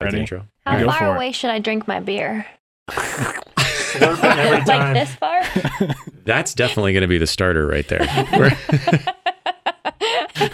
[0.00, 0.20] Ready?
[0.20, 0.46] intro.
[0.64, 1.16] How Go far for it.
[1.16, 2.46] away should I drink my beer?
[2.88, 5.42] Slurp it every like this far?
[6.24, 8.06] That's definitely going to be the starter right there.
[10.40, 10.48] You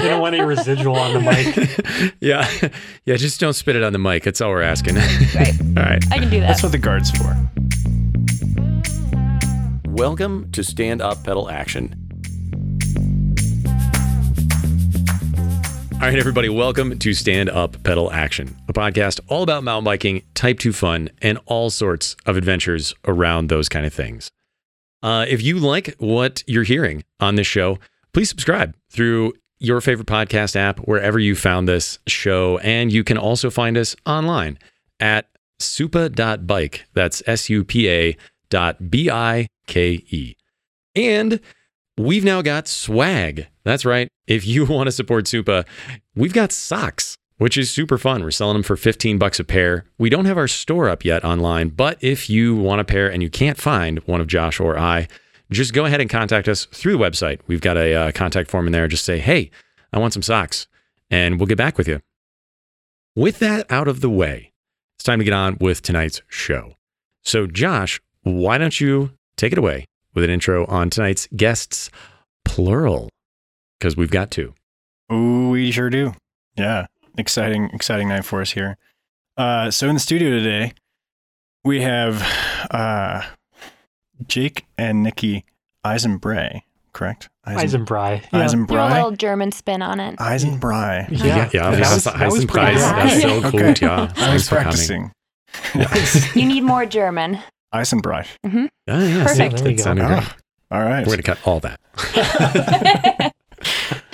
[0.00, 2.12] don't want any residual on the mic.
[2.20, 2.48] yeah,
[3.04, 3.16] yeah.
[3.16, 4.24] Just don't spit it on the mic.
[4.24, 4.96] That's all we're asking.
[4.96, 5.54] Right.
[5.76, 6.04] all right.
[6.12, 6.48] I can do that.
[6.48, 7.36] That's what the guard's for.
[9.90, 12.03] Welcome to Stand Up Pedal Action.
[15.94, 20.22] All right, everybody, welcome to Stand Up Pedal Action, a podcast all about mountain biking,
[20.34, 24.30] type 2 fun, and all sorts of adventures around those kind of things.
[25.02, 27.78] Uh, if you like what you're hearing on this show,
[28.12, 32.58] please subscribe through your favorite podcast app, wherever you found this show.
[32.58, 34.58] And you can also find us online
[35.00, 35.30] at
[35.60, 36.84] supa.bike.
[36.92, 38.16] That's S U P A
[38.50, 40.34] dot B I K E.
[40.94, 41.40] And
[41.98, 43.48] we've now got swag.
[43.64, 44.08] That's right.
[44.26, 45.66] If you want to support Supa,
[46.14, 48.22] we've got socks, which is super fun.
[48.22, 49.84] We're selling them for 15 bucks a pair.
[49.98, 53.22] We don't have our store up yet online, but if you want a pair and
[53.22, 55.08] you can't find one of Josh or I,
[55.50, 57.40] just go ahead and contact us through the website.
[57.46, 58.88] We've got a uh, contact form in there.
[58.88, 59.50] Just say, hey,
[59.92, 60.66] I want some socks,
[61.10, 62.00] and we'll get back with you.
[63.14, 64.52] With that out of the way,
[64.96, 66.76] it's time to get on with tonight's show.
[67.22, 71.90] So, Josh, why don't you take it away with an intro on tonight's guests,
[72.44, 73.08] plural,
[73.78, 74.54] because we've got two.
[75.12, 76.14] Ooh, we sure do.
[76.56, 76.86] Yeah.
[77.18, 78.76] Exciting, exciting night for us here.
[79.36, 80.72] Uh, so in the studio today,
[81.64, 82.22] we have
[82.70, 83.22] uh,
[84.26, 85.44] Jake and Nikki
[85.84, 87.28] Eisenbray, correct?
[87.46, 88.22] Eisenbry.
[88.30, 88.70] Eisenbray.
[88.70, 88.88] Yeah.
[88.88, 90.16] Do a little German spin on it.
[90.18, 91.08] Eisenbray.
[91.10, 93.74] Yeah, yeah, that das was- that was heißen pretty That's so Okay.
[93.80, 94.12] Yeah.
[94.16, 95.10] I was Thanks for coming.
[95.92, 96.30] practicing.
[96.40, 97.38] You need more German.
[97.74, 98.26] Eisenbray.
[98.46, 98.48] Ah,
[98.88, 99.56] yes, Perfect.
[99.58, 99.82] There you that go.
[99.82, 100.18] sounded great.
[100.22, 100.36] Ah,
[100.70, 101.00] all right.
[101.06, 103.32] We're going to cut all that.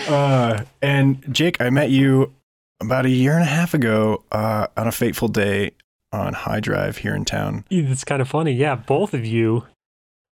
[0.08, 2.33] Uh, and Jake, I met you
[2.80, 5.70] about a year and a half ago uh, on a fateful day
[6.12, 7.64] on High Drive here in town.
[7.70, 8.50] It's kind of funny.
[8.52, 9.67] Yeah, both of you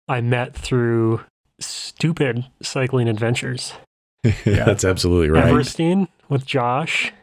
[0.07, 1.21] I met through
[1.59, 3.73] stupid cycling adventures.
[4.45, 4.65] Yeah.
[4.65, 5.45] That's absolutely right.
[5.45, 7.13] Everstein with Josh,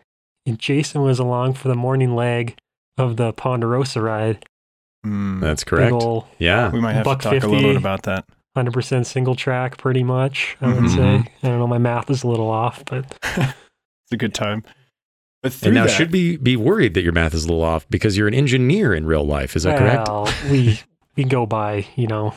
[0.47, 2.57] and Jason was along for the morning leg
[2.97, 4.47] of the Ponderosa ride.
[5.05, 5.93] Mm, That's correct.
[5.93, 6.71] ol' Yeah.
[6.71, 8.25] we might have buck to talk a little bit about that.
[8.57, 10.95] 100% single track, pretty much, I would Mhm.
[10.97, 11.31] say.
[11.43, 13.05] I don't know, my math is a little off, but
[13.35, 14.63] It's a good time.
[15.43, 17.87] But And now, that, should be be worried that your math is a little off
[17.91, 19.57] because you're an engineer in real life.
[19.57, 20.09] Is that correct?
[20.09, 20.81] well, we,
[21.17, 22.35] we go by, you know,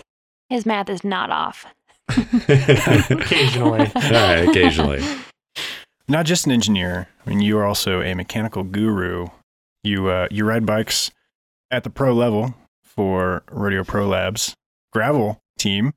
[0.49, 1.65] His math is not off.
[2.09, 3.79] occasionally.
[3.95, 5.03] All right, occasionally.
[6.07, 7.07] not just an engineer.
[7.25, 9.27] I mean, you are also a mechanical guru.
[9.83, 11.11] You uh, you ride bikes
[11.71, 14.53] at the pro level for Rodeo Pro Labs
[14.93, 15.93] gravel team,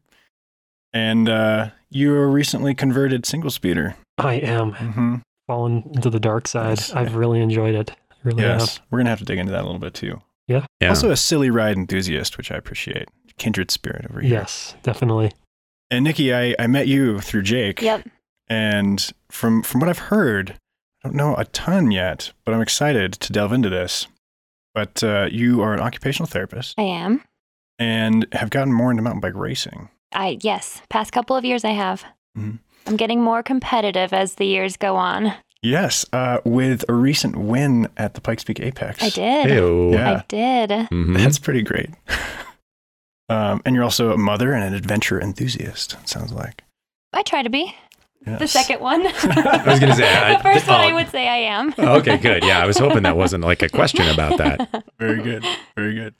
[0.92, 3.96] and uh, you were recently converted single speeder.
[4.18, 5.14] I am Mm-hmm.
[5.46, 6.78] fallen into the dark side.
[6.78, 6.92] Yes.
[6.92, 7.90] I've really enjoyed it.
[8.10, 10.20] I really Yes, we're gonna have to dig into that a little bit too.
[10.46, 10.66] Yeah.
[10.82, 13.08] Also, a silly ride enthusiast, which I appreciate.
[13.38, 14.30] Kindred spirit over here.
[14.32, 15.30] Yes, definitely.
[15.92, 17.80] And Nikki, I, I met you through Jake.
[17.80, 18.08] Yep.
[18.48, 20.56] And from from what I've heard,
[21.04, 24.08] I don't know a ton yet, but I'm excited to delve into this.
[24.74, 27.22] But uh, you are an occupational therapist I am.
[27.78, 29.88] and have gotten more into mountain bike racing.
[30.12, 30.82] I yes.
[30.90, 32.04] Past couple of years I have.
[32.38, 32.58] Mhm.
[32.86, 35.34] I'm getting more competitive as the years go on.
[35.62, 39.02] Yes, uh, with a recent win at the Pikes Peak Apex.
[39.02, 39.46] I did.
[39.48, 39.92] Heyo.
[39.92, 40.12] Yeah.
[40.12, 40.70] I did.
[40.70, 41.16] Mhm.
[41.18, 41.90] That's pretty great.
[43.28, 45.96] um, and you're also a mother and an adventure enthusiast.
[46.02, 46.64] It sounds like
[47.12, 47.74] I try to be.
[48.24, 49.06] The second one.
[49.06, 50.94] I was gonna say, I- the first one I oh.
[50.96, 51.74] would say I am.
[51.78, 52.44] okay, good.
[52.44, 54.84] Yeah, I was hoping that wasn't like a question about that.
[54.98, 55.44] Very good.
[55.74, 56.14] Very good.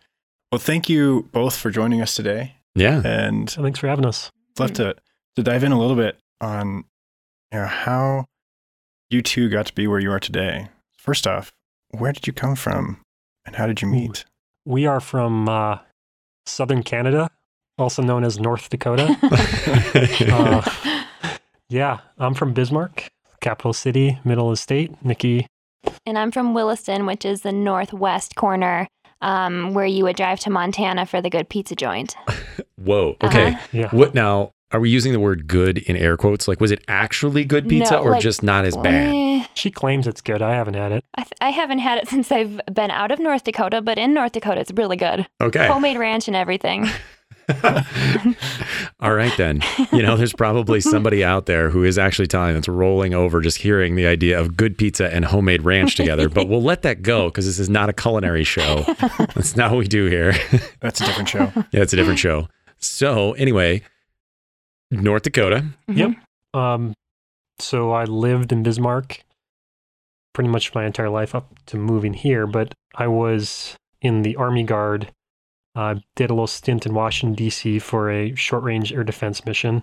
[0.51, 2.57] Well, thank you both for joining us today.
[2.75, 3.03] Yeah.
[3.05, 4.31] And So thanks for having us.
[4.59, 4.97] I'd love to
[5.37, 6.85] to dive in a little bit on
[7.53, 8.27] you know how
[9.11, 10.69] you two got to be where you are today.
[10.97, 11.53] First off,
[11.91, 13.01] where did you come from,
[13.45, 14.25] and how did you meet?
[14.65, 15.79] We are from uh,
[16.47, 17.31] southern Canada,
[17.79, 19.17] also known as North Dakota.
[20.33, 20.63] Uh,
[21.71, 23.09] yeah, I'm from Bismarck,
[23.41, 24.93] capital city, middle of the state.
[25.03, 25.47] Nikki,
[26.05, 28.87] and I'm from Williston, which is the northwest corner,
[29.23, 32.15] um, where you would drive to Montana for the good pizza joint.
[32.77, 33.17] Whoa.
[33.23, 33.49] Okay.
[33.55, 33.67] Uh-huh.
[33.73, 33.89] yeah.
[33.91, 34.51] What now?
[34.73, 36.47] Are we using the word good in air quotes?
[36.47, 39.13] Like, was it actually good pizza No, or like, just not as bad?
[39.13, 40.43] Eh, She claims it's good.
[40.43, 41.05] I haven't had it.
[41.17, 44.15] I, th- I haven't had it since I've been out of North Dakota, but in
[44.15, 45.27] North Dakota, it's really good.
[45.41, 45.67] Okay.
[45.67, 46.89] Homemade ranch and everything.
[49.01, 49.63] All right, then.
[49.93, 53.59] You know, there's probably somebody out there who is actually telling that's rolling over just
[53.59, 56.29] hearing the idea of good pizza and homemade ranch together.
[56.29, 58.85] But we'll let that go because this is not a culinary show.
[59.35, 60.35] That's not what we do here.
[60.81, 61.53] That's a different show.
[61.73, 62.49] yeah, it's a different show.
[62.79, 63.83] So, anyway,
[64.91, 65.65] North Dakota.
[65.89, 66.13] Yep.
[66.55, 66.95] Um,
[67.59, 69.23] so I lived in Bismarck
[70.33, 72.47] pretty much my entire life up to moving here.
[72.47, 75.13] But I was in the Army Guard.
[75.77, 77.79] Uh, did a little stint in Washington D.C.
[77.79, 79.83] for a short-range air defense mission,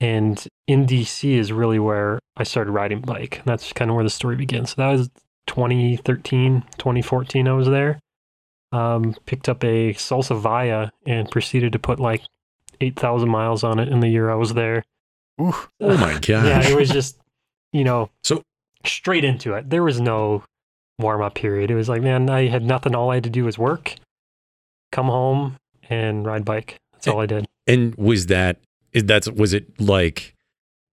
[0.00, 1.34] and in D.C.
[1.34, 3.36] is really where I started riding bike.
[3.38, 4.70] And that's kind of where the story begins.
[4.70, 5.08] So that was
[5.46, 7.48] 2013, 2014.
[7.48, 8.00] I was there.
[8.70, 12.22] Um, picked up a Salsa Vaya and proceeded to put like
[12.82, 14.84] 8,000 miles on it in the year I was there.
[15.40, 15.54] Ooh.
[15.80, 16.24] Oh my God.
[16.46, 17.16] yeah, it was just,
[17.72, 18.42] you know, So-
[18.84, 19.70] straight into it.
[19.70, 20.44] There was no
[20.98, 21.70] warm up period.
[21.70, 22.94] It was like, man, I had nothing.
[22.94, 23.94] All I had to do was work,
[24.92, 25.56] come home,
[25.88, 26.78] and ride bike.
[26.92, 27.46] That's all I did.
[27.66, 28.58] And was that
[28.92, 30.34] is that's was it like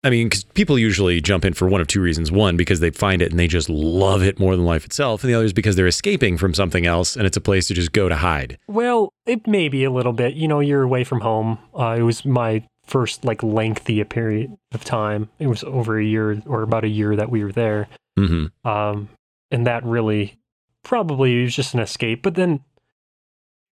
[0.03, 2.31] I mean, because people usually jump in for one of two reasons.
[2.31, 5.23] One, because they find it and they just love it more than life itself.
[5.23, 7.73] And the other is because they're escaping from something else and it's a place to
[7.73, 8.57] just go to hide.
[8.67, 10.35] Well, it may be a little bit.
[10.35, 11.59] You know, you're away from home.
[11.77, 15.29] Uh, it was my first like lengthy period of time.
[15.37, 17.89] It was over a year or about a year that we were there.
[18.17, 19.09] hmm Um,
[19.51, 20.37] and that really
[20.83, 22.21] probably was just an escape.
[22.23, 22.61] But then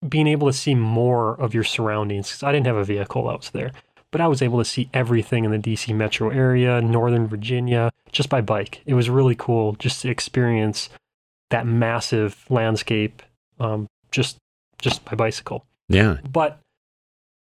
[0.07, 3.37] being able to see more of your surroundings because I didn't have a vehicle that
[3.37, 3.71] was there,
[4.11, 8.29] but I was able to see everything in the DC metro area, Northern Virginia, just
[8.29, 8.81] by bike.
[8.85, 10.89] It was really cool just to experience
[11.49, 13.21] that massive landscape
[13.59, 14.37] um, just
[14.79, 15.65] just by bicycle.
[15.89, 16.17] Yeah.
[16.29, 16.59] But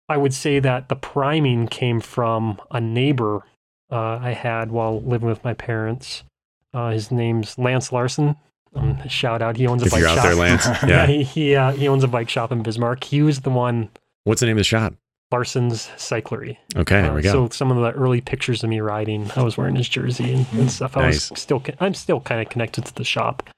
[0.08, 3.42] I would say that the priming came from a neighbor
[3.90, 6.24] uh, I had while living with my parents.
[6.72, 8.36] Uh, his name's Lance Larson.
[8.74, 9.56] Um, shout out.
[9.56, 10.24] He owns a If bike you're out shop.
[10.24, 10.66] there, Lance.
[10.66, 11.06] yeah, Yeah.
[11.06, 13.04] he he, uh, he owns a bike shop in Bismarck.
[13.04, 13.88] He was the one
[14.24, 14.94] What's the name of the shop?
[15.30, 16.56] Larson's Cyclery.
[16.76, 17.32] Okay, there Uh, we go.
[17.32, 20.46] So some of the early pictures of me riding, I was wearing his jersey and,
[20.54, 20.96] and stuff.
[20.96, 21.30] I Nice.
[21.30, 23.48] was still, I'm still kind of connected to the shop.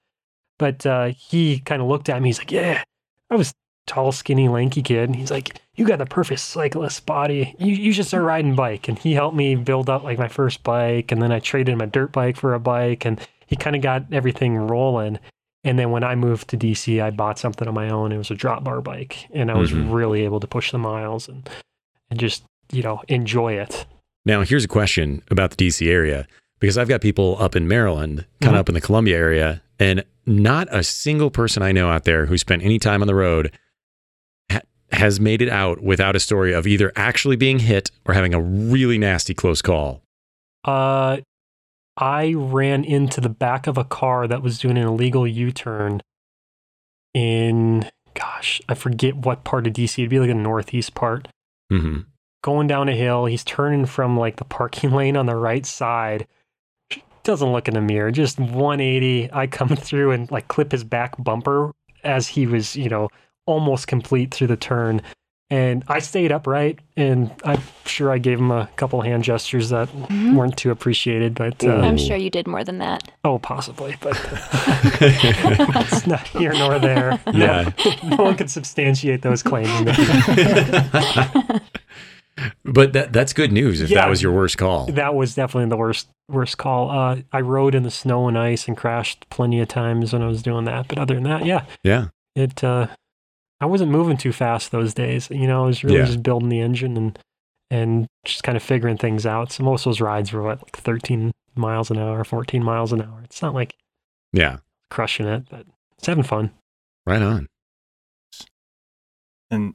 [0.59, 2.29] But uh, he kind of looked at me.
[2.29, 2.83] He's like, "Yeah,
[3.31, 3.55] I was
[3.87, 7.55] tall, skinny, lanky kid." And he's like, "You got the perfect cyclist body.
[7.59, 10.63] You you should start riding bike." And he helped me build up like my first
[10.63, 13.19] bike, and then I traded my dirt bike for a bike, and
[13.51, 15.19] he kind of got everything rolling.
[15.63, 18.13] And then when I moved to DC, I bought something on my own.
[18.13, 19.93] It was a drop bar bike, and I was Mhm.
[19.93, 21.47] really able to push the miles and
[22.11, 22.43] and just
[22.73, 23.85] you know enjoy it.
[24.25, 26.27] Now, here's a question about the DC area
[26.61, 28.61] because I've got people up in Maryland, kind of Mhm.
[28.61, 32.39] up in the Columbia area, and not a single person I know out there who
[32.39, 33.51] spent any time on the road
[34.51, 34.61] ha-
[34.93, 38.41] has made it out without a story of either actually being hit or having a
[38.41, 40.03] really nasty close call.
[40.65, 41.19] Uh,
[41.97, 46.01] I ran into the back of a car that was doing an illegal U-turn
[47.15, 49.99] in, gosh, I forget what part of DC.
[49.99, 51.29] It'd be like the northeast part.
[51.71, 52.01] hmm
[52.43, 56.27] Going down a hill, he's turning from like the parking lane on the right side.
[57.23, 59.31] Doesn't look in the mirror, just 180.
[59.33, 61.73] I come through and like clip his back bumper
[62.03, 63.09] as he was, you know,
[63.47, 65.03] almost complete through the turn.
[65.53, 69.89] And I stayed upright, and I'm sure I gave him a couple hand gestures that
[69.89, 70.35] Mhm.
[70.37, 73.11] weren't too appreciated, but uh, I'm sure you did more than that.
[73.25, 74.13] oh, possibly, but
[75.01, 77.19] it's not here nor there.
[77.35, 77.71] Yeah.
[78.05, 79.71] no, no one can substantiate those claims.
[82.65, 84.03] but that, that's good news if Yeah.
[84.03, 84.87] that was your worst call.
[84.87, 86.91] that was definitely the worst worst call.
[86.91, 90.27] Uh, I rode in the snow and ice and crashed plenty of times when I
[90.29, 90.87] was doing that.
[90.87, 92.07] But other than that, yeah, Yeah.
[92.37, 92.63] it.
[92.63, 92.87] Uh,
[93.61, 95.29] I wasn't moving too fast those days.
[95.31, 96.05] You know, I was really Yeah.
[96.07, 97.19] just building the engine and
[97.73, 99.53] and just kind of figuring things out.
[99.53, 103.01] So most of those rides were what, like 13 miles an hour, 14 miles an
[103.01, 103.21] hour.
[103.23, 103.77] It's not like
[104.33, 104.57] Yeah.
[104.91, 105.67] crushing it, but
[105.97, 106.51] it's having fun.
[107.07, 107.47] Right on.
[109.53, 109.75] And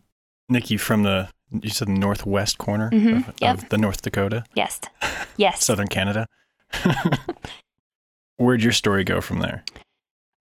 [0.49, 1.29] Nikki, from the
[1.61, 3.57] you said the northwest corner Mhm, of, yep.
[3.63, 4.81] of the North Dakota, Yes.
[5.37, 5.63] Yes.
[5.63, 6.27] southern Canada.
[8.37, 9.63] Where'd your story go from there?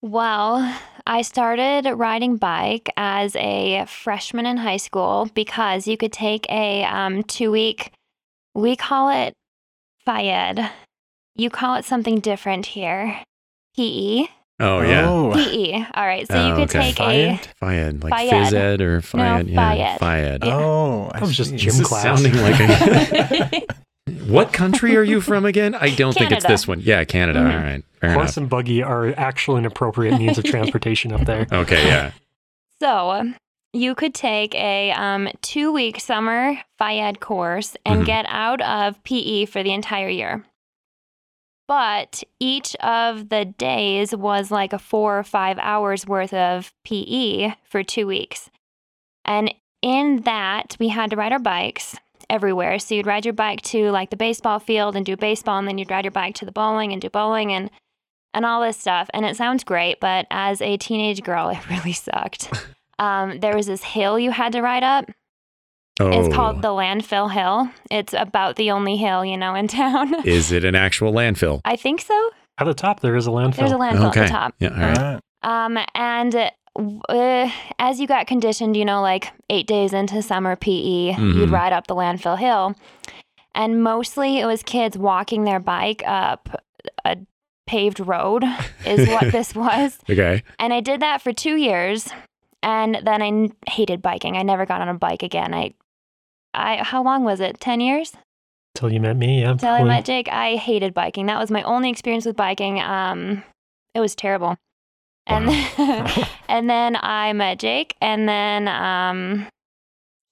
[0.02, 6.46] Well, I started riding bike as a freshman in high school because you could take
[6.50, 7.92] a um, two week,
[8.54, 9.34] we call it
[10.06, 10.70] FIED.
[11.37, 13.20] You call it something different here.
[13.76, 14.26] PE.
[14.61, 15.08] Oh, yeah.
[15.11, 15.73] Oh, PE.
[15.94, 16.26] All right.
[16.28, 16.92] So you Oh, could okay.
[16.92, 17.04] take a.
[17.38, 17.49] Fayed?
[17.61, 18.32] Fayed, like Fayed.
[18.32, 19.49] phys ed or Fayed.
[19.49, 20.00] yeah, Fayed.
[20.00, 20.44] Fayed.
[20.44, 20.56] Yeah.
[20.56, 22.02] oh, I That was just gym This is class.
[22.04, 23.66] sounding like a.
[24.26, 25.75] what country are you from again?
[25.75, 26.80] I don't think it's this one.
[26.80, 27.40] Yeah, Canada.
[27.40, 27.50] Mhm.
[27.52, 27.84] All right.
[28.00, 28.37] Fair Horse enough.
[28.37, 31.46] and buggy are actually an appropriate means of transportation up there.
[31.52, 32.11] Okay, yeah.
[32.82, 33.32] So
[33.73, 38.06] you could take a um, two week summer FIED course and Mhm.
[38.06, 40.44] get out of PE for the entire year.
[41.66, 47.54] But each of the days was like a four or five hours worth of PE
[47.64, 48.50] for two weeks.
[49.25, 51.96] And in that, we had to ride our bikes
[52.31, 52.78] everywhere.
[52.78, 55.78] So you'd ride your bike to like the baseball field and do baseball, and then
[55.78, 57.71] you'd ride your bike to the bowling and do bowling and
[58.33, 59.09] and all this stuff.
[59.14, 62.50] And it sounds great, but as a teenage girl, it really sucked.
[62.97, 65.11] Um, there was this hill you had to ride up.
[65.99, 67.69] Oh, It's called the Landfill Hill.
[67.90, 70.25] It's about the only hill, you know, in town.
[70.25, 71.61] is it an actual landfill?
[71.64, 72.31] I think so.
[72.59, 73.57] At the top, there is a landfill.
[73.57, 74.21] There's a landfill okay.
[74.21, 74.54] at the top.
[74.61, 74.69] Yeah.
[74.69, 74.99] All right.
[74.99, 75.21] All right.
[75.66, 81.12] Um, and uh, as you got conditioned, you know, like eight days into summer PE,
[81.14, 81.35] Mhm.
[81.37, 82.75] you'd ride up the landfill hill.
[83.54, 86.49] And mostly it was kids walking their bike up
[87.04, 87.16] a
[87.66, 88.45] paved road,
[88.87, 89.99] is what this was.
[90.11, 90.43] Okay.
[90.59, 92.09] And I did that for two years.
[92.62, 94.37] And then I n- hated biking.
[94.37, 95.54] I never got on a bike again.
[95.54, 95.75] I,
[96.54, 97.61] I, how long was it?
[97.61, 98.12] 10 years?
[98.75, 99.50] Till you met me, yeah.
[99.52, 101.26] Until I met Jake, I hated biking.
[101.26, 102.81] That was my only experience with biking.
[102.81, 103.45] Um,
[103.95, 104.57] it was terrible.
[105.26, 105.49] And
[106.49, 109.47] and then I met Jake, and then um,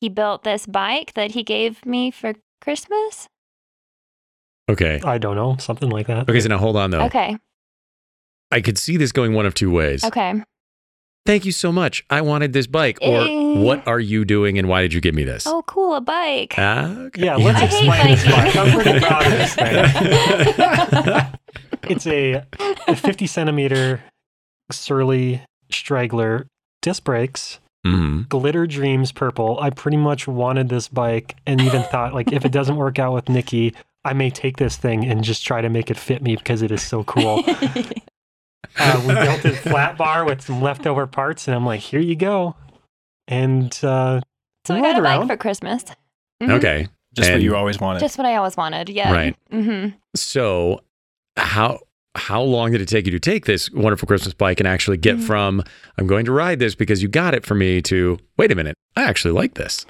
[0.00, 3.26] he built this bike that he gave me for Christmas.
[4.70, 5.00] Okay.
[5.04, 6.28] I don't know, something like that.
[6.28, 6.40] Okay.
[6.40, 7.02] So now hold on though.
[7.02, 7.36] Okay,
[8.50, 10.04] I could see this going one of two ways.
[10.04, 10.42] okay.
[11.24, 12.04] Thank you so much.
[12.10, 12.98] I wanted this bike.
[13.00, 13.54] Or Eh.
[13.62, 15.46] what are you doing and why did you give me this?
[15.46, 16.54] Oh, cool, a bike.
[16.58, 17.26] Ah, okay.
[17.26, 18.56] Yeah, let's I explain this bike.
[18.56, 21.32] I'm pretty proud of this thing.
[21.84, 22.44] It's a,
[22.88, 24.02] a 50 centimeter
[24.72, 26.46] Surly Straggler
[26.82, 28.28] disc brakes, Mhm.
[28.28, 29.58] glitter dreams purple.
[29.60, 33.12] I pretty much wanted this bike and even thought like if it doesn't work out
[33.14, 33.74] with Nikki,
[34.04, 36.70] I may take this thing and just try to make it fit me because it
[36.72, 37.42] is so cool.
[38.78, 42.16] uh, we built a flat bar with some leftover parts, and I'm like, here you
[42.16, 42.54] go.
[43.28, 44.20] And uh,
[44.66, 45.84] so I we got rode a bike for Christmas.
[46.42, 46.50] Mhm.
[46.58, 46.88] Okay.
[47.14, 48.00] Just what you always wanted.
[48.00, 48.88] Just what I always wanted.
[48.88, 49.12] Yeah.
[49.12, 49.36] Right.
[49.52, 49.90] mm-hmm.
[50.16, 50.82] So
[51.36, 51.80] how
[52.14, 55.16] how long did it take you to take this wonderful Christmas bike and actually get
[55.16, 55.22] Mhm.
[55.26, 55.62] from
[55.98, 58.74] I'm going to ride this because you got it for me to wait a minute,
[58.96, 59.86] I actually like this.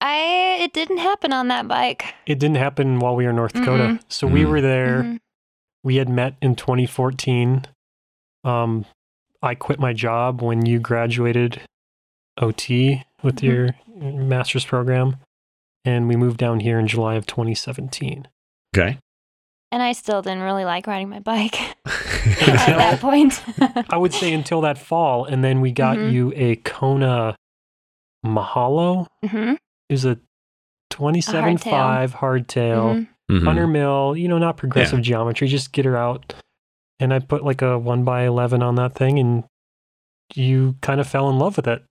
[0.00, 2.14] I it didn't happen on that bike.
[2.26, 3.84] it didn't happen while we were in North Dakota.
[3.84, 4.00] Mm-mm.
[4.08, 4.50] So we Mm.
[4.50, 5.02] were there.
[5.02, 5.18] Mhm.
[5.82, 7.64] We had met in 2014.
[8.44, 8.84] Um,
[9.42, 11.62] I quit my job when you graduated
[12.38, 13.42] OT with Mhm.
[13.42, 13.68] your
[14.24, 15.16] master's program,
[15.84, 18.28] and we moved down here in July of 2017.
[18.76, 18.98] Okay.
[19.72, 23.42] And I still didn't really like riding my bike at that point.
[23.90, 26.12] I would say until that fall, and then we got Mhm.
[26.12, 27.34] you a Kona
[28.24, 29.06] Mahuna.
[29.24, 29.54] hmm
[29.88, 30.18] It was a
[30.90, 32.94] 27.5 hardtail,
[33.28, 33.44] hmm Mhm.
[33.44, 36.32] 100 mil, you know, not progressive geometry, just get her out.
[37.00, 39.44] And I put like a 1 by 11 on that thing, and
[40.34, 41.82] you kind of fell in love with it.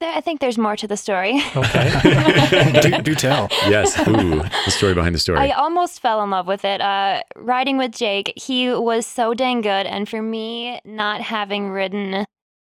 [0.00, 1.42] There, I think there's more to the story.
[1.54, 2.80] Okay.
[2.82, 3.48] do, do tell.
[3.68, 3.98] yes.
[4.08, 5.38] Ooh, the story behind the story.
[5.38, 6.80] I almost fell in love with it.
[6.80, 9.86] Uh, riding with Jake, he was so dang good.
[9.86, 12.24] And for me, not having ridden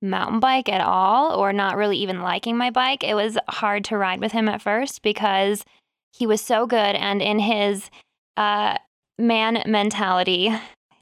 [0.01, 3.97] mountain bike at all, or not really even liking my bike, it was hard to
[3.97, 5.63] ride with him at first because
[6.11, 6.95] he was so good.
[6.95, 7.89] And in his
[8.35, 8.77] uh,
[9.17, 10.53] man mentality,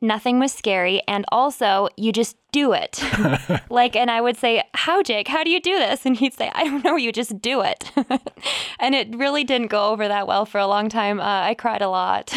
[0.02, 1.02] nothing was scary.
[1.08, 3.04] And also, you just do it.
[3.70, 5.28] Like, and I would say, How, Jake?
[5.28, 6.06] How do you do this?
[6.06, 6.96] And he'd say, I don't know.
[6.98, 7.90] You just do it.
[8.80, 11.20] and it really didn't go over that well for a long time.
[11.20, 12.30] Uh, I cried a lot.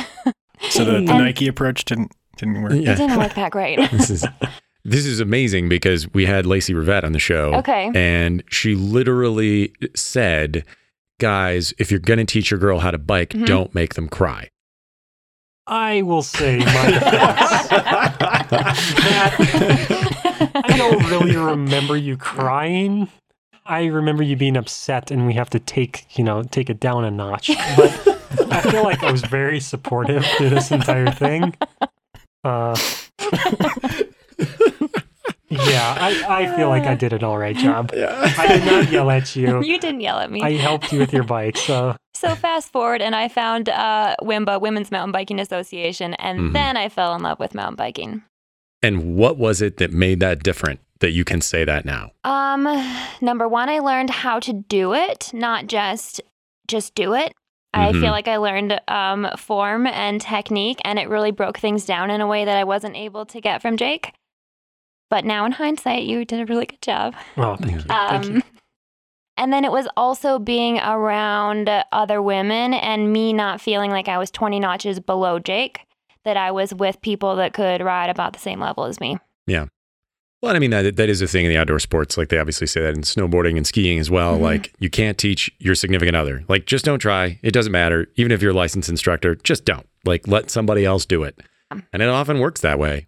[0.71, 2.73] so the, the Nike approach didn't didn't work.
[2.75, 2.92] Yeah.
[2.92, 3.78] It didn't work that great.
[3.90, 4.25] this is
[4.85, 7.52] this is amazing because we had Lacey Rivette on the show.
[7.54, 7.90] Okay.
[7.94, 10.64] And she literally said,
[11.18, 13.47] guys, if you're going to teach your girl how to bike, Mhm.
[13.47, 14.50] don't make them cry.
[15.66, 17.12] I will say my defense.
[20.54, 23.09] I don't really remember you crying.
[23.66, 27.04] I remember you being upset, and we have to take you know take it down
[27.04, 27.49] a notch.
[27.76, 31.54] But I feel like I was very supportive through this entire thing.
[32.42, 32.76] Uh,
[35.54, 37.90] yeah, I, I feel like I did an all right job.
[37.94, 39.62] I did not yell at you.
[39.64, 40.42] you didn't yell at me.
[40.42, 44.61] I helped you with your bike, so so fast forward, and I found uh, WIMBA,
[44.61, 46.52] Women's Mountain Biking Association, and Mhm.
[46.52, 48.23] then I fell in love with mountain biking.
[48.82, 52.12] And what was it that made that different that you can say that now?
[52.25, 52.64] Um,
[53.20, 56.20] number one, I learned how to do it, not just
[56.68, 57.32] just do it.
[57.75, 58.00] I Mhm.
[58.00, 62.20] feel like I learned um, form and technique, and it really broke things down in
[62.20, 64.12] a way that I wasn't able to get from Jake.
[65.14, 67.14] But now, in hindsight, you did a really good job.
[67.37, 67.80] oh, thank you.
[67.83, 68.35] Thank you.
[68.35, 68.42] Um,
[69.37, 74.18] and then it was also being around other women and me not feeling like I
[74.18, 75.83] was 20 notches below Jake,
[76.25, 79.16] that I was with people that could ride about the same level as me.
[79.47, 79.66] Yeah.
[80.42, 82.18] Well, I mean that that is a thing in the outdoor sports.
[82.18, 84.37] Like they obviously say that in snowboarding and skiing as well.
[84.37, 84.40] Mhm.
[84.40, 86.42] Like you can't teach your significant other.
[86.49, 87.38] Like just don't try.
[87.40, 88.09] It doesn't matter.
[88.16, 89.87] Even if you're a licensed instructor, just don't.
[90.04, 91.38] Like let somebody else do it.
[91.71, 93.06] And it often works that way.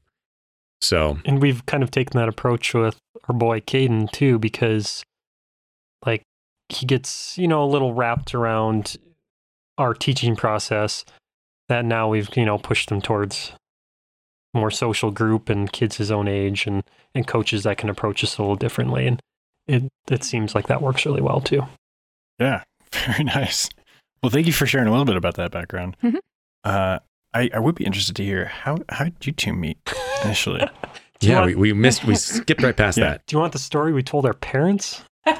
[0.80, 2.96] So And we've kind of taken that approach with
[3.28, 5.02] our boy Caden too, because
[6.04, 6.22] like
[6.68, 8.96] he gets, you know, a little wrapped around
[9.78, 11.04] our teaching process
[11.68, 13.52] that now we've, you know, pushed him towards
[14.54, 16.82] more social group and kids his own age and,
[17.14, 19.06] and coaches that can approach us a little differently.
[19.06, 19.20] And
[19.66, 21.62] it, it seems like that works really well too.
[22.38, 23.68] Yeah, very nice.
[24.22, 25.96] Well, thank you for sharing a little bit about that background.
[26.02, 26.18] Mhm.
[26.64, 26.98] Uh,
[27.34, 29.78] I, I would be interested to hear how how did you two meet
[30.24, 30.60] initially?
[31.20, 33.10] Do you Yeah, want- we, we missed, we skipped right past Yeah.
[33.10, 33.26] that.
[33.26, 35.02] Do you want the story we told our parents?
[35.26, 35.32] or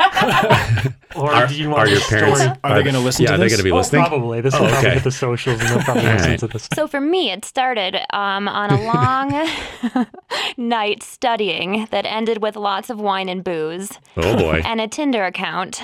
[1.33, 2.41] Are, do you want are the your parents?
[2.41, 2.57] story?
[2.65, 3.53] Are they gonna listen Yeah, to are they this?
[3.53, 4.05] going to be Oh, listening?
[4.05, 4.41] probably.
[4.41, 6.39] This Oh, will probably hit the socials and they'll probably listen right.
[6.41, 6.69] to this.
[6.75, 10.09] So for me, it started um, on a long
[10.57, 15.25] night studying that ended with lots of wine and booze Oh boy, and a Tinder
[15.25, 15.81] account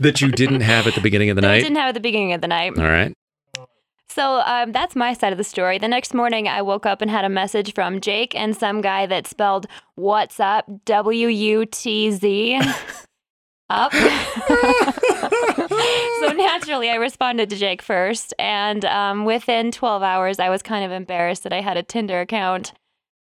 [0.00, 1.62] that you didn't have at the beginning of the that I night.
[1.62, 2.78] didn't have at the beginning of the night.
[2.78, 3.12] All right.
[4.12, 5.78] So um, that's my side of the story.
[5.78, 9.06] The next morning, I woke up and had a message from Jake and some guy
[9.06, 12.60] that spelled "What's up?" W U T Z.
[13.70, 13.90] Up.
[13.94, 14.02] so
[16.34, 20.92] naturally, I responded to Jake first, and um, within 12 hours, I was kind of
[20.92, 22.74] embarrassed that I had a Tinder account.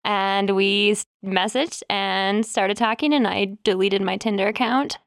[0.04, 4.98] And we messaged and started talking, and I deleted my Tinder account.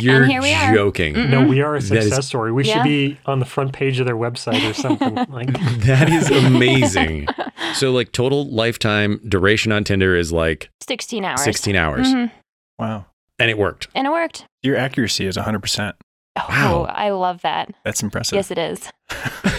[0.00, 0.74] You're here we are.
[0.74, 1.14] joking.
[1.14, 1.30] Mm.
[1.30, 2.52] No, we are a That is- success story.
[2.52, 2.74] We Yeah.
[2.74, 5.14] should be on the front page of their website or something.
[5.30, 5.52] like
[5.86, 7.26] That is amazing.
[7.74, 11.42] so, like, total lifetime duration on Tinder is like 16 hours.
[11.42, 12.30] 16 hours, Mhm.
[12.78, 13.06] Wow.
[13.38, 13.88] and it worked.
[13.94, 14.44] And it worked.
[14.62, 15.94] Your accuracy is 100%.
[16.38, 16.84] Oh, Wow.
[16.84, 17.72] I love that.
[17.84, 18.36] That's impressive.
[18.36, 18.88] Yes, it is.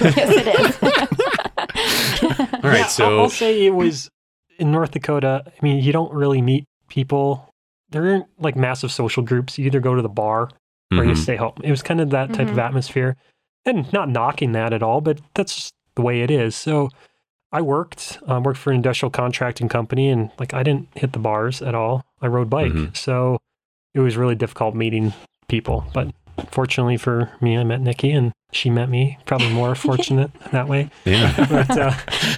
[0.01, 0.77] yes, it is.
[2.63, 4.09] All right, Yeah, so I'll, I'll say it was
[4.57, 5.43] in North Dakota.
[5.45, 7.50] I mean, you don't really meet people.
[7.91, 9.57] There aren't like massive social groups.
[9.57, 10.49] You either go to the bar
[10.91, 11.17] or you Mhm.
[11.17, 11.53] stay home.
[11.63, 12.65] It was kind of that type of Mhm.
[12.65, 13.15] atmosphere,
[13.65, 16.55] and not knocking that at all, but that's just the way it is.
[16.55, 16.89] So.
[17.53, 21.19] I worked um, worked for an industrial contracting company, and like I didn't hit the
[21.19, 22.05] bars at all.
[22.21, 22.95] I rode bike, Mhm.
[22.95, 23.39] so
[23.93, 25.11] it was really difficult meeting
[25.49, 25.83] people.
[25.93, 26.13] But
[26.49, 29.17] fortunately for me, I met Nikki, and she met me.
[29.25, 30.89] Probably more fortunate that way.
[31.05, 31.33] yeah.
[31.49, 31.93] But uh,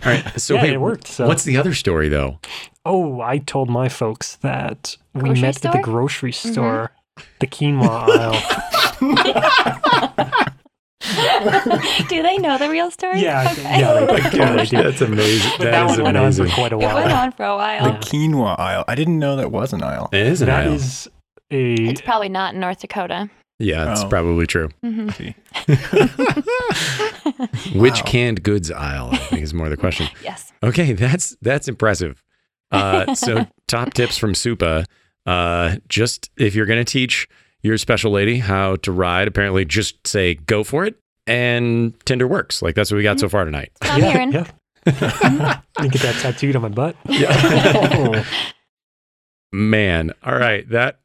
[0.06, 0.40] All right.
[0.42, 1.08] So, yeah, wait, it worked.
[1.08, 2.40] So what's the other story though?
[2.86, 5.82] Oh, I told my folks that we Grocery met at the store?
[5.82, 6.52] grocery Mhm.
[6.52, 6.92] store,
[7.40, 8.40] the quinoa aisle.
[12.10, 13.22] do they know the real story?
[13.22, 13.62] Yeah, Okay.
[13.80, 14.78] yeah, they Oh my gosh, do.
[14.84, 15.52] that's amazing.
[15.60, 16.48] That that is one went on amazing.
[16.48, 16.98] for quite a while.
[16.98, 17.84] It went on for a while.
[17.84, 17.98] The Yeah.
[18.00, 18.84] quinoa aisle.
[18.88, 20.10] I didn't know that was an aisle.
[20.12, 20.74] It is an That aisle.
[20.74, 21.08] is
[21.52, 23.30] a It's probably not in North Dakota.
[23.60, 24.08] Yeah, it's Oh.
[24.10, 24.70] probably true.
[24.82, 25.08] hmm
[27.80, 28.02] Which Wow.
[28.06, 29.10] canned goods aisle?
[29.12, 30.08] I think is more the question.
[30.24, 30.52] Yes.
[30.64, 32.24] Okay, that's that's impressive.
[32.72, 34.86] Uh, so, top tips from Supa.
[35.26, 37.28] Uh, just if you're going to teach
[37.62, 40.96] your special lady how to ride, apparently just say go for it,
[41.28, 42.62] and Tinder works.
[42.62, 43.72] Like that's what we got so far tonight.
[43.82, 44.32] I'm yeah, hearing.
[44.34, 44.48] yeah.
[45.78, 46.96] I get that tattooed on my butt.
[47.08, 48.24] Yeah.
[49.52, 51.00] Man, all right, that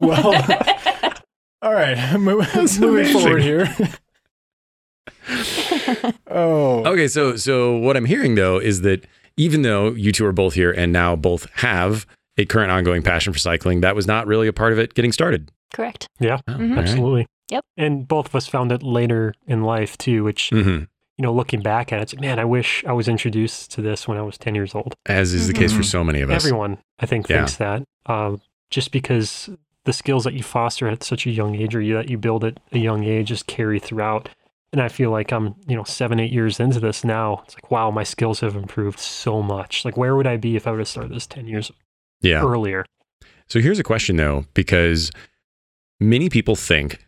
[0.00, 0.32] well,
[1.66, 2.16] all right.
[2.18, 3.20] Mo- That's moving amazing.
[3.20, 3.68] forward here.
[6.30, 6.84] oh.
[6.86, 10.54] Okay, so so what I'm hearing though is that even though you two are both
[10.54, 12.06] here and now both have
[12.38, 15.12] a current ongoing passion for cycling, that was not really a part of it getting
[15.12, 15.50] started.
[15.74, 16.08] Correct.
[16.20, 16.78] Yeah, Oh, all right.
[16.78, 17.26] absolutely.
[17.50, 17.64] Yep.
[17.76, 20.86] And both of us found it later in life too, which Mhm.
[21.18, 23.82] you know, looking back at it, it's like, man, I wish I was introduced to
[23.82, 24.94] this when I was ten years old.
[25.06, 25.84] As is the case for Mhm.
[25.86, 26.44] so many of us.
[26.44, 27.38] Everyone, I think, Yeah.
[27.38, 27.82] thinks that.
[28.06, 29.48] Um, just because
[29.86, 32.44] the skills that you foster at such a young age or you, that you build
[32.44, 34.28] at a young age just carry throughout.
[34.72, 37.42] And I feel like I'm, you know, seven, eight years into this now.
[37.46, 39.84] It's like, wow, my skills have improved so much.
[39.84, 41.70] Like, where would I be if I would have started this 10 years
[42.20, 42.42] Yeah.
[42.44, 42.84] earlier?
[43.48, 45.10] So here's a question though, because
[46.00, 47.06] many people think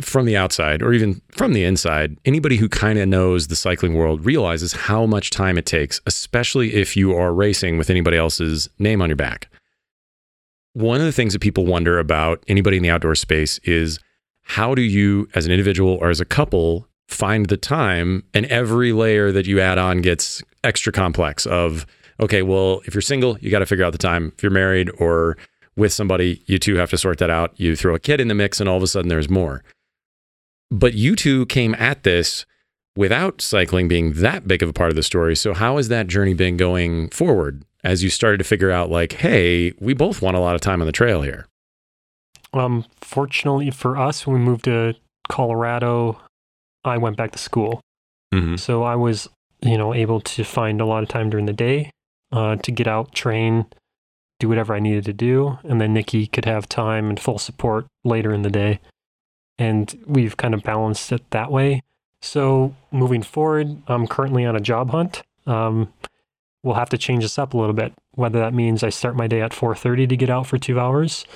[0.00, 3.94] from the outside or even from the inside, anybody who kind of knows the cycling
[3.94, 8.68] world realizes how much time it takes, especially if you are racing with anybody else's
[8.78, 9.48] name on your back.
[10.74, 13.98] One of the things that people wonder about anybody in the outdoor space is
[14.42, 18.24] how do you, as an individual or as a couple, find the time?
[18.34, 21.86] And every layer that you add on gets extra complex of,
[22.20, 24.32] okay, well, if you're single, you got to figure out the time.
[24.36, 25.36] If you're married or
[25.76, 27.52] with somebody, you two have to sort that out.
[27.58, 29.62] You throw a kid in the mix, and all of a sudden there's more.
[30.70, 32.46] But you two came at this
[32.96, 35.36] without cycling being that big of a part of the story.
[35.36, 39.14] So, how has that journey been going forward as you started to figure out, like,
[39.14, 41.46] hey, we both want a lot of time on the trail here?
[42.52, 44.94] Um, fortunately for us, when we moved to
[45.28, 46.20] Colorado,
[46.84, 47.80] I went back to school.
[48.32, 48.56] Mm-hmm.
[48.56, 49.28] So I was,
[49.60, 51.90] you know, able to find a lot of time during the day
[52.32, 53.66] uh, to get out, train,
[54.38, 55.58] do whatever I needed to do.
[55.64, 58.80] And then Nikki could have time and full support later in the day.
[59.58, 61.82] And we've kind of balanced it that way.
[62.24, 65.22] So moving forward, I'm currently on a job hunt.
[65.46, 65.92] Um,
[66.62, 67.92] we'll have to change this up a little bit.
[68.14, 71.26] Whether that means I start my day at 4:30 to get out for two hours,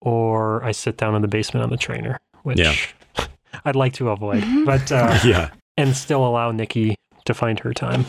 [0.00, 2.74] or I sit down in the basement on the trainer, which Yeah.
[3.66, 4.42] I'd like to avoid.
[4.64, 5.50] But uh, Yeah.
[5.76, 8.06] and still allow Nikki to find her time.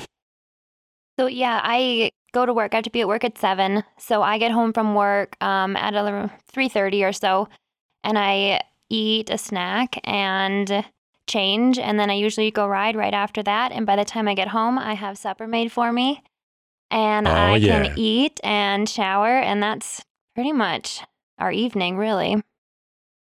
[1.20, 2.74] So yeah, I go to work.
[2.74, 3.84] I have to be at work at seven.
[4.00, 5.94] So I get home from work um, at
[6.48, 7.50] three thirty or so,
[8.04, 10.86] and I eat a snack and
[11.28, 13.72] change, and then I usually go ride right after that.
[13.72, 16.22] And by the time I get home, I have supper made for me,
[16.92, 17.88] and Oh, I yeah.
[17.88, 20.04] can eat and shower, and that's
[20.36, 21.02] pretty much
[21.40, 22.42] our evening, really.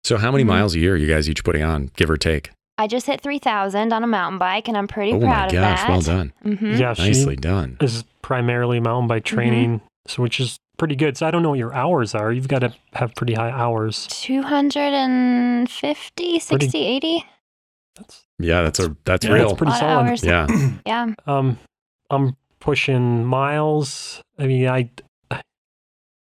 [0.03, 0.47] So, how many Mhm.
[0.47, 2.51] miles a year are you guys each putting on, give or take?
[2.77, 5.53] I just hit 3,000 on a mountain bike, and I'm pretty oh proud my gosh,
[5.53, 5.89] of that.
[5.89, 6.33] well done.
[6.43, 7.77] hmm Yeah, she Nicely done.
[7.79, 9.35] This is primarily mountain bike Mm-hmm.
[9.35, 11.15] training, so which is pretty good.
[11.17, 12.31] So I don't know what your hours are.
[12.33, 14.07] You've got to have pretty high hours.
[14.09, 17.25] 250, 60, 80?
[17.95, 19.47] That's Yeah, that's a that's Yeah, real.
[19.49, 20.07] that's pretty lot solid.
[20.09, 20.23] hours.
[20.23, 20.47] yeah.
[20.85, 21.13] Yeah.
[21.27, 21.57] Um,
[22.09, 24.21] I'm pushing miles.
[24.37, 24.89] I mean, I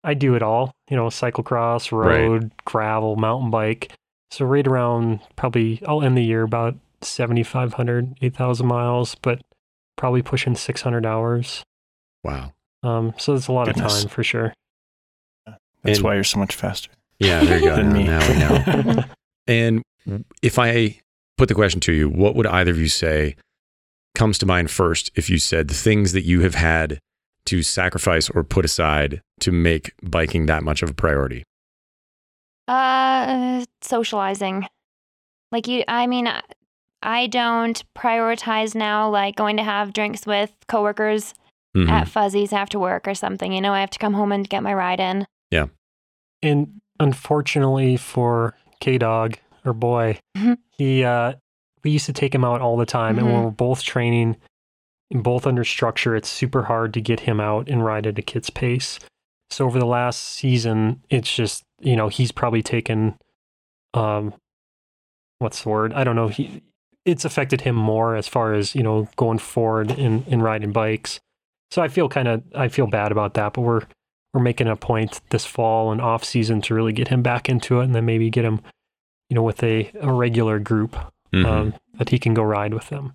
[0.04, 0.72] I do it all.
[0.90, 2.22] You know, cyclocross, Right.
[2.28, 3.94] road, gravel, mountain bike.
[4.32, 9.42] So right around probably I'll end the year about 7,500, 8,000 miles, but
[9.98, 11.64] probably pushing 600 hours.
[12.24, 12.54] Wow.
[12.84, 13.96] Um, so it's a lot Goodness.
[13.96, 14.54] of time for sure.
[15.84, 16.90] That's And- why you're so much faster.
[17.20, 17.76] Yeah, there you go.
[17.78, 18.04] Than now, me.
[18.06, 19.04] now we know.
[19.48, 19.84] And
[20.42, 21.00] if I
[21.38, 23.36] put the question to you, what would either of you say
[24.16, 27.00] comes to mind first if you said the things that you have had
[27.46, 31.44] to sacrifice or put aside to make biking that much of a priority?
[32.68, 34.68] Uh, socializing.
[35.52, 36.42] Like you, I mean, I-
[37.04, 41.34] I don't prioritize now, like going to have drinks with coworkers
[41.76, 41.90] Mhm.
[41.90, 43.52] at Fuzzies after work or something.
[43.52, 45.26] You know, I have to come home and get my ride in.
[45.50, 45.66] Yeah.
[46.44, 50.58] And unfortunately for K Dog or boy, Mhm.
[50.72, 51.34] he uh
[51.84, 53.44] we used to take him out all the time and when Mhm.
[53.46, 54.38] we're both training
[55.10, 58.22] and both under structure, it's super hard to get him out and ride at a
[58.22, 59.00] kid's pace.
[59.50, 63.18] So over the last season, it's just, you know, he's probably taken
[63.94, 64.34] um
[65.40, 65.94] what's the word?
[65.94, 66.28] I don't know.
[66.28, 66.62] He
[67.04, 71.20] it's affected him more as far as, you know, going forward in, in riding bikes.
[71.72, 73.82] So I feel kind of I feel bad about that, but we're
[74.34, 77.82] we're making a point this fall and off season to really get him back into
[77.82, 78.62] it and then maybe get him,
[79.32, 80.98] you know, with a, a regular group
[81.34, 81.46] Mhm.
[81.46, 83.14] um, that he can go ride with them.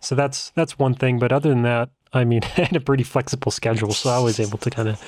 [0.00, 1.20] So that's that's one thing.
[1.20, 4.40] But other than that, I mean, I had a pretty flexible schedule, so I was
[4.40, 5.00] able to kind of,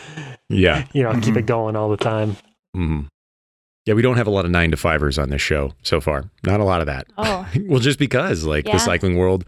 [0.48, 0.86] yeah.
[0.92, 1.38] you know, keep Mhm.
[1.38, 2.36] it going all the time.
[2.76, 3.08] Mhm.
[3.86, 6.30] Yeah, we don't have a lot of nine to fivers on this show so far.
[6.44, 7.08] Not a lot of that.
[7.18, 8.74] Oh, well, just because, like Yeah.
[8.74, 9.44] the cycling world,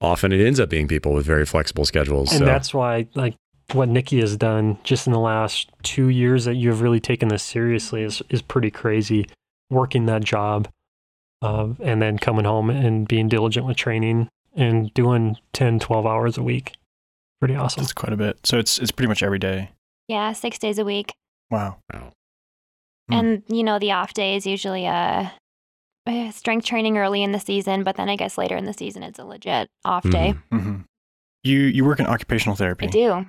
[0.00, 2.32] often it ends up being people with very flexible schedules.
[2.32, 2.44] And so.
[2.44, 3.36] that's why, like,
[3.72, 7.44] what Nikki has done just in the last two years that you've really taken this
[7.44, 9.28] seriously is is pretty crazy.
[9.72, 10.68] Working that job,
[11.40, 16.36] uh, and then coming home and being diligent with training and doing 10, 12 hours
[16.36, 16.74] a week.
[17.40, 17.82] Pretty awesome.
[17.82, 18.38] That's quite a bit.
[18.46, 19.70] So it's it's pretty much every day.
[20.08, 21.14] yeah, six days a week.
[21.50, 21.78] Wow.
[21.92, 22.12] Wow.
[23.08, 23.14] Hmm.
[23.14, 25.32] And, you know, the off day is usually a
[26.06, 29.02] uh, strength training early in the season, but then I guess later in the season
[29.02, 30.34] it's a legit off day.
[30.52, 30.60] Mhm.
[30.62, 30.80] hmm
[31.44, 33.26] You you work in occupational therapy, I do.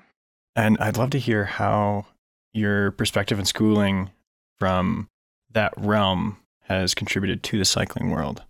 [0.56, 2.06] and I'd love to hear how
[2.54, 4.12] your perspective and schooling
[4.60, 5.08] from
[5.54, 8.44] that realm has contributed to the cycling world.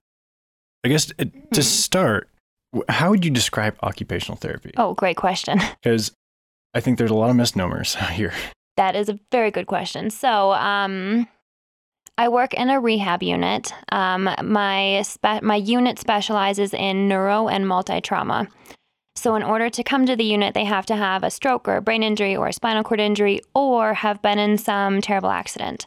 [0.83, 1.65] I guess it, to Hmm.
[1.65, 2.29] start,
[2.89, 4.71] how would you describe occupational therapy?
[4.77, 5.59] Oh, great question.
[5.83, 6.11] Because
[6.73, 8.33] I think there's a lot of misnomers here.
[8.77, 10.09] That is a very good question.
[10.09, 11.27] So, um,
[12.17, 13.73] I work in a rehab unit.
[13.91, 18.47] Um, my spe- my unit specializes in neuro and multi trauma.
[19.15, 21.77] So, in order to come to the unit, they have to have a stroke or
[21.77, 25.85] a brain injury or a spinal cord injury or have been in some terrible accident.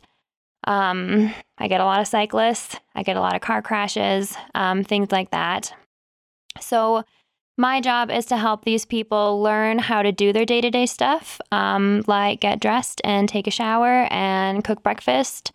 [0.66, 2.76] Um, I get a lot of cyclists.
[2.94, 5.72] I get a lot of car crashes, um, things like that.
[6.60, 7.04] So,
[7.58, 10.84] my job is to help these people learn how to do their day to day
[10.84, 15.52] stuff, um, like get dressed and take a shower and cook breakfast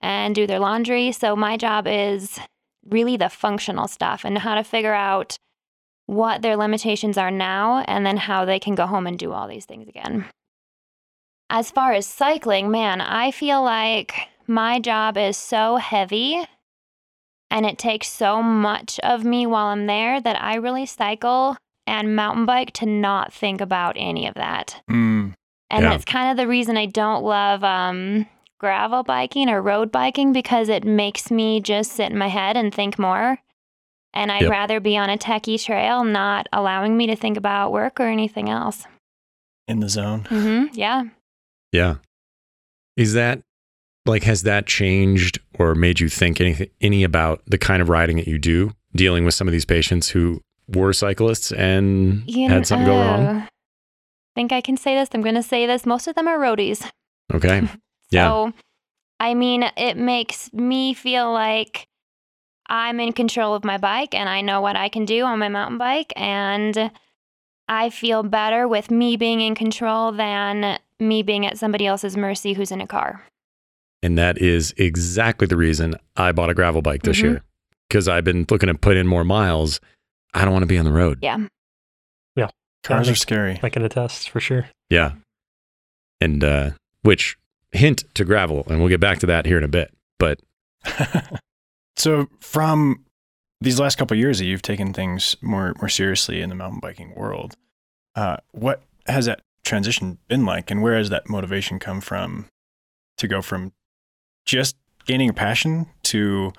[0.00, 1.12] and do their laundry.
[1.12, 2.40] So, my job is
[2.88, 5.38] really the functional stuff and how to figure out
[6.06, 9.48] what their limitations are now and then how they can go home and do all
[9.48, 10.26] these things again.
[11.50, 14.14] As far as cycling, man, I feel like
[14.48, 16.44] my job is so heavy
[17.50, 22.16] and it takes so much of me while I'm there that I really cycle and
[22.16, 24.82] mountain bike to not think about any of that.
[24.90, 25.34] Mm,
[25.70, 25.90] And Yeah.
[25.90, 28.26] that's kind of the reason I don't love um,
[28.58, 32.72] gravel biking or road biking because it makes me just sit in my head and
[32.72, 33.38] think more.
[34.12, 34.50] And I'd Yep.
[34.50, 38.48] rather be on a techie trail, not allowing me to think about work or anything
[38.48, 38.86] else.
[39.66, 40.24] in the zone.
[40.28, 41.04] hmm Yeah.
[41.72, 41.96] Yeah.
[42.96, 43.40] Is that
[44.06, 48.16] like has that changed or made you think anything any about the kind of riding
[48.16, 52.66] that you do dealing with some of these patients who were cyclists and You had
[52.66, 53.26] something go wrong?
[53.38, 53.48] i
[54.34, 55.08] think I can say this.
[55.14, 55.86] I'm going to say this.
[55.86, 56.88] Most of them are roadies.
[57.32, 57.68] Okay.
[58.10, 58.28] Yeah.
[58.28, 58.52] So,
[59.18, 61.88] I mean, it makes me feel like
[62.68, 65.48] I'm in control of my bike and I know what I can do on my
[65.48, 66.12] mountain bike.
[66.14, 66.90] And
[67.66, 72.52] I feel better with me being in control than me being at somebody else's mercy
[72.52, 73.22] who's in a car.
[74.04, 77.22] And that is exactly the reason I bought a gravel bike this Mhm.
[77.22, 77.42] year
[77.88, 79.80] because I've been looking to put in more miles.
[80.34, 81.18] I don't want to be on the road.
[81.22, 81.38] Yeah.
[82.36, 82.48] Yeah.
[82.82, 83.60] Cars are think- scary.
[83.62, 84.68] I can attest for sure.
[84.90, 85.12] Yeah.
[86.20, 86.70] And uh,
[87.02, 87.36] which
[87.72, 89.92] hint to gravel, and we'll get back to that here in a bit.
[90.18, 90.40] But
[91.96, 93.04] so from
[93.60, 96.80] these last couple of years that you've taken things more more seriously in the mountain
[96.80, 97.56] biking world,
[98.16, 102.46] uh, what has that transition been like, and where has that motivation come from
[103.16, 103.72] to go from
[104.44, 104.76] just
[105.06, 106.52] gaining a passion to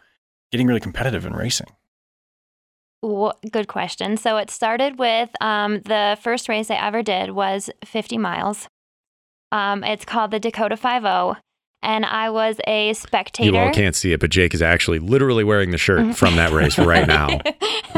[0.52, 1.68] getting really competitive in racing?
[3.02, 4.18] Wha- Good question.
[4.18, 8.68] So it started with um, the first race I ever did was 50 miles.
[9.52, 11.40] Um, it's called the Dakota 50,
[11.84, 13.52] and I was a spectator.
[13.52, 16.52] you all can't see it, but Jake is actually literally wearing the shirt from that
[16.52, 17.40] race right now.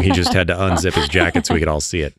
[0.01, 2.15] He just had to unzip his jacket so we could all see it.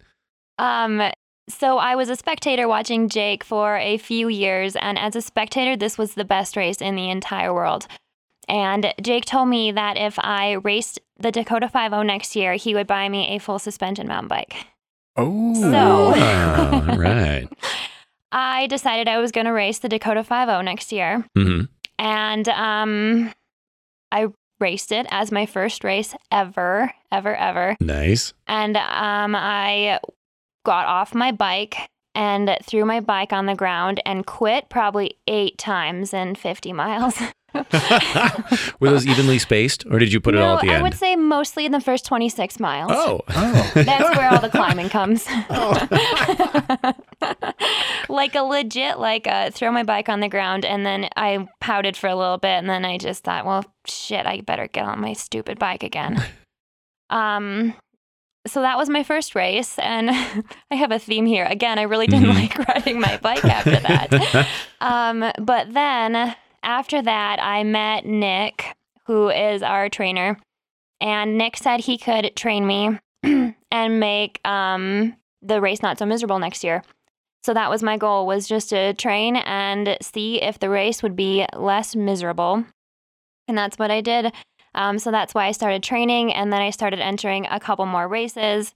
[0.59, 1.01] Um,
[1.49, 5.77] so I was a spectator watching Jake for a few years, and as a spectator,
[5.77, 7.87] this was the best race in the entire world.
[8.49, 12.87] And Jake told me that if I raced the Dakota 50 next year, he would
[12.87, 14.55] buy me a full suspension mountain bike.
[15.17, 16.15] Oh, So-
[16.93, 17.49] all right.
[18.33, 21.63] I decided I was going to race the Dakota 50 next year, hmm
[21.99, 23.33] and um,
[24.13, 24.29] I
[24.61, 27.77] raced it as my first race ever, ever, ever.
[27.81, 28.33] Nice.
[28.47, 29.99] and um, I
[30.65, 31.77] got off my bike
[32.15, 37.21] and threw my bike on the ground and quit probably eight times in 50 miles.
[37.55, 40.77] Were those evenly spaced, or did you put it all No, at the end?
[40.79, 42.91] I would say mostly in the first 26 miles.
[42.93, 43.21] oh.
[43.31, 43.71] Oh.
[43.75, 45.25] That's where all the climbing comes.
[45.49, 46.93] Oh.
[48.09, 51.97] like a legit, like uh, throw my bike on the ground, and then I pouted
[51.97, 55.01] for a little bit, and then I just thought, well, shit, I better get on
[55.01, 56.23] my stupid bike again.
[57.11, 57.75] um,
[58.49, 60.11] so that was my first race, and
[60.71, 61.45] I have a theme here.
[61.45, 62.35] Again, I really didn't Mhm.
[62.59, 64.49] like riding my bike after that.
[64.81, 70.39] Um, but then after that, I met Nick, who is our trainer,
[71.01, 72.99] and Nick said he could train me
[73.73, 76.83] and make um, the race not so miserable next year.
[77.43, 81.17] So that was my goal was just to train and see if the race would
[81.17, 82.65] be less miserable.
[83.49, 84.33] And that's what I did.
[84.79, 88.07] Um, so that's why I started training and then I started entering a couple more
[88.07, 88.73] races.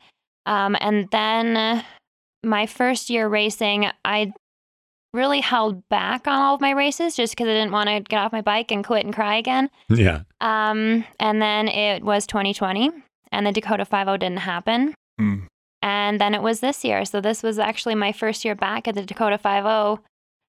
[0.47, 1.85] Um, and then
[2.43, 4.33] my first year racing, I
[5.15, 8.19] really held back on all of my races just because I didn't want to get
[8.19, 9.71] off my bike and quit and cry again.
[9.89, 10.23] yeah.
[10.41, 12.91] Um, and then it was 2020,
[13.31, 14.95] and the Dakota 50 didn't happen.
[15.21, 15.47] Mm.
[15.83, 17.05] And then it was this year.
[17.05, 20.03] So this was actually my first year back at the Dakota 50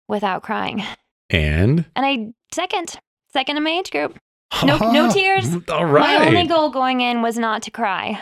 [0.08, 0.84] without crying.
[1.30, 3.00] And And I second,
[3.32, 4.18] second in my age group.
[4.64, 5.46] No, no tears.
[5.70, 8.22] all My only goal going in was not to cry,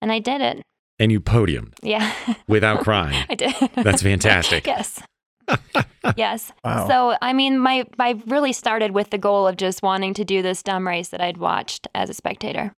[0.00, 0.62] and I did it.
[0.98, 2.12] And you podiumed Yeah,
[2.46, 3.24] without crying.
[3.28, 3.54] I did.
[3.74, 4.66] That's fantastic.
[4.66, 5.02] yes.
[6.16, 6.52] yes.
[6.62, 6.86] Wow.
[6.86, 10.42] So I mean, my I really started with the goal of just wanting to do
[10.42, 12.72] this dumb race that I'd watched as a spectator.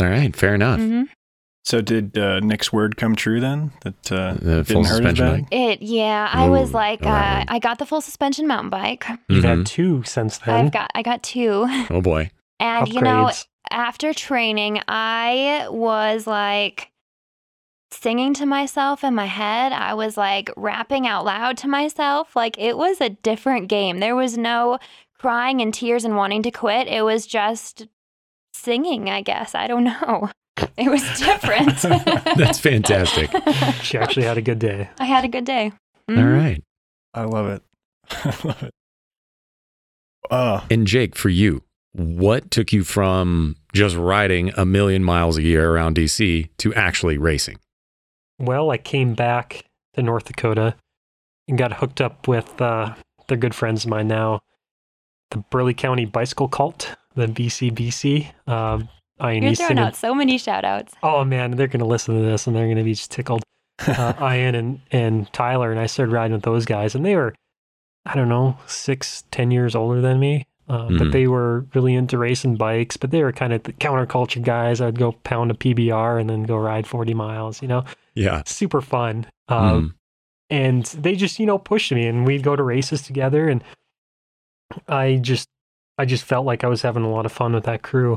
[0.00, 0.34] All right.
[0.34, 0.80] Fair enough.
[0.80, 1.02] hmm
[1.64, 3.72] So did uh, Nick's word come true then?
[3.82, 5.40] That uh, The full didn't hurt as suspension bad?
[5.42, 5.48] bike?
[5.52, 7.42] It yeah, I was like, all right.
[7.42, 9.04] uh, I got the full suspension mountain bike.
[9.28, 9.48] You've Mhm.
[9.58, 10.66] had two since then.
[10.66, 12.30] I've got I got two, Oh boy.
[12.58, 13.30] and you know,
[13.70, 16.90] after training, I was like
[17.90, 19.72] singing to myself in my head.
[19.72, 22.34] I was like rapping out loud to myself.
[22.34, 23.98] Like it was a different game.
[23.98, 24.78] There was no
[25.18, 26.86] crying and tears and wanting to quit.
[26.88, 27.88] It was just
[28.54, 29.54] singing, I guess.
[29.54, 30.30] I don't know.
[30.76, 31.76] It was different.
[32.36, 33.30] That's fantastic.
[33.82, 34.88] She actually had a good day.
[34.98, 35.72] I had a good day.
[36.08, 36.36] All Mhm.
[36.36, 36.64] right.
[37.14, 37.62] I love it.
[38.10, 38.74] I love it.
[40.30, 45.42] Uh, And Jake, for you, what took you from just riding a million miles a
[45.42, 47.58] year around DC to actually racing?
[48.38, 50.74] Well, I came back to North Dakota
[51.48, 52.94] and got hooked up with uh,
[53.26, 54.40] they're good friends of mine now,
[55.30, 58.30] the Burleigh County Bicycle Cult, the BCBC.
[58.46, 58.88] Um,
[59.22, 60.94] Ian You're Easton throwing out so many shout outs.
[61.02, 63.42] Oh man, they're gonna listen to this and they're gonna be just tickled.
[63.86, 67.34] Uh, Ian and and Tyler and I started riding with those guys, and they were,
[68.06, 70.46] I don't know, six, ten years older than me.
[70.68, 70.98] Uh, Mhm.
[70.98, 72.96] But they were really into racing bikes.
[72.98, 74.80] But they were kind of the counterculture guys.
[74.82, 77.62] I'd go pound a PBR and then go ride forty miles.
[77.62, 78.42] You know, Yeah.
[78.46, 79.26] super fun.
[79.48, 79.94] Uh, Mhm.
[80.50, 83.62] and they just you know pushed me and we'd go to races together and
[84.86, 85.48] i just
[85.98, 88.16] i just felt like i was having a lot of fun with that crew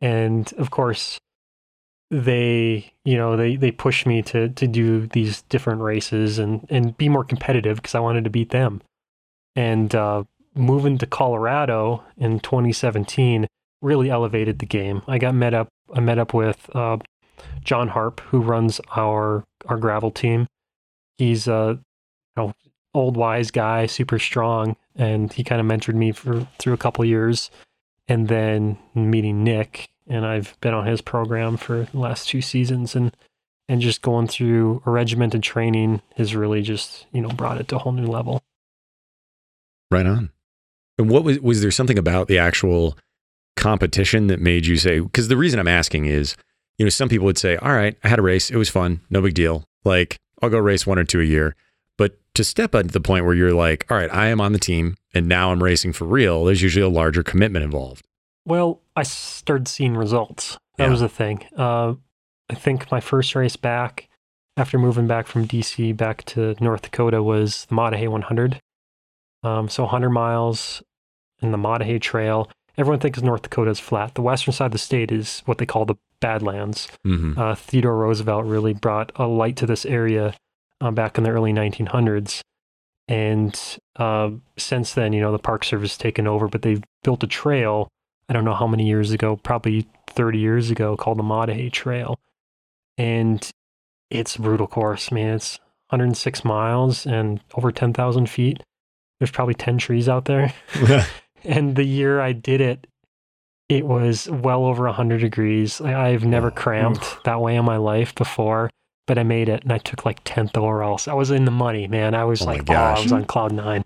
[0.00, 1.18] and of course
[2.10, 6.96] they you know they they pushed me to to do these different races and and
[6.96, 8.80] be more competitive because i wanted to beat them.
[9.56, 13.46] And uh moving to colorado in 2017
[13.80, 15.02] really elevated the game.
[15.06, 16.98] I got met up i met up with uh
[17.62, 20.46] john harp who runs our our gravel team.
[21.18, 21.78] He's a
[22.36, 22.54] you know,
[22.94, 27.04] old wise guy, super strong, and he kind of mentored me for through a couple
[27.04, 27.50] years.
[28.08, 32.96] And then meeting Nick, and I've been on his program for the last two seasons,
[32.96, 33.14] and
[33.68, 37.76] and just going through a regimented training has really just you know brought it to
[37.76, 38.42] a whole new level.
[39.90, 40.30] Right on.
[40.98, 42.96] And what was was there something about the actual
[43.56, 45.00] competition that made you say?
[45.00, 46.36] Because the reason I'm asking is,
[46.78, 49.00] you know, some people would say, "All right, I had a race, it was fun,
[49.10, 49.64] no big deal.
[49.84, 51.54] Like I'll go race one or two a year."
[51.96, 54.52] But to step up to the point where you're like, "All right, I am on
[54.52, 58.04] the team, and now I'm racing for real," there's usually a larger commitment involved.
[58.46, 60.56] Well, I started seeing results.
[60.78, 60.90] That Yeah.
[60.90, 61.44] was the thing.
[61.56, 61.94] Uh,
[62.50, 64.08] I think my first race back
[64.56, 68.58] after moving back from DC back to North Dakota was the Maah Daah Hey 100.
[69.42, 70.82] Um, so 100 miles
[71.42, 72.48] in the Maah Daah Hey Trail.
[72.76, 74.14] Everyone thinks North Dakota is flat.
[74.14, 76.88] The western side of the state is what they call the Badlands.
[77.04, 80.34] hmm Uh, Theodore Roosevelt really brought a light to this area
[80.80, 82.40] uh, back in the early 1900s.
[83.08, 83.58] And
[83.96, 87.26] uh, since then, you know, the Park Service has taken over, but they've built a
[87.26, 87.88] trail.
[88.28, 91.54] I don't know how many years ago, probably 30 years ago, called the Maah Daah
[91.54, 92.18] Hey Trail.
[92.98, 93.48] And
[94.10, 95.34] it's a brutal course, man.
[95.34, 98.62] It's 106 miles and over 10,000 feet.
[99.18, 100.52] There's probably 10 trees out there.
[101.44, 102.86] And the year I did it,
[103.68, 105.80] it was well over 100 degrees.
[105.80, 108.70] I've never cramped that way in my life before,
[109.08, 110.98] but I made it and I took like 10th overall.
[110.98, 112.14] So I was in the money, man.
[112.14, 113.84] I was Oh like, oh, I was on cloud nine.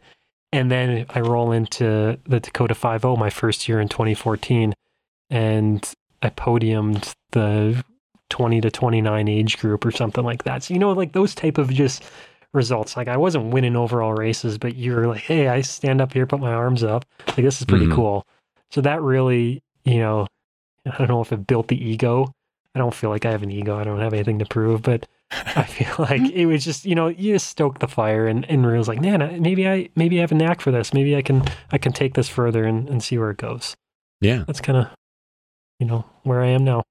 [0.52, 4.74] And then I roll into the Dakota 5 my first year in 2014,
[5.30, 7.82] and I podiumed the
[8.28, 10.62] 20 to 29 age group or something like that.
[10.64, 12.02] So, you know, like those type of just
[12.52, 12.96] results.
[12.98, 16.40] Like I wasn't winning overall races, but you're like, hey, I stand up here, put
[16.40, 17.06] my arms up.
[17.28, 17.94] Like this is pretty Mhm.
[17.94, 18.26] cool.
[18.70, 20.26] So that really, you know,
[20.85, 22.32] I don't know if it built the ego.
[22.74, 23.78] I don't feel like I have an ego.
[23.78, 27.08] I don't have anything to prove, but I feel like it was just, you know,
[27.08, 30.32] you just stoke the fire and, and was like, man, maybe I maybe I have
[30.32, 30.94] a knack for this.
[30.94, 33.76] Maybe I can I can take this further and, and see where it goes.
[34.20, 34.44] yeah.
[34.46, 34.88] That's kind of,
[35.78, 36.82] you know, where I am now.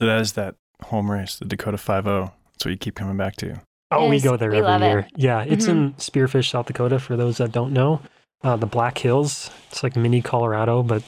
[0.00, 3.36] So that is that home race, the Dakota 5 That's what you keep coming back
[3.36, 3.60] to.
[3.92, 4.86] Oh, we go there we every love it.
[4.86, 5.08] year.
[5.16, 5.70] Yeah, it's Mhm.
[5.70, 6.98] in Spearfish, South Dakota.
[6.98, 8.00] For those that don't know,
[8.42, 9.50] uh, the Black Hills.
[9.70, 11.02] It's like mini Colorado, but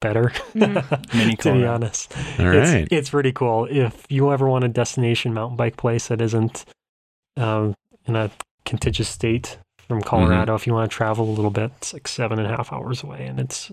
[0.00, 0.30] better.
[0.54, 1.14] Mhm.
[1.14, 2.88] Mini to be honest, All it's, right.
[2.90, 3.66] it's pretty cool.
[3.70, 6.64] If you ever want a destination mountain bike place that isn't
[7.36, 7.74] um,
[8.06, 8.30] in a
[8.64, 10.08] contiguous state from Mm-hmm.
[10.08, 12.72] Colorado, if you want to travel a little bit, it's like seven and a half
[12.72, 13.70] hours away, and it's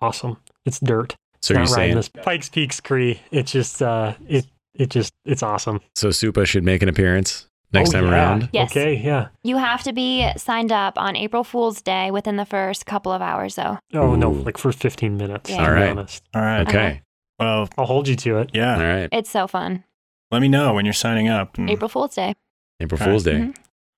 [0.00, 0.38] awesome.
[0.64, 1.16] It's dirt.
[1.42, 3.20] So you're Not saying this Pikes Peak Cree.
[3.30, 5.80] It's just uh, it it just it's awesome.
[5.94, 8.12] so Supa should make an appearance next Oh, time yeah.
[8.12, 8.48] around?
[8.52, 8.70] Yes.
[8.70, 8.96] Okay.
[8.96, 9.28] Yeah.
[9.42, 13.22] You have to be signed up on April Fool's Day within the first couple of
[13.22, 13.78] hours, though.
[13.94, 15.50] Oh no, like for 15 minutes.
[15.50, 15.64] Yeah.
[15.64, 15.80] All right.
[15.88, 16.24] To be honest.
[16.34, 16.68] All right.
[16.68, 17.02] Okay.
[17.38, 18.50] Well, I'll hold you to it.
[18.52, 18.76] yeah.
[18.76, 19.08] All right.
[19.12, 19.84] It's so fun.
[20.30, 21.58] Let me know when you're signing up.
[21.58, 22.34] and- April Fool's Day.
[22.80, 23.12] April All right.
[23.12, 23.32] Fool's Day.
[23.38, 23.56] Mhm.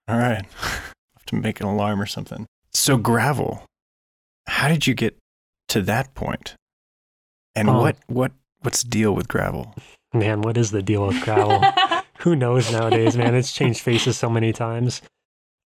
[0.08, 0.44] All right.
[0.60, 2.46] have to make an alarm or something.
[2.72, 3.64] So gravel.
[4.46, 5.16] How did you get
[5.68, 6.54] to that point?
[7.54, 9.74] And Um, what what what's the deal with gravel?
[10.14, 11.60] Man, what is the deal with gravel?
[12.22, 13.34] Who knows nowadays, man?
[13.34, 15.02] It's changed faces so many times.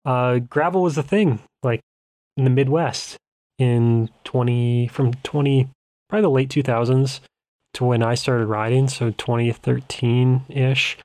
[0.05, 1.81] Uh, gravel was a thing, like
[2.37, 3.16] in the Midwest
[3.59, 5.69] in 20, from 20,
[6.09, 7.21] probably the late 2000s
[7.75, 8.88] to when I started riding.
[8.88, 10.97] So 2013 ish,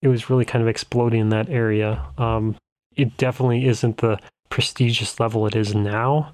[0.00, 2.06] it was really kind of exploding in that area.
[2.16, 2.56] Um,
[2.96, 6.32] it definitely isn't the prestigious level it is now.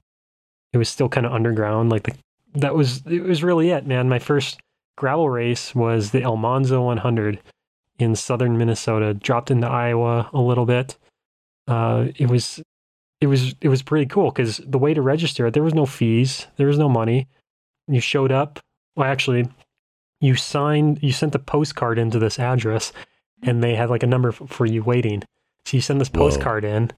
[0.73, 1.91] It was still kind of underground.
[1.91, 2.15] Like the,
[2.55, 4.09] that was, it was really it, man.
[4.09, 4.61] My first
[4.97, 7.41] gravel race was the Almanzo 100
[7.99, 9.15] in southern Minnesota.
[9.15, 10.97] Dropped into Iowa a little bit.
[11.67, 12.63] Uh, it was
[13.21, 15.87] it was it was pretty cool because the way to register it, there was no
[15.87, 17.27] fees, there was no money.
[17.89, 18.61] You showed up.
[18.97, 19.49] Well, actually,
[20.21, 21.03] you signed.
[21.03, 22.93] You sent the postcard into this address,
[23.43, 25.23] and they had like a number for you waiting.
[25.67, 26.21] So you send this Whoa.
[26.21, 26.91] postcard in,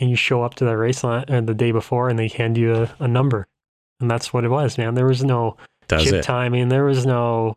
[0.00, 2.56] and you show up to the race line uh, the day before, and they hand
[2.56, 3.46] you a, a number,
[4.00, 4.94] and that's what it was, man.
[4.94, 5.56] There was no
[5.88, 6.22] Does chip it?
[6.22, 6.68] timing.
[6.68, 7.56] There was no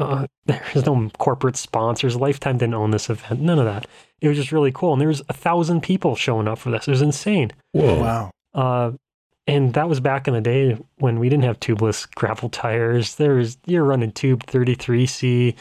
[0.00, 2.16] uh, there no corporate sponsors.
[2.16, 3.40] Lifetime didn't own this event.
[3.40, 3.86] None of that.
[4.20, 4.92] It was just really cool.
[4.92, 6.88] And there was a thousand people showing up for this.
[6.88, 7.52] It was insane.
[7.72, 8.00] Whoa.
[8.00, 8.30] Wow.
[8.54, 8.92] Uh,
[9.46, 13.16] and that was back in the day when we didn't have tubeless gravel tires.
[13.16, 15.56] There was you're running tube 33C.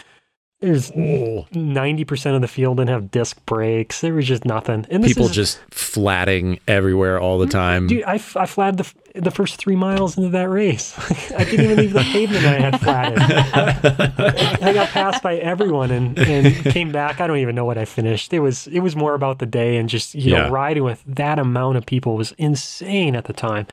[0.61, 1.47] There's oh.
[1.53, 4.01] ninety percent of the field didn't have disc brakes.
[4.01, 4.85] There was just nothing.
[4.89, 7.87] And this People is, just flatting everywhere all the mm, time.
[7.87, 10.93] Dude, I, I flatted the, the first three miles into that race.
[11.31, 13.19] I didn't even leave the pavement I had flatted.
[14.61, 17.21] I got passed by everyone and, and came back.
[17.21, 18.33] I don't even know what I finished.
[18.33, 20.47] It was it was more about the day and just you Yeah.
[20.47, 23.67] know riding with that amount of people was insane at the time.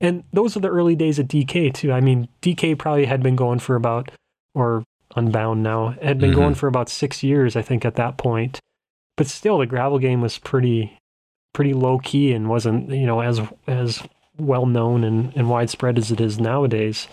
[0.00, 1.92] And those are the early days of DK too.
[1.92, 4.10] I mean, DK probably had been going for about
[4.54, 4.84] or
[5.16, 6.36] Unbound now had been Mhm.
[6.36, 8.60] going for about six years, I think, at that point.
[9.16, 10.96] But still, the gravel game was pretty
[11.52, 14.02] pretty low key and wasn't you know as as
[14.38, 17.08] well known and, and widespread as it is nowadays.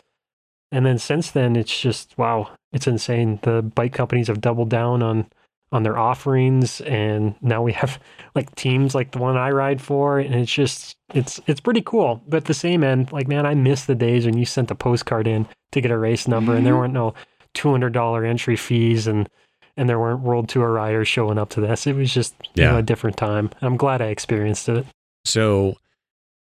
[0.72, 3.40] And then since then, it's just wow, it's insane.
[3.42, 5.26] The bike companies have doubled down on
[5.72, 8.00] on their offerings, and now we have
[8.36, 12.22] like teams like the one I ride for, and it's just it's it's pretty cool.
[12.28, 14.76] But at the same end, like man, I miss the days when you sent a
[14.76, 16.78] postcard in to get a race number, and there Mhm.
[16.80, 17.14] weren't no
[17.58, 19.28] two hundred dollar entry fees, and
[19.76, 21.88] and there weren't World Tour riders showing up to this.
[21.88, 23.50] It was just you know, a different time.
[23.62, 24.86] I'm glad I experienced it.
[25.26, 25.76] So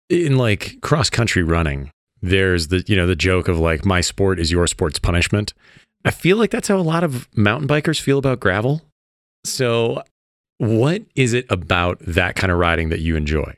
[0.09, 1.89] in like cross country running,
[2.21, 5.53] there's the you know the joke of like my sport is your sport's punishment.
[6.03, 8.81] I feel like that's how a lot of mountain bikers feel about gravel.
[9.43, 10.03] So
[10.57, 13.55] what is it about that kind of riding that you enjoy?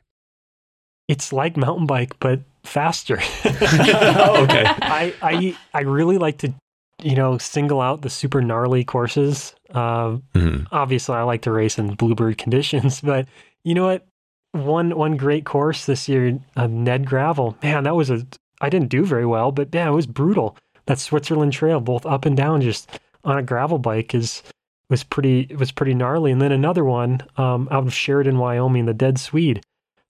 [1.07, 3.19] It's like mountain bike, but faster.
[3.45, 4.63] Oh, okay.
[4.67, 6.53] I, I I really like to,
[7.01, 9.53] you know, single out the super gnarly courses.
[9.73, 10.67] Uh, Mhm.
[10.71, 13.27] obviously, I like to race in bluebird conditions, but
[13.63, 14.05] you know what?
[14.53, 17.57] One one great course this year, uh, Ned Gravel.
[17.61, 18.25] Man, that was a.
[18.61, 20.57] I didn't do very well, but yeah, it was brutal.
[20.87, 22.89] That Switzerland Trail, both up and down, just
[23.23, 24.41] on a gravel bike, is
[24.89, 26.31] was pretty was pretty gnarly.
[26.31, 29.61] And then another one um, out of Sheridan, Wyoming, the Dead Swede.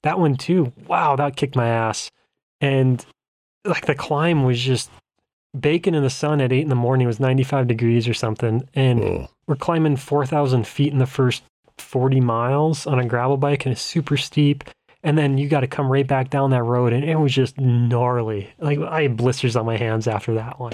[0.04, 0.72] That one too.
[0.88, 2.12] Wow, that kicked my ass.
[2.62, 3.04] And
[3.66, 4.90] like the climb was just
[5.62, 7.08] baking in the sun at eight in the morning.
[7.08, 8.68] Was 95 degrees or something.
[8.74, 11.44] And we're climbing 4,000 feet in the first
[11.78, 14.64] 40 miles on a gravel bike and it's super steep.
[15.04, 16.92] And then you got to come right back down that road.
[16.92, 18.54] And it was just gnarly.
[18.60, 20.74] Like I had blisters on my hands after that one.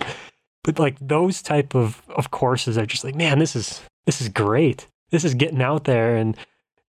[0.64, 4.30] But like those type of, of courses are just like, man, this is, this is
[4.30, 4.88] great.
[5.12, 6.16] This is getting out there.
[6.16, 6.38] And,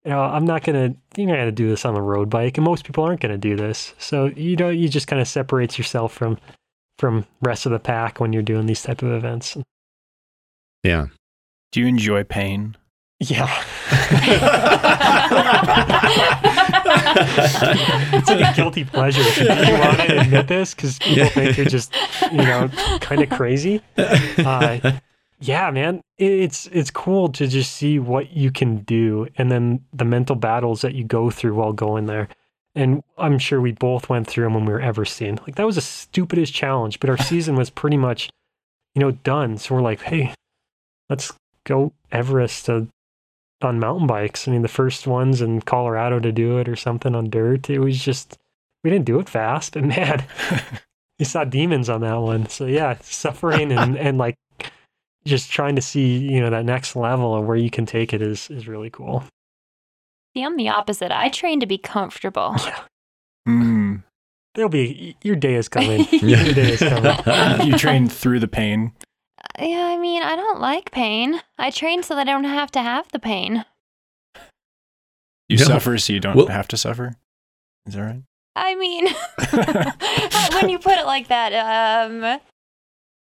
[0.05, 2.29] you know, I'm not going to, you're not going to do this on a road
[2.29, 2.57] bike.
[2.57, 3.93] And most people aren't going to do this.
[3.99, 6.37] So, you know, you just kind of separates yourself from,
[6.97, 9.57] from rest of the pack when you're doing these type of events.
[10.83, 11.07] Yeah.
[11.71, 12.77] Do you enjoy pain?
[13.19, 13.47] Yeah.
[18.13, 19.21] it's like a guilty pleasure.
[19.43, 21.29] You want to admit this because people Yeah.
[21.29, 21.93] think you're just,
[22.31, 22.69] you know,
[23.01, 23.81] kind of crazy.
[23.97, 24.91] Uh,
[25.39, 30.05] yeah, man, it's it's cool to just see what you can do, and then the
[30.05, 32.29] mental battles that you go through while going there.
[32.75, 35.41] And I'm sure we both went through them when we were Everesting.
[35.41, 38.29] Like that was the stupidest challenge, but our season was pretty much,
[38.93, 39.57] you know, done.
[39.57, 40.33] So we're like, hey,
[41.09, 41.31] let's
[41.65, 42.87] go Everest to
[43.61, 44.47] on mountain bikes.
[44.47, 47.69] I mean, the first ones in Colorado to do it or something on dirt.
[47.69, 48.37] It was just
[48.83, 50.23] we didn't do it fast, but man,
[51.17, 52.47] you saw demons on that one.
[52.47, 54.35] So yeah, suffering and and like
[55.25, 58.21] just trying to see you know that next level of where you can take it
[58.21, 59.23] is is really cool.
[60.35, 61.11] See, I'm the opposite.
[61.11, 62.55] I train to be comfortable.
[63.47, 64.03] Mm.
[64.53, 66.07] There'll be your day is coming.
[66.11, 66.41] Yeah.
[66.43, 67.67] Your day is coming.
[67.71, 68.91] you train through the pain.
[69.59, 71.41] Yeah, I mean, I don't like pain.
[71.57, 73.63] I train so that I don't have to have the pain.
[75.47, 75.65] You No.
[75.65, 77.13] suffer so you don't Well- have to suffer.
[77.85, 78.23] Is that right?
[78.57, 79.07] I mean,
[80.61, 82.23] when you put it like that, um,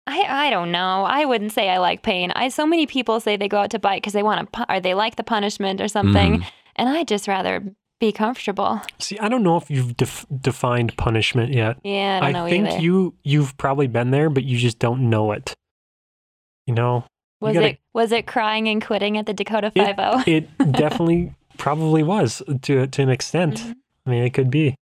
[0.07, 1.05] I I don't know.
[1.05, 2.33] I wouldn't say I like pain.
[2.35, 4.73] I so many people say they go out to bike because they want to, pu-
[4.73, 6.47] or they like the punishment or something, Mhm.
[6.81, 7.63] And I just rather
[8.01, 8.81] be comfortable.
[8.99, 11.77] See, I don't know if you've def- defined punishment yet.
[11.85, 12.79] Yeah, I don't know think either.
[12.81, 15.55] you you've probably been there, but you just don't know it.
[16.67, 17.05] You know,
[17.41, 20.23] was gotta- it was it crying and quitting at the Dakota It- Five O?
[20.27, 23.57] it definitely probably was to to an extent.
[23.59, 23.75] Mhm.
[24.07, 24.75] I mean, it could be.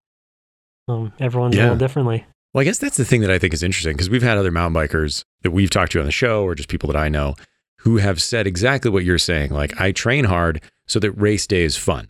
[0.87, 2.25] Um, everyone's a little differently.
[2.55, 4.51] Well, I guess that's the thing that I think is interesting because we've had other
[4.51, 7.35] mountain bikers that we've talked to on the show or just people that I know
[7.81, 9.51] who have said exactly what you're saying.
[9.51, 12.09] Like, I train hard so that race day is fun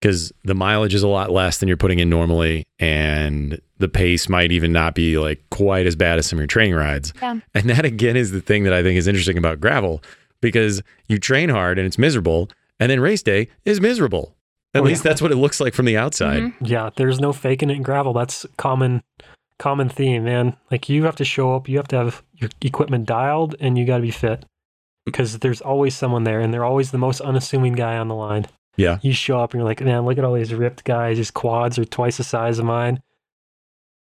[0.00, 2.64] because the mileage is a lot less than you're putting in normally.
[2.78, 6.46] And the pace might even not be like quite as bad as some of your
[6.46, 7.12] training rides.
[7.20, 7.40] Yeah.
[7.54, 10.02] And that again is the thing that I think is interesting about gravel
[10.40, 12.50] because you train hard and it's miserable.
[12.78, 14.34] And then race day is miserable.
[14.74, 15.10] At Oh, least yeah.
[15.10, 16.42] that's what it looks like from the outside.
[16.42, 16.54] Mhm.
[16.60, 18.12] Yeah, there's no faking it in gravel.
[18.12, 19.02] That's common
[19.58, 20.56] common theme, man.
[20.70, 23.84] Like you have to show up, you have to have your equipment dialed, and you
[23.86, 24.44] got to be fit
[25.04, 28.46] because there's always someone there, and they're always the most unassuming guy on the line.
[28.76, 28.98] Yeah.
[29.02, 31.18] You show up and you're like, man, look at all these ripped guys.
[31.18, 33.02] His quads are twice the size of mine,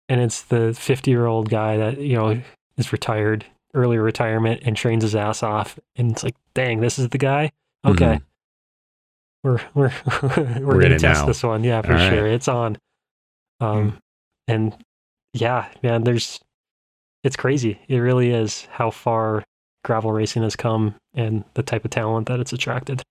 [0.09, 2.41] and it's the 50 year old guy that you know
[2.77, 3.45] is retired,
[3.75, 5.79] early retirement, and trains his ass off.
[5.97, 7.51] And it's like, dang, this is the guy.
[7.85, 8.19] Okay.
[8.19, 8.23] Mhm.
[9.43, 9.93] We're we're
[10.61, 11.27] we're, in gonna test now.
[11.27, 12.11] this one, yeah, for All right.
[12.11, 12.27] sure.
[12.27, 12.79] It's on.
[13.59, 13.99] Um,
[14.47, 14.77] and
[15.33, 16.41] yeah, man, there's
[17.25, 17.81] it's crazy.
[17.89, 19.45] It really is how far
[19.85, 23.03] gravel racing has come and the type of talent that it's attracted.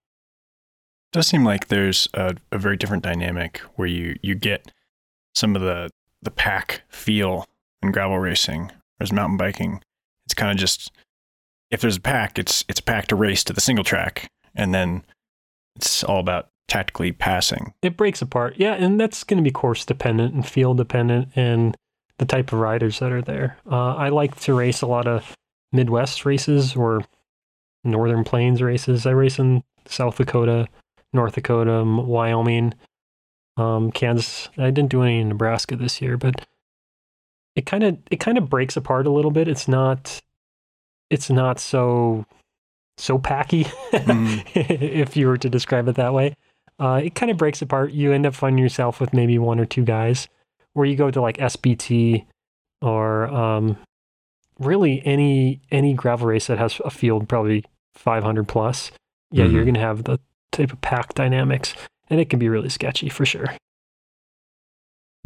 [1.11, 4.72] does seem like there's a, a very different dynamic where you you get
[5.34, 5.89] some of the
[6.22, 7.45] the pack feel
[7.82, 9.82] in gravel racing whereas mountain biking
[10.26, 10.91] it's kind of just
[11.72, 14.74] if there's a pack it's it's a pack to race to the single track and
[14.74, 15.03] then
[15.76, 17.74] it's all about tactically passing.
[17.82, 18.55] It breaks apart.
[18.57, 21.76] Yeah, and that's going to be course dependent and field dependent and
[22.20, 23.57] the type of riders that are there.
[23.70, 25.36] Uh, I like to race a lot of
[25.72, 27.01] Midwest races or
[27.84, 29.05] Northern Plains races.
[29.05, 30.67] I race in South Dakota,
[31.13, 32.74] North Dakota, Wyoming,
[33.57, 34.49] um, Kansas.
[34.57, 36.45] I didn't do any in Nebraska this year, but
[37.55, 39.47] it kind of it kind of breaks apart a little bit.
[39.47, 40.22] It's not
[41.09, 42.26] it's not so
[42.97, 43.63] so packy,
[43.93, 44.43] Mm.
[44.55, 46.36] if you were to describe it that way.
[46.80, 47.91] Uh, it kind of breaks apart.
[47.91, 50.28] You end up finding yourself with maybe one or two guys,
[50.74, 52.26] where you go to like SBT
[52.82, 53.78] or um,
[54.60, 57.64] really any any gravel race that has a field probably
[57.95, 58.91] 500 plus.
[59.32, 59.68] Yeah, you're Mhm.
[59.68, 60.20] gonna have the
[60.51, 61.76] type of pack dynamics,
[62.10, 63.47] and it can be really sketchy for sure.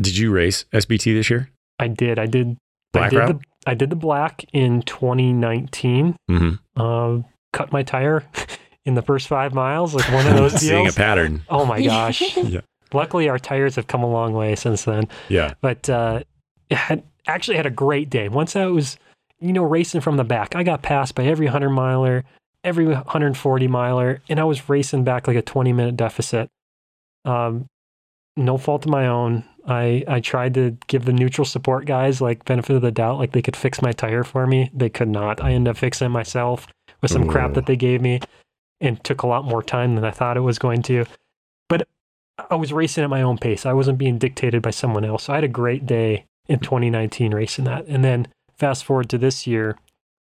[0.01, 1.49] Did you race SBT this year?
[1.79, 2.19] I did.
[2.19, 2.57] I did.
[2.91, 3.27] Black I did route?
[3.39, 6.15] the I did the black in 2019.
[6.29, 6.51] Mm-hmm.
[6.81, 7.23] Uh,
[7.53, 8.23] cut my tire
[8.85, 11.41] in the first five miles, like one of those Seeing a pattern.
[11.49, 12.35] oh my gosh!
[12.43, 12.61] Yeah.
[12.91, 15.07] Luckily, our tires have come a long way since then.
[15.27, 15.53] Yeah.
[15.61, 16.21] But uh,
[16.69, 18.29] it had, actually had a great day.
[18.29, 18.97] Once I was,
[19.43, 22.23] you know, racing from the back, I got passed by every 100 miler,
[22.63, 26.49] every 140 miler, and I was racing back like a 20 minute deficit.
[27.25, 27.67] Um,
[28.37, 29.43] no fault of my own.
[29.67, 33.33] I, I tried to give the neutral support guys like benefit of the doubt, like
[33.33, 34.71] they could fix my tire for me.
[34.73, 35.41] They could not.
[35.41, 36.67] I ended up fixing it myself
[37.01, 38.21] with some crap that they gave me
[38.79, 41.05] and took a lot more time than I thought it was going to.
[41.67, 41.87] But
[42.49, 43.65] I was racing at my own pace.
[43.65, 45.23] I wasn't being dictated by someone else.
[45.23, 47.85] So I had a great day in 2019 racing that.
[47.87, 48.27] And then
[48.57, 49.77] fast forward to this year,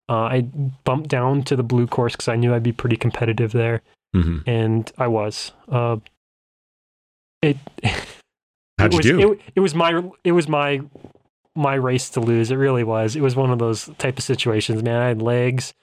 [0.08, 0.40] uh, I
[0.84, 3.82] bumped down to the blue course because I knew I'd be pretty competitive there,
[4.14, 5.52] hmm and I was.
[5.68, 5.98] Uh,
[7.42, 7.56] it.
[8.78, 9.32] How'd it you was, do?
[9.32, 10.80] It, it was my it was my
[11.54, 12.50] my race to lose.
[12.50, 13.16] It really was.
[13.16, 15.02] It was one of those type of situations, man.
[15.02, 15.74] I had legs,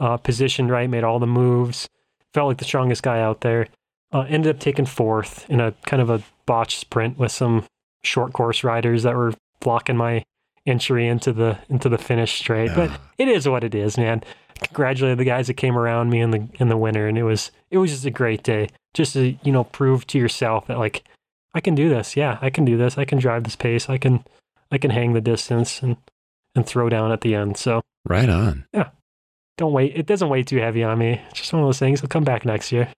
[0.00, 1.88] uh, positioned right, made all the moves,
[2.32, 3.68] felt like the strongest guy out there.
[4.12, 7.64] Uh, ended up taking fourth in a kind of a botched sprint with some
[8.04, 10.22] short course riders that were blocking my
[10.66, 12.70] entry into the into the finish straight.
[12.74, 13.00] But Ah.
[13.18, 14.22] it is what it is, man.
[14.62, 17.50] Congratulate the guys that came around me in the in the winter, and it was
[17.70, 18.68] it was just a great day.
[18.94, 21.04] Just to you know prove to yourself that like
[21.54, 22.16] I can do this.
[22.16, 22.96] Yeah, I can do this.
[22.98, 23.88] I can drive this pace.
[23.90, 24.24] I can
[24.70, 25.96] I can hang the distance and
[26.54, 27.56] and throw down at the end.
[27.56, 28.64] So right on.
[28.72, 28.90] Yeah.
[29.56, 29.92] Don't wait.
[29.96, 31.20] It doesn't weigh too heavy on me.
[31.30, 32.02] It's just one of those things.
[32.02, 32.88] I'll come back next year.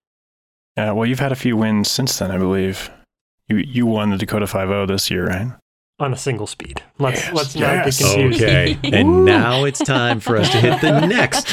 [0.77, 2.91] Uh, well, you've had a few wins since then, I believe.
[3.49, 5.49] You you won the Dakota 5 this year, right?
[5.99, 6.83] On a single speed.
[6.99, 7.99] Let's Yes, let's not yes.
[7.99, 8.43] get confused.
[8.43, 8.79] Okay.
[8.93, 11.47] and now it's time for us to hit the next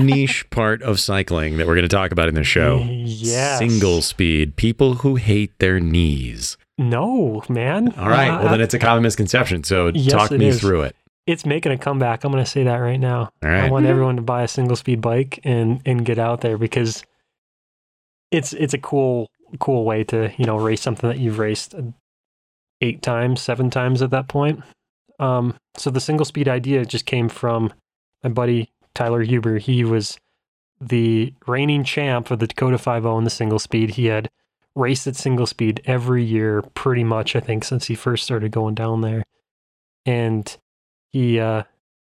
[0.00, 2.78] niche part of cycling that we're going to talk about in the show.
[2.84, 3.58] Yes.
[3.58, 4.56] Single speed.
[4.56, 6.56] People who hate their knees.
[6.78, 7.92] No, man.
[7.96, 8.28] All right.
[8.30, 9.62] Uh, Well, then it's a common misconception.
[9.64, 10.60] So Yes, talk me is.
[10.60, 10.96] through it.
[11.26, 12.24] it's making a comeback.
[12.24, 13.30] I'm going to say that right now.
[13.44, 13.70] All I right.
[13.70, 13.90] want Mhm.
[13.90, 17.04] everyone to buy a single speed bike and and get out there because
[18.32, 19.28] it's it's a cool
[19.60, 21.74] cool way to you know race something that you've raced
[22.80, 24.62] eight times, seven times at that point.
[25.18, 27.72] Um, so the single speed idea just came from
[28.24, 29.58] my buddy Tyler Huber.
[29.58, 30.18] He was
[30.80, 33.90] the reigning champ of the Dakota 5 in the single speed.
[33.90, 34.30] He had
[34.74, 38.74] raced at single speed every year, pretty much, I think, since he first started going
[38.74, 39.22] down there.
[40.06, 40.56] And
[41.12, 41.64] he, uh,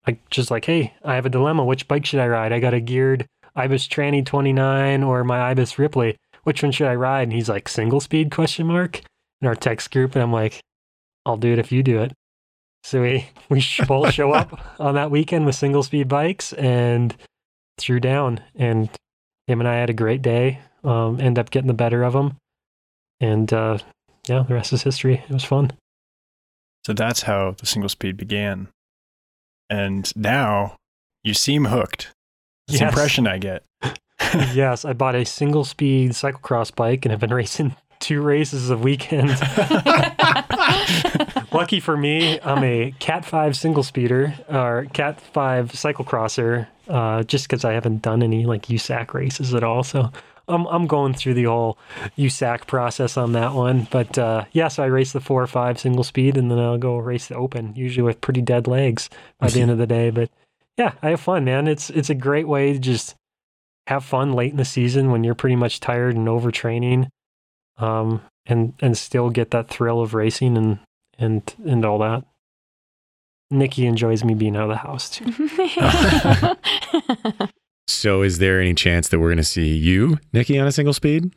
[0.06, 1.66] I just like, hey, I have a dilemma.
[1.66, 2.54] Which bike should I ride?
[2.54, 6.18] I got a geared Ibis Tranny 29 or my Ibis Ripley.
[6.44, 7.24] Which one should I ride?
[7.24, 9.02] And he's like, single speed question mark
[9.42, 10.16] in our text group.
[10.16, 10.62] And I'm like,
[11.26, 12.14] I'll do it if you do it.
[12.84, 17.16] So we, we both show up on that weekend with single speed bikes and
[17.78, 18.42] threw down.
[18.56, 18.90] And
[19.48, 20.60] him and I had a great day.
[20.84, 22.38] Um, end up getting the better of him.
[23.20, 23.80] And uh,
[24.28, 25.24] yeah, the rest is history.
[25.28, 25.72] It was fun.
[26.86, 28.70] So that's how the single speed began.
[29.70, 30.78] And now
[31.24, 32.12] you seem hooked.
[32.68, 33.64] That's the impression I get.
[34.54, 38.78] yes, I bought a single speed cyclocross bike and have been racing two races a
[38.78, 39.30] weekend.
[41.52, 47.48] Lucky for me, I'm a Cat 5 single speeder or Cat 5 cyclocrosser uh, just
[47.48, 49.84] because I haven't done any like USAC races at all.
[49.84, 50.12] So
[50.48, 51.78] I'm, I'm going through the whole
[52.18, 53.88] USAC process on that one.
[53.92, 56.78] But uh, yeah, so I race the 4 or 5 single speed and then I'll
[56.78, 60.10] go race the open, usually with pretty dead legs by the end of the day.
[60.10, 60.30] But
[60.78, 61.68] yeah, I have fun, man.
[61.68, 63.16] It's, it's a great way to just
[63.88, 67.10] have fun late in the season when you're pretty much tired and overtraining,
[67.80, 70.80] um, and and still get that thrill of racing and
[71.18, 72.24] and and all that.
[73.52, 75.26] Nikki enjoys me being out of the house too.
[77.90, 80.94] So is there any chance that we're going to see you, Nikki, on a single
[80.94, 81.34] speed?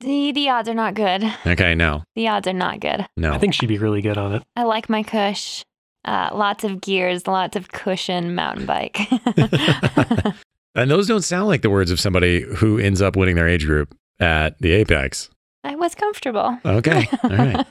[0.00, 1.24] the, the odds are not good.
[1.46, 1.74] Okay.
[1.74, 2.02] No.
[2.14, 3.06] The odds are not good.
[3.16, 3.32] No.
[3.32, 4.42] I think she'd be really good on it.
[4.56, 5.62] I like my cush.
[6.04, 9.00] Uh, lots of gears, lots of cushion mountain bike.
[10.74, 13.64] and those don't sound like the words of somebody who ends up winning their age
[13.64, 15.30] group at the Apex.
[15.64, 16.58] I was comfortable.
[16.64, 17.08] Okay.
[17.24, 17.66] All right.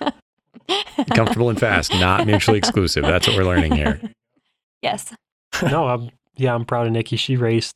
[1.14, 3.04] Comfortable and fast, not mutually exclusive.
[3.04, 4.02] That's what we're learning here.
[4.82, 5.14] yes.
[5.62, 7.18] no, I'm, yeah, I'm proud of Nikki.
[7.18, 7.76] She raced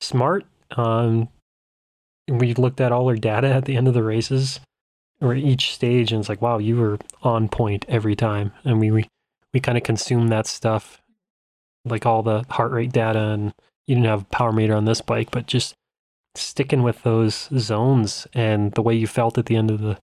[0.00, 0.44] smart.
[0.76, 1.28] Um,
[2.28, 4.60] we looked at all her data at the end of the races
[5.20, 8.52] or each stage, and it's like, wow, you were on point every time.
[8.64, 9.08] And we we,
[9.54, 11.00] we kind of consumed that stuff,
[11.84, 13.54] like all the heart rate data, and
[13.86, 15.74] you didn't have a power meter on this bike, but just
[16.34, 19.98] sticking with those zones and the way you felt at the end of the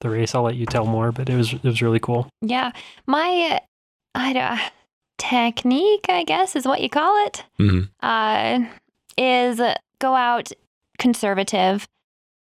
[0.00, 0.34] the race.
[0.34, 2.28] I'll let you tell more, but it was it was really cool.
[2.40, 2.72] Yeah.
[3.06, 3.60] My
[4.14, 4.60] I don't,
[5.18, 7.44] technique, I guess, is what you call it.
[7.58, 7.88] Mhm.
[8.02, 8.66] Uh,
[9.16, 9.60] is
[10.00, 10.50] go out
[10.98, 11.86] conservative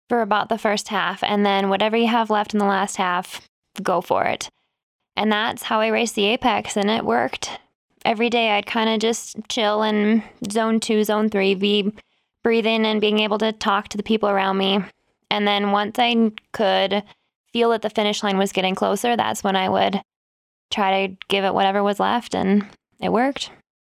[0.09, 3.41] for about the first half, and then whatever you have left in the last half,
[3.83, 4.51] go for it.
[5.17, 7.59] And that's how I raced the Apex, and it worked.
[8.05, 11.93] Every day I'd kind of just chill in zone two, zone three, be
[12.45, 14.79] breathing and being able to talk to the people around me.
[15.31, 17.03] And then once I could
[17.53, 20.01] feel that the finish line was getting closer, that's when I would
[20.71, 22.65] try to give it whatever was left, and
[23.01, 23.51] it worked.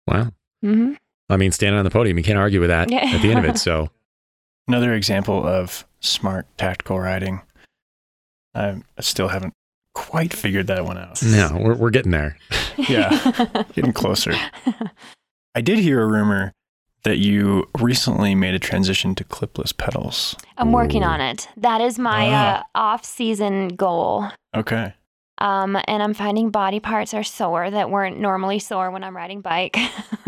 [0.07, 0.31] Wow.
[0.63, 0.93] hmm
[1.31, 3.45] I mean, standing on the podium, you can't argue with that at the end of
[3.47, 3.59] it.
[3.59, 3.91] So,
[4.69, 7.41] Another example of smart tactical riding.
[8.55, 9.53] I still haven't
[9.95, 11.23] quite figured that one out.
[11.23, 12.37] no, we're, we're getting there.
[12.77, 13.11] Yeah.
[13.75, 14.33] Getting closer.
[15.55, 16.53] I did hear a rumor
[17.05, 20.35] that you recently made a transition to clipless pedals.
[20.59, 21.07] I'm working Ooh.
[21.07, 21.49] on it.
[21.57, 22.61] That is my Ah.
[22.61, 24.29] uh, off-season goal.
[24.57, 24.95] Okay.
[25.39, 29.41] Um, and I'm finding body parts are sore that weren't normally sore when I'm riding
[29.41, 29.77] bike.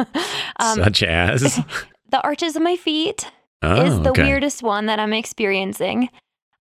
[0.60, 1.60] um, Such as.
[2.10, 3.30] the arches of my feet
[3.62, 4.22] Oh, is the okay.
[4.24, 6.10] weirdest one that I'm experiencing.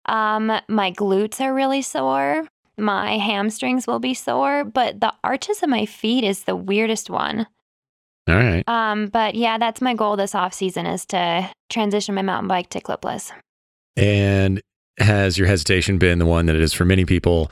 [0.05, 2.47] Um, my glutes are really sore.
[2.77, 7.47] My hamstrings will be sore, but the arches of my feet is the weirdest one.
[8.27, 8.63] All right.
[8.67, 12.69] Um, but yeah, that's my goal this off season is to transition my mountain bike
[12.71, 13.31] to clipless.
[13.95, 14.61] And
[14.99, 17.51] has your hesitation been the one that it is for many people?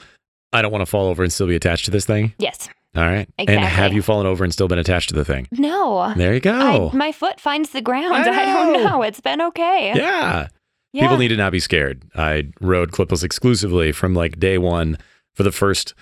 [0.52, 2.32] I don't want to fall over and still be attached to this thing.
[2.38, 2.68] Yes.
[2.96, 3.28] All right.
[3.38, 5.48] And have you fallen over and still been attached to the thing?
[5.52, 6.12] No.
[6.16, 6.90] There you go.
[6.92, 8.14] I, my foot finds the ground.
[8.14, 8.84] I don't Oh.
[8.84, 9.02] know.
[9.02, 9.92] It's been okay.
[9.96, 10.48] yeah.
[10.92, 11.02] Yeah.
[11.02, 12.04] People need to not be scared.
[12.14, 14.96] I rode clipless exclusively from like day one
[15.34, 15.92] for the first,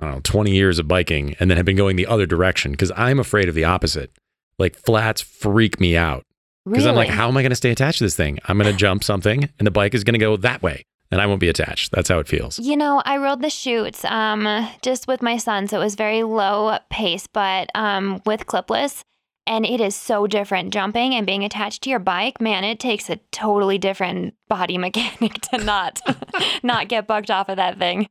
[0.00, 2.72] I don't know, 20 years of biking and then have been going the other direction
[2.72, 4.10] because I'm afraid of the opposite.
[4.58, 6.24] Like flats freak me out
[6.64, 8.38] because I'm like, how am I going to stay attached to this thing?
[8.46, 11.20] I'm going to jump something and the bike is going to go that way and
[11.20, 11.92] I won't be attached.
[11.92, 12.58] That's how it feels.
[12.58, 16.22] You know, I rode the chutes um, just with my son, so it was very
[16.22, 19.02] low pace, but um, with clipless,
[19.46, 20.72] and it is so different.
[20.72, 25.40] Jumping and being attached to your bike, man, it takes a totally different body mechanic
[25.50, 26.00] to not
[26.62, 28.08] not get bucked off of that thing.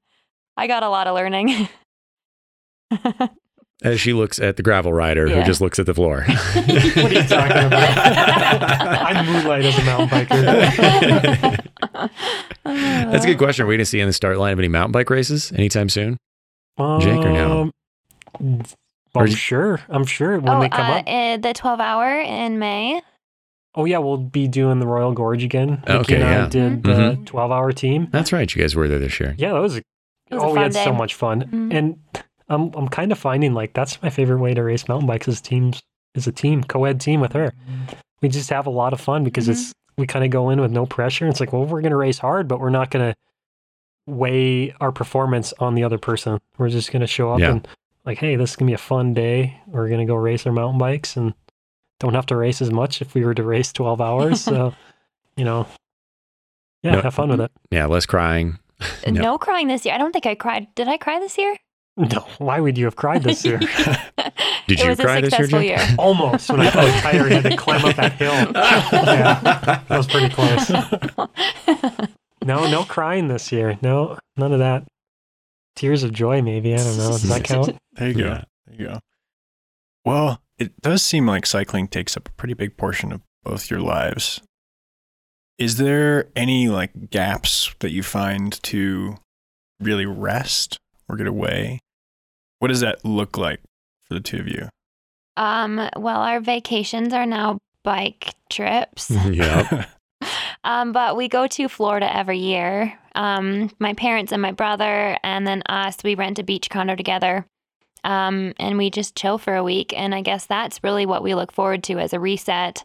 [0.59, 1.69] I got a lot of learning.
[3.81, 6.25] As she looks at the gravel rider who just looks at the floor.
[6.27, 6.37] What
[6.67, 7.97] are you talking about?
[9.15, 11.63] I'm moonlight as a mountain biker.
[12.65, 13.63] That's a good question.
[13.63, 15.87] Are we going to see in the start line of any mountain bike races anytime
[15.87, 16.17] soon?
[16.77, 17.71] Jake or no?
[18.41, 18.63] Um,
[19.15, 19.79] Or I'm you- sure.
[19.87, 21.05] I'm sure when oh, they come uh, up.
[21.07, 23.01] uh, the 12 hour in May.
[23.75, 25.81] Oh yeah, we'll be doing the Royal Gorge again.
[25.87, 26.47] Nikki Okay, and I yeah.
[26.49, 27.25] did the Mhm.
[27.25, 28.09] 12 hour team.
[28.11, 28.53] That's right.
[28.53, 29.35] You guys were there this year.
[29.37, 29.75] Yeah, that was.
[29.75, 29.83] Was a
[30.31, 31.73] oh, we fun had so much fun, Mhm.
[31.73, 31.99] and
[32.49, 35.41] I'm I'm kind of finding like that's my favorite way to race mountain bikes is
[35.41, 35.81] teams
[36.15, 37.53] is a team co-ed team with her.
[38.21, 39.51] We just have a lot of fun because Mhm.
[39.51, 41.27] it's we kind of go in with no pressure.
[41.27, 43.13] It's like, well, we're gonna race hard, but we're not gonna
[44.07, 46.39] weigh our performance on the other person.
[46.57, 47.51] We're just gonna show up Yeah.
[47.51, 47.67] and
[48.05, 49.59] like, hey, this is gonna be a fun day.
[49.67, 51.33] We're gonna go race our mountain bikes and
[51.99, 54.41] don't have to race as much if we were to race 12 hours.
[54.41, 54.73] so,
[55.35, 55.67] you know,
[56.81, 57.51] yeah, No- have fun with it.
[57.71, 58.57] Yeah, less crying.
[59.07, 59.21] No.
[59.21, 59.93] No crying this year.
[59.93, 60.67] I don't think I cried.
[60.75, 61.55] Did I cry this year?
[61.97, 63.57] No, why would you have cried this year?
[64.67, 65.79] Did it you was cry a this year, successful year.
[65.97, 68.31] Almost when I felt tired, I had to climb up that hill.
[68.33, 70.69] Yeah, that was pretty close.
[72.45, 73.77] No, no crying this year.
[73.81, 74.85] No, none of that.
[75.75, 76.73] Tears of joy, maybe.
[76.73, 77.09] I don't know.
[77.11, 77.77] Does that count?
[77.93, 78.19] There you go.
[78.25, 78.43] Yeah.
[78.67, 78.99] There you go.
[80.05, 83.81] Well, it does seem like cycling takes up a pretty big portion of both your
[83.81, 84.41] lives.
[85.59, 89.17] Is there any like gaps that you find to
[89.81, 90.79] really rest
[91.09, 91.79] or get away?
[92.59, 93.59] What does that look like
[94.07, 94.69] for the two of you?
[95.35, 99.11] Um, well, our vacations are now bike trips.
[99.29, 99.85] yeah.
[100.65, 102.99] Um, but we go to Florida every year.
[103.15, 107.45] Um, my parents and my brother, and then us, we rent a beach condo together.
[108.03, 109.93] Um, and we just chill for a week.
[109.95, 112.83] And I guess that's really what we look forward to as a reset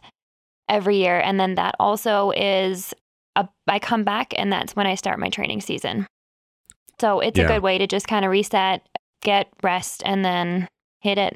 [0.69, 1.19] every year.
[1.19, 2.93] And then that also is
[3.35, 6.07] a, I come back and that's when I start my training season.
[6.99, 7.45] So it's Yeah.
[7.45, 8.81] a good way to just kind of reset,
[9.21, 10.67] get rest, and then
[11.01, 11.35] hit it.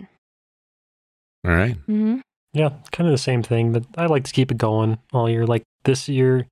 [1.46, 1.76] All right.
[1.86, 2.20] hmm
[2.54, 5.46] Yeah, kind of the same thing, but I like to keep it going all year.
[5.46, 6.48] Like this year,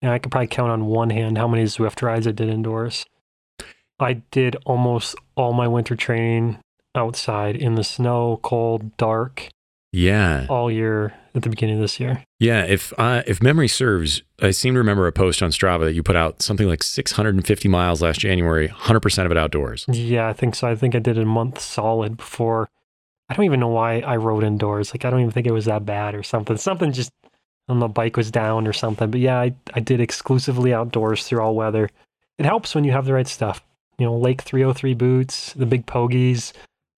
[0.00, 3.04] Yeah, I could probably count on one hand how many Zwift rides I did indoors.
[3.98, 6.58] I did almost all my winter training
[6.94, 9.48] outside in the snow, cold, dark,
[9.92, 10.46] Yeah.
[10.48, 12.24] all year at the beginning of this year.
[12.38, 15.94] Yeah, if uh, if memory serves, I seem to remember a post on Strava that
[15.94, 19.84] you put out something like 650 miles last January, 100% of it outdoors.
[19.88, 20.68] Yeah, I think so.
[20.68, 22.68] I think I did a month solid before.
[23.28, 24.92] I don't even know why I rode indoors.
[24.92, 26.56] Like I don't even think it was that bad or something.
[26.56, 27.12] Something just
[27.68, 29.10] on the bike was down or something.
[29.10, 31.90] But yeah, I, I did exclusively outdoors through all weather.
[32.38, 33.62] It helps when you have the right stuff.
[33.98, 36.52] You know, Lake 303 boots, the big pogies,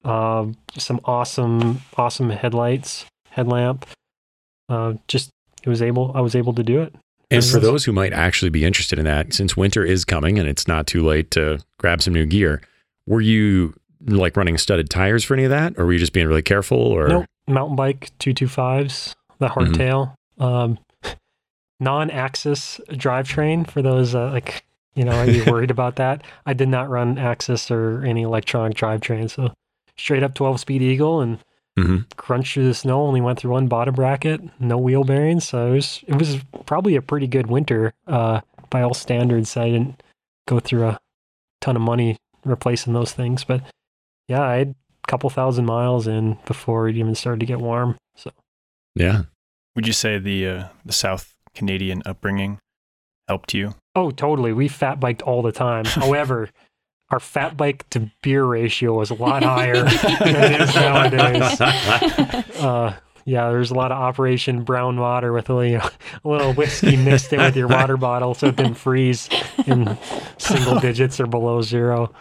[0.04, 3.86] um, some awesome, awesome headlights, headlamp.
[4.70, 5.28] Uh, just
[5.62, 6.12] it was able.
[6.14, 6.94] I was able to do it.
[7.32, 10.48] And for those who might actually be interested in that, since winter is coming and
[10.48, 12.60] it's not too late to grab some new gear,
[13.06, 13.74] were you
[14.06, 16.78] like running studded tires for any of that, or were you just being really careful?
[16.78, 17.26] Or Nope.
[17.46, 19.52] Mountain bike 225s, the Mhm.
[19.74, 20.14] hardtail.
[20.38, 20.78] Um,
[21.80, 24.64] non-AXS drivetrain for those uh, like
[24.94, 26.24] you know, are you worried about that?
[26.46, 29.52] I did not run AXS or any electronic drivetrain, so
[29.96, 31.38] straight up 12-speed Eagle and
[31.80, 32.16] Mhm.
[32.16, 33.02] crunched through the snow.
[33.02, 36.96] Only went through one bottom bracket, no wheel bearings, so it was it was probably
[36.96, 39.56] a pretty good winter uh, by all standards.
[39.56, 40.02] I didn't
[40.46, 41.00] go through a
[41.60, 43.62] ton of money replacing those things, but
[44.28, 44.68] yeah, I had
[45.04, 47.96] a couple thousand miles in before it even started to get warm.
[48.16, 48.30] So
[48.94, 49.22] yeah,
[49.76, 52.58] Would you say the uh, the South Canadian upbringing
[53.28, 53.74] helped you?
[53.94, 54.52] Oh, totally.
[54.52, 55.84] We fat biked all the time.
[56.00, 56.50] However,
[57.10, 61.60] our fat bike to beer ratio was a lot higher than it is nowadays.
[62.60, 62.94] Uh,
[63.24, 65.90] yeah, there's a lot of Operation Brown Water with a little,
[66.24, 69.30] a little whiskey mixed in with your water bottle so it didn't freeze
[69.66, 69.96] in
[70.36, 72.12] single digits or below zero.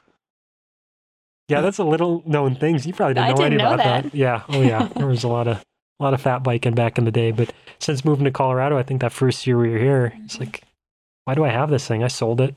[1.49, 2.85] Yeah, that's a little known things.
[2.85, 4.03] You probably didn't know didn't any know about that.
[4.03, 4.15] that.
[4.15, 4.43] Yeah.
[4.47, 4.87] Oh yeah.
[4.95, 5.57] There was a lot of
[5.99, 7.31] a lot of fat biking back in the day.
[7.31, 10.63] But since moving to Colorado, I think that first year we were here, it's like,
[11.25, 12.03] why do I have this thing?
[12.03, 12.55] I sold it.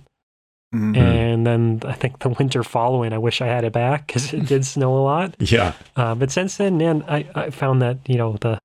[0.74, 0.96] Mhm.
[0.96, 4.46] And then I think the winter following, I wish I had it back because it
[4.46, 5.34] did snow a lot.
[5.38, 8.58] yeah, Uh, but since then, man, I, I found that you know the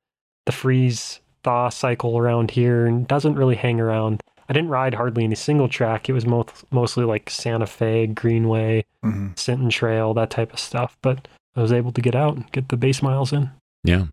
[0.46, 4.22] the freeze thaw cycle around here doesn't really hang around.
[4.50, 6.08] I didn't ride hardly any single track.
[6.08, 9.38] It was mo- mostly like Santa Fe, Greenway, Mhm.
[9.38, 10.96] Sinton Trail, that type of stuff.
[11.02, 11.28] But
[11.58, 13.50] I was able to get out and get the base miles in.
[13.84, 14.06] yeah.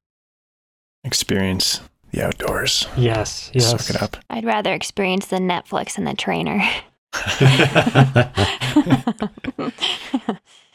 [1.04, 1.80] Experience
[2.12, 2.88] the outdoors.
[2.96, 3.70] Yes, yes.
[3.70, 4.16] Suck it up.
[4.30, 6.62] I'd rather experience the Netflix and the trainer.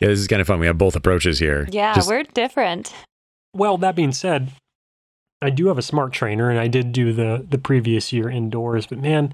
[0.02, 0.60] Yeah, this is kind of fun.
[0.60, 1.68] We have both approaches here.
[1.72, 2.94] yeah, Just- we're different.
[3.54, 4.52] Well, that being said,
[5.42, 8.86] I do have a smart trainer, and I did do the the previous year indoors.
[8.88, 9.34] But man,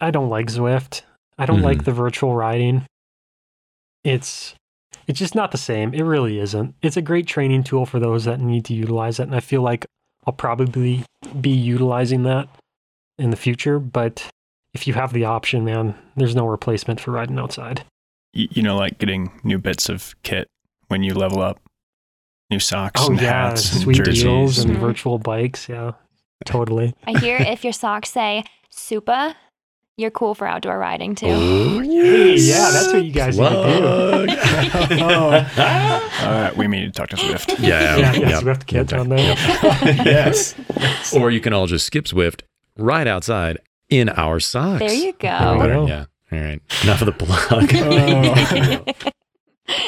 [0.00, 1.02] I don't like Zwift.
[1.38, 1.64] I don't Mhm.
[1.64, 2.86] like the virtual riding.
[4.04, 4.54] It's
[5.06, 5.92] it's just not the same.
[5.94, 6.74] It really isn't.
[6.82, 9.62] It's a great training tool for those that need to utilize it, and I feel
[9.62, 9.86] like
[10.26, 11.04] I'll probably
[11.40, 12.48] be utilizing that
[13.18, 13.78] in the future.
[13.78, 14.28] But
[14.74, 17.84] if you have the option, man, there's no replacement for riding outside.
[18.32, 20.48] You, you know, like getting new bits of kit
[20.88, 21.60] when you level up,
[22.50, 24.22] new socks Oh and yeah, hats and sweet jerseys.
[24.22, 24.80] deals and Mhm.
[24.80, 25.68] virtual bikes.
[25.68, 25.92] Yeah,
[26.44, 26.94] totally.
[27.06, 29.34] I hear if your socks say Supa,
[29.96, 31.28] you're cool for outdoor riding too.
[31.30, 32.46] Oh, Hey, yes.
[32.48, 34.28] yeah, that's what you guys need Plug.
[34.28, 35.04] to
[36.24, 37.58] All right, we need to talk to Zwift.
[37.60, 38.40] yeah, yeah, yeah, yeah, yeah.
[38.40, 39.18] Zwift kids Yeah, on there.
[40.04, 40.54] yes.
[41.14, 42.42] Or you can all just skip Zwift,
[42.76, 43.58] ride outside
[43.98, 44.80] in our socks.
[44.80, 45.58] There you There we go.
[45.58, 45.86] Better, go.
[45.86, 46.04] Yeah.
[46.32, 46.60] All right.
[46.82, 47.70] Enough of the plug.
[49.06, 49.10] Oh.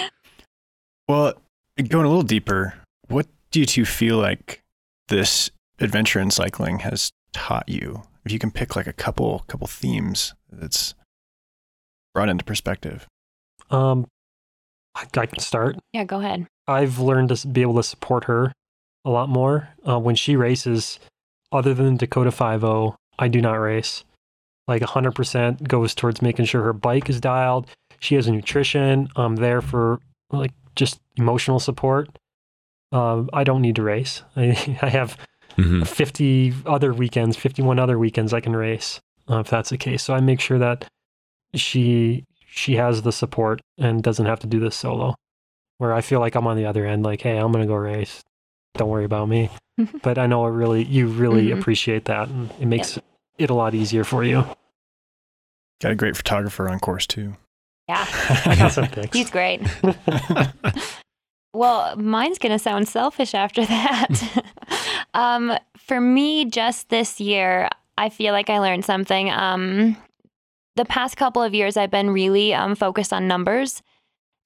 [1.08, 1.34] Well,
[1.76, 2.74] going a little deeper,
[3.08, 4.62] what do you two feel like
[5.08, 8.02] this adventure in cycling has taught you?
[8.24, 10.94] If you can pick like a couple couple themes that's
[12.12, 13.06] brought into perspective.
[13.70, 14.06] Um,
[14.96, 15.76] I, I can start.
[15.92, 16.46] yeah, go ahead.
[16.66, 18.50] I've learned to be able to support her
[19.04, 20.98] a lot more uh, when she races.
[21.52, 24.04] Other than Dakota 5.0, I do not race.
[24.68, 27.68] Like 100% goes towards making sure her bike is dialed.
[28.00, 29.08] She has a nutrition.
[29.16, 30.00] I'm there for
[30.30, 32.08] like just emotional support.
[32.92, 34.22] Um, I don't need to race.
[34.36, 35.16] I, I have
[35.56, 35.86] Mhm.
[35.86, 39.00] 50 other weekends, 51 other weekends I can race
[39.30, 40.02] uh, if that's the case.
[40.02, 40.86] So I make sure that
[41.54, 45.14] she she has the support and doesn't have to do this solo.
[45.78, 48.22] Where I feel like I'm on the other end, like, hey, I'm gonna go race.
[48.74, 49.48] Don't worry about me.
[50.02, 51.58] but I know I really you really Mhm.
[51.58, 52.98] appreciate that, and it makes
[53.38, 54.44] it a lot easier for you.
[55.80, 57.36] Got a great photographer on course too.
[57.88, 58.04] Yeah,
[58.46, 59.16] I got some pics.
[59.16, 59.60] he's great.
[61.54, 64.44] Well, mine's going to sound selfish after that.
[65.14, 69.30] um, for me, just this year, I feel like I learned something.
[69.30, 69.96] Um,
[70.74, 73.82] the past couple of years, I've been really um, focused on numbers.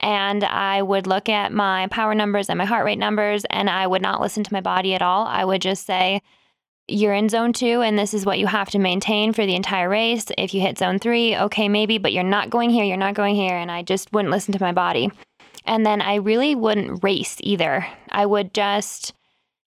[0.00, 3.86] And I would look at my power numbers and my heart rate numbers, and I
[3.86, 5.26] would not listen to my body at all.
[5.26, 6.22] I would just say,
[6.88, 9.88] you're in zone two and this is what you have to maintain for the entire
[9.88, 10.26] race.
[10.36, 13.36] If you hit zone three, okay, maybe, but you're not going here, you're not going
[13.36, 13.56] here.
[13.56, 15.10] And I just wouldn't listen to my body.
[15.64, 17.86] And then I really wouldn't race either.
[18.08, 19.12] I would just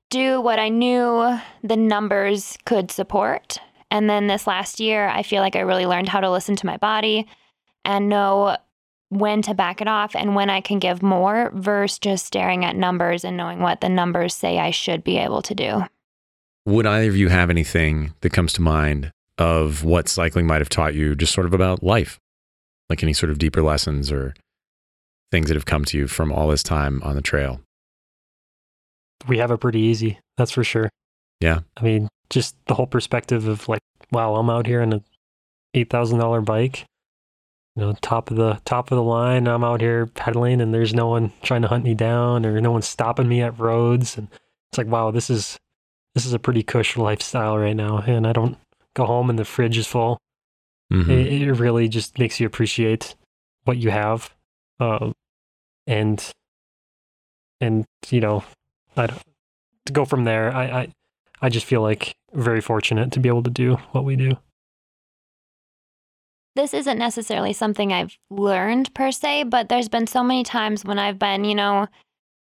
[0.09, 3.59] do what I knew the numbers could support.
[3.89, 6.65] And then this last year, I feel like I really learned how to listen to
[6.65, 7.27] my body
[7.86, 8.57] and know
[9.18, 12.76] when to back it off and when I can give more versus just staring at
[12.76, 15.84] numbers and knowing what the numbers say I should be able to do.
[16.66, 20.70] Would either of you have anything that comes to mind of what cycling might have
[20.70, 22.20] taught you, just sort of about life?
[22.89, 24.34] Like any sort of deeper lessons or
[25.32, 27.59] things that have come to you from all this time on the trail?
[29.28, 30.89] We have it pretty easy, that's for sure.
[31.39, 31.61] Yeah.
[31.76, 35.01] I mean, just the whole perspective of like, wow, I'm out here in a
[35.74, 36.86] eight thousand dollar bike,
[37.76, 39.47] you know, top of the top of the line.
[39.47, 42.71] I'm out here pedaling, and there's no one trying to hunt me down, or no
[42.71, 44.17] one stopping me at roads.
[44.17, 44.28] And
[44.71, 45.57] it's like, wow, this is
[46.13, 47.97] this is a pretty cush lifestyle right now.
[47.99, 48.57] And I don't
[48.95, 50.19] go home and the fridge is full.
[50.91, 51.09] Mhm.
[51.09, 53.15] It, it really just makes you appreciate
[53.63, 54.34] what you have,
[54.80, 55.13] um,
[55.88, 56.32] and
[57.59, 58.43] and you know,
[58.95, 59.21] I don't,
[59.88, 60.53] to go from there.
[60.53, 60.93] I, I
[61.41, 64.38] I just feel like very fortunate to be able to do what we do.
[66.55, 70.99] This isn't necessarily something I've learned per se, but there's been so many times when
[70.99, 71.87] I've been, you know,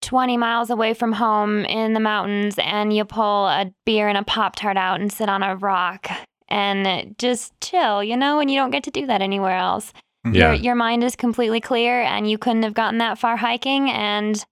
[0.02, 4.24] 20 miles away from home in the mountains and you pull a beer and a
[4.24, 6.10] Pop Tart out and sit on a rock
[6.50, 9.94] and just chill, you know, and you don't get to do that anywhere else.
[10.26, 10.36] Mm-hmm.
[10.36, 10.54] Yeah.
[10.54, 14.44] Your, your mind is completely clear and you couldn't have gotten that far hiking and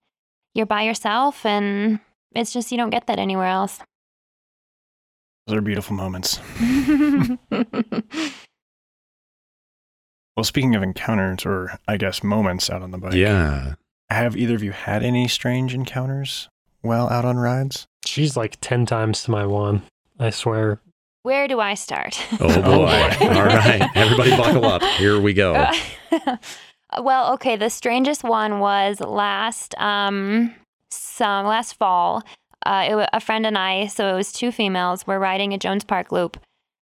[0.53, 1.99] you're by yourself and
[2.33, 3.79] it's just you don't get that anywhere else.
[5.47, 6.39] Those are beautiful moments.
[10.41, 13.75] Well, speaking of encounters, or I guess moments out on the bike, Yeah.
[14.09, 16.49] have either of you had any strange encounters
[16.81, 17.85] while out on rides?
[18.07, 19.83] She's like ten times to my one.
[20.17, 20.79] I swear.
[21.21, 22.19] Where do I start?
[22.39, 22.59] Oh boy.
[23.19, 23.27] boy.
[23.35, 23.87] All right.
[23.93, 24.81] Everybody buckle up.
[24.97, 25.63] Here we go.
[26.99, 27.55] well, okay.
[27.55, 30.55] The strangest one was last um
[30.89, 32.23] some last fall.
[32.65, 35.83] Uh, it, a friend and I, so it was two females, were riding a Jones
[35.83, 36.37] Park loop.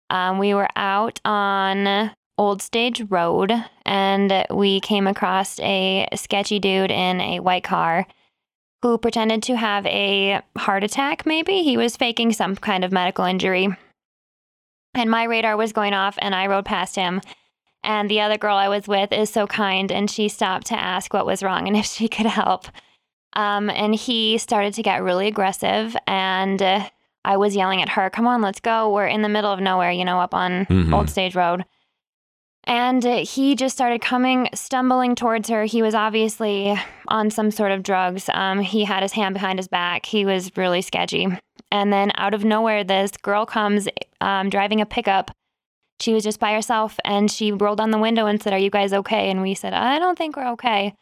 [0.09, 3.51] Um, we were out on Old Stage Road,
[3.85, 8.05] and we came across a sketchy dude in a white car
[8.81, 11.25] who pretended to have a heart attack.
[11.25, 13.69] Maybe he was faking some kind of medical injury.
[14.93, 17.21] And my radar was going off, and I rode past him.
[17.83, 21.13] And the other girl I was with is so kind, and she stopped to ask
[21.13, 22.67] what was wrong and if she could help.
[23.33, 26.89] Um, and he started to get really aggressive, and uh,
[27.23, 28.89] I was yelling at her, "Come on, let's go!
[28.93, 30.93] We're in the middle of nowhere, you know, up on Mhm.
[30.93, 31.65] Old Stage Road."
[32.67, 35.65] And uh, he just started coming, stumbling towards her.
[35.65, 36.75] He was obviously
[37.07, 38.29] on some sort of drugs.
[38.33, 40.05] Um, he had his hand behind his back.
[40.05, 41.27] He was really sketchy.
[41.71, 43.87] And then out of nowhere, this girl comes
[44.21, 45.31] um, driving a pickup
[45.99, 48.69] she was just by herself and she rolled down the window and said, Are you
[48.69, 49.29] guys okay?
[49.29, 50.93] And we said, I don't think we're okay.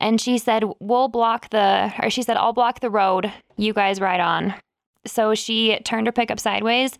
[0.00, 3.32] And she said, We'll block the, or she said, I'll block the road.
[3.56, 4.54] You guys ride on.
[5.06, 6.98] So she turned her pickup sideways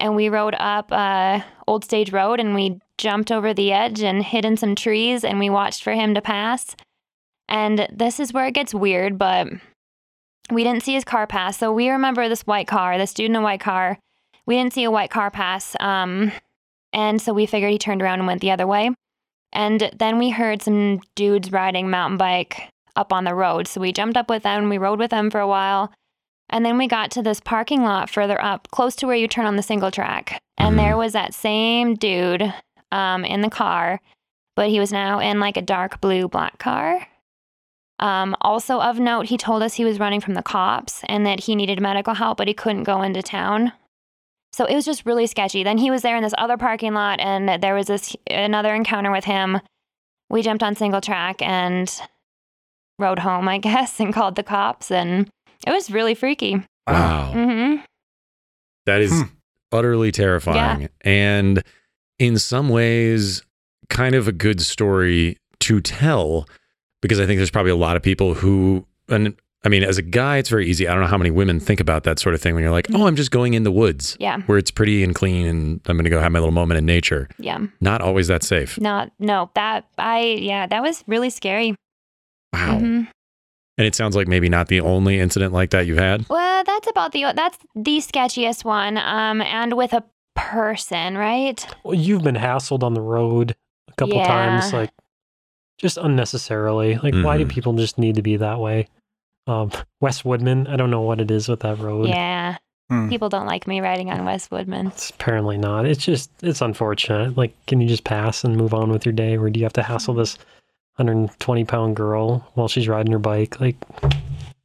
[0.00, 4.22] and we rode up uh, Old Stage Road and we jumped over the edge and
[4.22, 6.76] hid in some trees and we watched for him to pass.
[7.48, 9.48] And this is where it gets weird, but
[10.50, 11.58] we didn't see his car pass.
[11.58, 13.98] So we remember this white car, this dude in a white car.
[14.46, 15.76] We didn't see a white car pass.
[15.80, 16.32] Um,
[16.92, 18.90] and so we figured he turned around and went the other way.
[19.52, 23.66] And then we heard some dudes riding mountain bike up on the road.
[23.66, 24.68] So we jumped up with them.
[24.68, 25.92] We rode with them for a while.
[26.50, 29.46] And then we got to this parking lot further up, close to where you turn
[29.46, 30.40] on the single track.
[30.56, 32.52] And there was that same dude
[32.90, 34.00] um, in the car,
[34.56, 37.06] but he was now in like a dark blue black car.
[38.00, 41.40] Um, also, of note, he told us he was running from the cops and that
[41.40, 43.72] he needed medical help, but he couldn't go into town.
[44.52, 45.62] So it was just really sketchy.
[45.62, 49.10] Then he was there in this other parking lot, and there was this another encounter
[49.10, 49.60] with him.
[50.30, 51.92] We jumped on single track and
[52.98, 55.28] rode home, I guess, and called the cops, and
[55.66, 56.62] it was really freaky.
[56.86, 57.32] Wow.
[57.32, 57.76] hmm
[58.86, 59.22] That is Hmm.
[59.72, 60.88] utterly terrifying.
[61.02, 61.62] And
[62.18, 63.42] in some ways,
[63.90, 66.46] kind of a good story to tell
[67.02, 69.34] because I think there's probably a lot of people who, and
[69.64, 70.86] I mean, as a guy, it's very easy.
[70.88, 72.86] I don't know how many women think about that sort of thing when you're like,
[72.94, 75.96] oh, I'm just going in the woods Yeah, where it's pretty and clean and I'm
[75.96, 77.28] going to go have my little moment in nature.
[77.38, 77.58] yeah.
[77.80, 78.80] Not always that safe.
[78.80, 81.74] Not no that I yeah that was really scary.
[82.52, 82.78] Wow.
[82.80, 83.08] Mhm.
[83.78, 86.28] And it sounds like maybe not the only incident like that you've had.
[86.28, 88.98] Well, that's about the that's the sketchiest one.
[88.98, 90.02] Um, and with a
[90.34, 91.64] person, right?
[91.84, 93.54] Well, you've been hassled on the road
[93.88, 94.90] a couple times, like
[95.78, 96.96] just unnecessarily.
[96.96, 97.50] Like, why do Mhm.
[97.50, 98.88] people just need to be that way?
[99.46, 99.70] Um,
[100.00, 102.08] West Woodmen, I don't know what it is with that road.
[102.08, 102.56] Yeah.
[102.90, 103.08] Hmm.
[103.08, 104.88] People don't like me riding on West Woodmen.
[104.88, 105.86] It's apparently not.
[105.86, 107.36] It's just it's unfortunate.
[107.36, 109.72] Like, can you just pass and move on with your day, or do you have
[109.74, 110.36] to hassle this
[110.98, 113.60] 120 pound girl while she's riding her bike?
[113.60, 113.76] Like,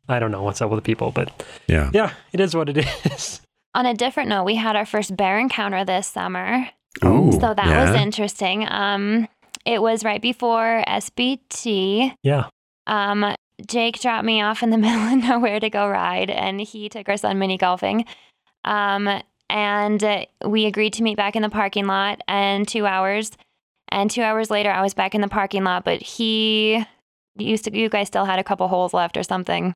[0.10, 1.32] I don't know what's up with people, but
[1.68, 1.90] Yeah.
[1.94, 3.42] yeah, it is what it is.
[3.76, 6.68] On a different note, we had our first bear encounter this summer.
[7.04, 7.90] Ooh, so that yeah.
[7.92, 8.68] was interesting.
[8.70, 9.28] Um,
[9.66, 12.14] it was right before SBT.
[12.24, 12.48] Yeah,
[12.88, 13.36] Um,
[13.68, 17.08] Jake dropped me off in the middle of nowhere to go ride, and he took
[17.10, 18.06] our son mini golfing.
[18.66, 23.32] Um, and uh, we agreed to meet back in the parking lot in two hours.
[23.94, 26.84] And two hours later, I was back in the parking lot, but he
[27.38, 27.78] used to.
[27.78, 29.76] You guys still had a couple holes left or something,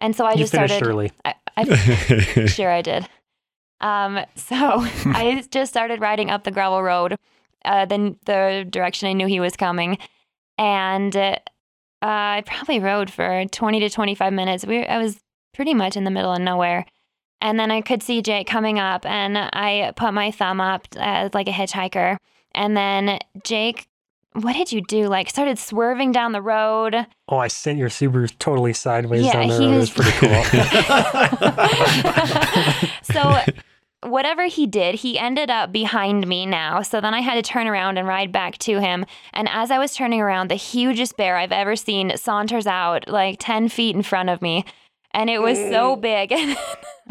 [0.00, 0.86] and so I you just started.
[0.86, 1.10] early.
[1.24, 1.64] I, I
[2.46, 3.08] sure I did.
[3.80, 7.16] Um, so I just started riding up the gravel road,
[7.64, 9.98] uh, the the direction I knew he was coming,
[10.56, 11.36] and uh,
[12.02, 14.64] I probably rode for twenty to twenty five minutes.
[14.64, 15.18] We I was
[15.54, 16.86] pretty much in the middle of nowhere,
[17.40, 21.34] and then I could see Jake coming up, and I put my thumb up as
[21.34, 22.16] like a hitchhiker,
[22.54, 23.86] and then Jake.
[24.32, 25.08] What did you do?
[25.08, 26.94] Like started swerving down the road.
[27.28, 29.72] Oh, I sent your Subaru totally sideways Yeah, down the he road.
[29.74, 30.42] It was- was pretty cool.
[33.02, 33.38] so
[34.08, 36.82] whatever he did, he ended up behind me now.
[36.82, 39.04] So then I had to turn around and ride back to him.
[39.32, 43.36] And as I was turning around, the hugest bear I've ever seen saunters out like
[43.40, 44.64] 10 feet in front of me.
[45.12, 46.32] And it was so big.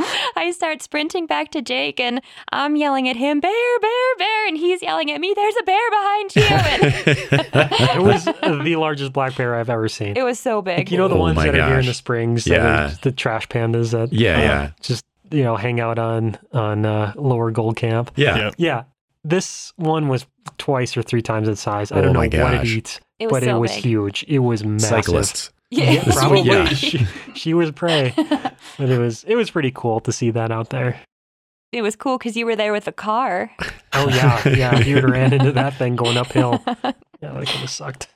[0.02, 2.22] And I start sprinting back to Jake and
[2.54, 4.48] I'm yelling at him, Bear, bear, bear.
[4.48, 6.44] And he's yelling at me, There's a bear behind you.
[7.98, 10.16] It was the largest black bear I've ever seen.
[10.16, 10.78] it was so big.
[10.78, 10.92] Like, big.
[10.94, 12.94] you know the Oh ones my that are here in the springs, that Yeah.
[13.02, 14.72] the trash pandas that Yeah, uh, yeah.
[14.82, 18.12] just you know hang out on on uh, Lower Gold Camp.
[18.16, 18.38] yeah.
[18.38, 18.56] Yep.
[18.58, 18.84] Yeah,
[19.26, 20.26] this one was
[20.58, 21.92] twice or three times its size.
[21.92, 23.84] I Oh don't know my what it eats, it but so it was big.
[23.84, 24.24] huge.
[24.30, 24.88] It was massive.
[25.04, 25.52] Cyclists.
[25.72, 26.42] Yeah, Yeah, probably.
[26.42, 26.70] Yeah.
[26.74, 27.06] She,
[27.36, 31.00] she was prey, but it was it was pretty cool to see that out there.
[31.72, 33.52] it was cool because you were there with the car.
[33.94, 34.80] Oh yeah, yeah.
[34.80, 38.08] If you would ran into that thing going uphill, yeah, that could have sucked.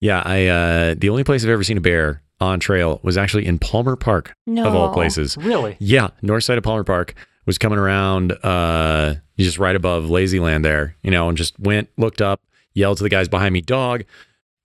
[0.00, 3.46] Yeah, I uh the only place I've ever seen a bear on trail was actually
[3.46, 4.66] in Palmer Park no.
[4.66, 5.36] of all places.
[5.36, 5.76] Really?
[5.78, 7.14] Yeah, north side of Palmer Park
[7.46, 12.20] was coming around uh just right above Lazyland there, you know, and just went, looked
[12.22, 12.40] up,
[12.74, 14.04] yelled to the guys behind me, dog,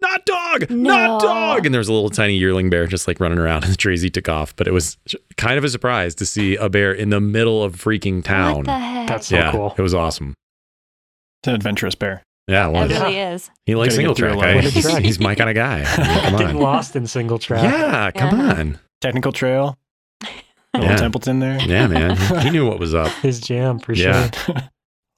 [0.10, 1.66] not dog, not dog.
[1.66, 4.02] And there was a little tiny yearling bear just like running around in the trees
[4.02, 4.56] he took off.
[4.56, 4.98] But it was
[5.38, 8.58] kind of a surprise to see a bear in the middle of freaking town.
[8.58, 9.08] What the heck?
[9.08, 9.74] That's so yeah, cool.
[9.78, 10.34] it was awesome.
[11.42, 12.24] It's an adventurous bear.
[12.48, 12.92] Yeah, it It was.
[12.92, 13.04] Yeah.
[13.04, 13.50] really is.
[13.66, 14.36] He likes single get track.
[14.38, 15.04] lot I- of What a track.
[15.04, 15.84] he's my kind of guy.
[15.86, 16.62] I mean, come Getting on.
[16.64, 17.64] lost in single track.
[17.64, 18.54] Yeah, come Yeah.
[18.54, 18.80] on.
[19.02, 19.78] Technical trail.
[20.74, 20.96] Little Yeah.
[20.98, 21.60] Templeton there.
[21.62, 22.16] Yeah, man.
[22.42, 23.12] He knew what was up.
[23.22, 24.32] His jam for Yeah.
[24.32, 24.56] sure.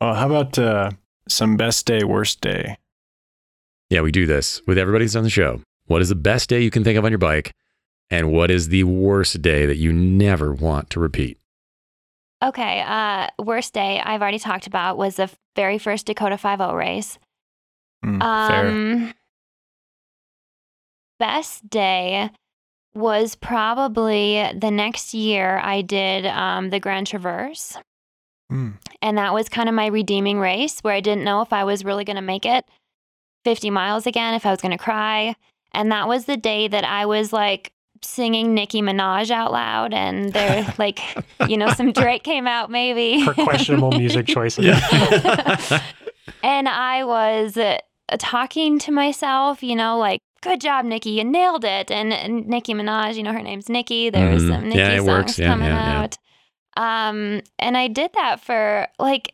[0.01, 0.91] Oh, how about uh,
[1.27, 2.77] some best day, worst day?
[3.89, 5.61] Yeah, we do this with everybody that's on the show.
[5.87, 7.53] What is the best day you can think of on your bike?
[8.11, 11.39] And what is the worst day that you never want to repeat?
[12.43, 17.19] Okay, uh, worst day I've already talked about was the very first Dakota 5 race.
[18.05, 18.67] Mm, fair.
[18.67, 19.13] Um,
[21.19, 22.29] best day
[22.93, 27.77] was probably the next year I did um, the Grand Traverse.
[28.51, 28.75] Mm.
[29.01, 31.85] And that was kind of my redeeming race where I didn't know if I was
[31.85, 32.65] really going to make it
[33.45, 35.35] 50 miles again, if I was going to cry.
[35.73, 37.71] And that was the day that I was like
[38.01, 39.93] singing Nicki Minaj out loud.
[39.93, 40.99] And there, like,
[41.47, 43.19] you know, some Drake came out maybe.
[43.25, 44.65] Her questionable music choices.
[46.43, 47.77] and I was uh,
[48.17, 51.91] talking to myself, you know, like, good job, Nikki, you nailed it.
[51.91, 54.09] And, and Nicki Minaj, you know, her name's Nikki.
[54.09, 54.49] There was Mhm.
[54.49, 55.39] some Nikki Yeah, songs works.
[55.39, 56.01] Yeah, coming yeah, yeah.
[56.03, 56.17] out.
[56.77, 59.33] Um, and I did that for like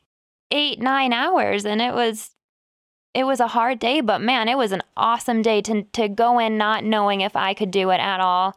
[0.51, 2.31] eight, nine hours, and it was
[3.15, 6.37] it was a hard day, but man, it was an awesome day to to go
[6.39, 8.55] in not knowing if I could do it at all.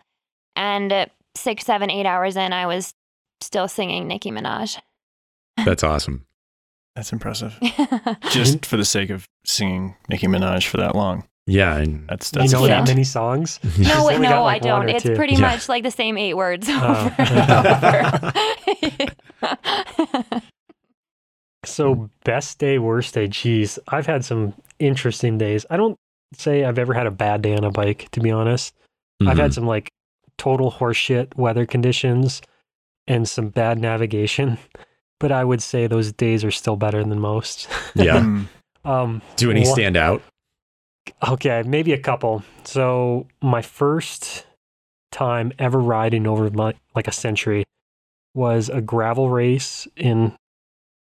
[0.57, 1.07] And uh,
[1.37, 2.93] six, seven, eight hours in, I was
[3.41, 4.79] still singing Nicki Minaj.
[5.65, 6.27] That's awesome.
[6.97, 7.57] That's impressive.
[8.31, 11.25] Just for the sake of singing Nicki Minaj for that long.
[11.47, 11.77] Yeah.
[11.77, 12.81] And That's You that's know Yeah.
[12.81, 13.61] that many songs?
[13.65, 14.89] No, She's wait, only no, got, like, I don't.
[14.89, 15.15] It's two.
[15.15, 15.41] pretty Yeah.
[15.43, 17.15] much like the same eight words Oh.
[17.19, 18.33] over and
[20.33, 20.43] over.
[21.69, 23.29] So best day, worst day.
[23.29, 25.65] Geez, I've had some interesting days.
[25.71, 25.97] I don't
[26.35, 28.75] say I've ever had a bad day on a bike, to be honest.
[29.27, 29.41] I've Mhm.
[29.41, 29.91] had some like
[30.37, 32.41] total horseshit weather conditions
[33.07, 34.59] and some bad navigation,
[35.21, 37.69] but I would say those days are still better than most.
[37.95, 38.21] yeah.
[38.21, 38.47] Mm.
[38.85, 40.23] um, Do any Wha- stand out?
[41.27, 42.43] Okay, maybe a couple.
[42.65, 44.47] So my first
[45.11, 47.65] time ever riding over my, like a century
[48.35, 50.37] was a gravel race in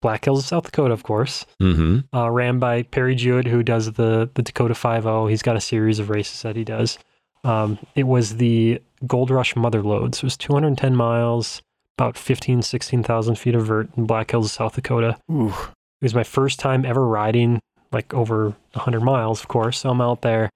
[0.01, 1.45] Black Hills, South Dakota, of course.
[1.61, 2.15] Mm-hmm.
[2.15, 5.27] Uh, ran by Perry Jewett, who does the the Dakota Five O.
[5.27, 6.97] He's got a series of races that he does.
[7.43, 10.17] Um, it was the Gold Rush Mother Lodes.
[10.19, 11.61] It was 210 miles,
[11.97, 15.17] about 15, 16,000 feet of vert in Black Hills, South Dakota.
[15.31, 15.49] Ooh.
[15.49, 19.79] It was my first time ever riding like over 100 miles, of course.
[19.79, 20.49] So I'm out there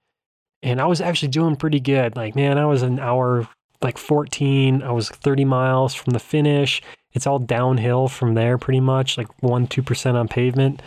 [0.62, 2.16] and I was actually doing pretty good.
[2.16, 3.48] Like, man, I was an hour,
[3.82, 4.82] like 14.
[4.82, 6.82] I was 30 miles from the finish.
[7.12, 10.82] It's all downhill from there, pretty much, like 1%, 2% on pavement.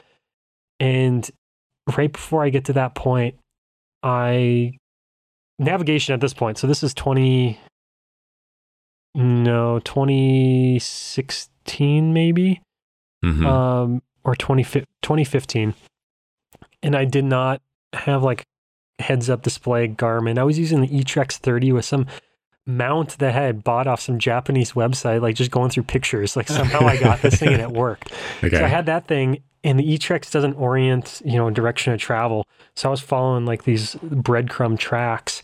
[0.79, 1.29] And
[1.97, 3.35] right before I get to that point,
[4.01, 4.73] I
[5.59, 6.57] navigation at this point.
[6.57, 7.59] So this is 20,
[9.15, 12.61] no, 2016 maybe,
[13.23, 13.45] Mhm.
[13.45, 14.63] um, or 20,
[15.01, 15.73] 2015.
[16.81, 17.61] And I did not
[17.93, 18.43] have like
[18.99, 20.37] heads up display Garmin.
[20.37, 22.05] I was using the eTrex 30 with some
[22.65, 26.35] mount that I had bought off some Japanese website, like just going through pictures.
[26.35, 28.11] Like somehow I got this thing and it worked.
[28.43, 28.57] okay.
[28.57, 32.45] So I had that thing, and the eTrex doesn't orient, you know, direction of travel.
[32.75, 35.41] So I was following like these breadcrumb tracks,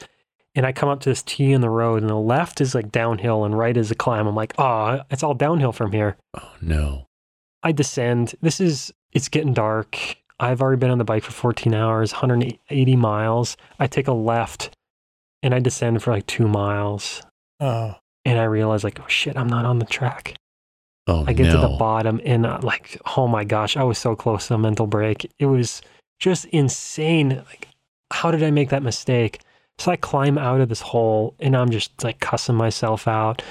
[0.56, 2.92] and I come up to this T in the road, and the left is like
[2.92, 4.28] downhill, and right is a climb.
[4.28, 6.18] I'm like, oh, it's all downhill from here.
[6.36, 7.06] oh no.
[7.62, 8.36] I descend.
[8.42, 9.98] This is it's getting dark.
[10.40, 13.58] I've already been on the bike for 14 hours, 180 miles.
[13.78, 14.70] I take a left,
[15.44, 17.22] and I descend for like two miles,
[17.60, 17.96] Oh.
[18.26, 20.36] and I realize like, oh shit, I'm not on the track.
[21.08, 21.56] Oh I get no.
[21.62, 24.58] to the bottom and uh, like, oh my gosh, I was so close to a
[24.58, 25.30] mental break.
[25.40, 25.82] It was
[26.20, 27.30] just insane.
[27.48, 27.68] Like,
[28.12, 29.40] how did I make that mistake?
[29.80, 33.42] So I climb out of this hole and I'm just like cussing myself out.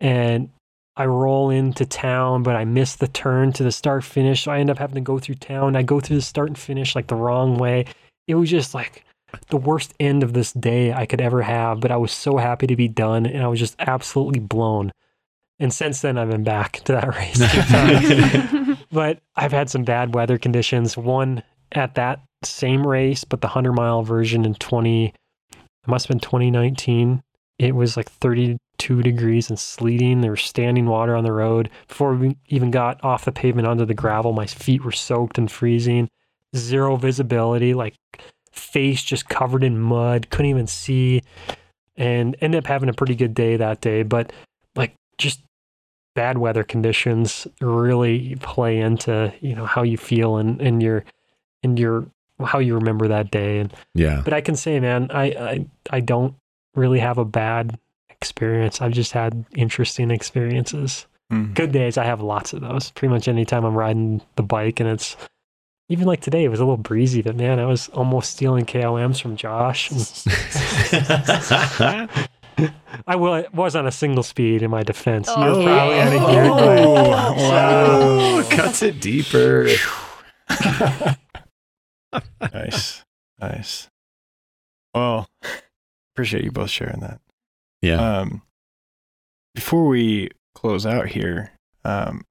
[0.00, 0.50] And
[0.96, 4.44] I roll into town, but I miss the turn to the start finish.
[4.44, 5.76] So I end up having to go through town.
[5.76, 7.86] I go through the start and finish like the wrong way.
[8.26, 9.04] It was just like
[9.48, 11.80] the worst end of this day I could ever have.
[11.80, 14.92] But I was so happy to be done and I was just absolutely blown.
[15.58, 17.40] And since then, I've been back to that race.
[17.40, 18.78] a few times.
[18.92, 20.96] but I've had some bad weather conditions.
[20.96, 25.14] One at that same race, but the 100 mile version in 20, it
[25.86, 27.22] must have been 2019.
[27.58, 30.20] It was like 32 degrees and sleeting.
[30.20, 31.70] There was standing water on the road.
[31.88, 35.50] Before we even got off the pavement onto the gravel, my feet were soaked and
[35.50, 36.08] freezing.
[36.56, 37.94] Zero visibility, like
[38.54, 40.30] face just covered in mud.
[40.30, 41.22] Couldn't even see.
[41.96, 44.02] And ended up having a pretty good day that day.
[44.02, 44.32] But
[44.74, 45.40] like just
[46.14, 51.04] bad weather conditions really play into you know how you feel and and your
[51.62, 52.06] and your
[52.44, 54.20] how you remember that day and yeah.
[54.24, 56.34] but i can say man i i, I don't
[56.76, 57.78] really have a bad
[58.10, 61.54] experience i've just had interesting experiences Mm.
[61.54, 64.88] good days i have lots of those pretty much anytime i'm riding the bike and
[64.90, 65.16] it's
[65.88, 69.20] even like today it was a little breezy but man i was almost stealing koms
[69.20, 70.00] from josh and
[73.06, 75.64] i wa- was on a single speed in my defense you were Oh.
[75.64, 77.36] probably on a gear Oh, bike.
[77.36, 77.88] wow.
[78.00, 79.68] Oh, cuts it deeper.
[82.52, 83.04] nice.
[83.40, 83.88] Nice.
[84.94, 85.26] Well,
[86.14, 87.20] appreciate you both sharing that.
[87.82, 88.18] Yeah.
[88.20, 88.42] Um,
[89.54, 91.52] before we close out here,
[91.84, 92.24] um,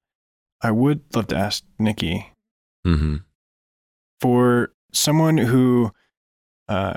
[0.62, 2.32] I would love to ask Nikki
[2.84, 3.16] hmm
[4.24, 5.92] for someone who,
[6.66, 6.94] uh,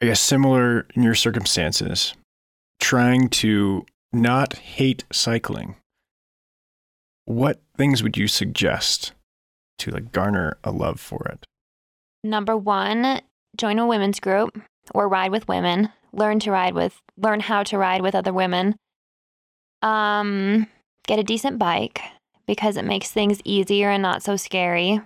[0.00, 2.14] I guess, similar in your circumstances,
[2.78, 5.74] trying to not hate cycling.
[7.24, 9.10] What things would you suggest
[9.78, 11.44] to like garner a love for it?
[12.22, 13.22] Number one,
[13.56, 14.56] join a women's group
[14.94, 15.88] or ride with women.
[16.12, 18.76] Learn to ride with, learn how to ride with other women.
[19.82, 20.68] Um,
[21.08, 22.02] get a decent bike
[22.46, 25.00] because it makes things easier and not so scary.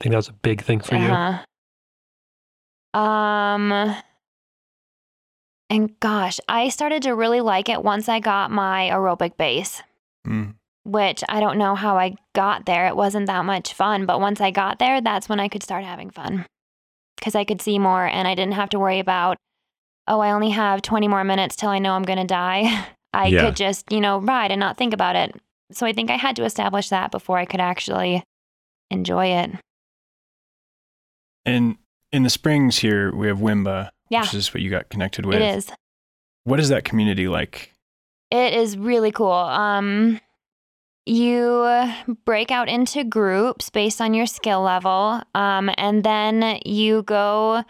[0.00, 1.06] I think that was a big thing for you.
[1.12, 2.98] Uh-huh.
[3.00, 3.94] Um,
[5.70, 9.82] and gosh, I started to really like it once I got my aerobic base,
[10.26, 10.54] Mm.
[10.84, 12.86] which I don't know how I got there.
[12.86, 15.84] It wasn't that much fun, but once I got there, that's when I could start
[15.84, 16.46] having fun
[17.16, 19.36] because I could see more and I didn't have to worry about,
[20.08, 22.86] oh, I only have 20 more minutes till I know I'm going to die.
[23.12, 23.46] I Yeah.
[23.46, 25.34] could just, you know, ride and not think about it.
[25.72, 28.22] So I think I had to establish that before I could actually
[28.90, 29.50] enjoy it.
[31.46, 31.76] And
[32.12, 35.36] in the springs here, we have Wimba, Yeah, which is what you got connected with.
[35.36, 35.70] it is.
[36.44, 37.72] What is that community like?
[38.30, 39.30] It is really cool.
[39.32, 40.20] Um,
[41.06, 41.90] you
[42.24, 47.62] break out into groups based on your skill level, um, and then you go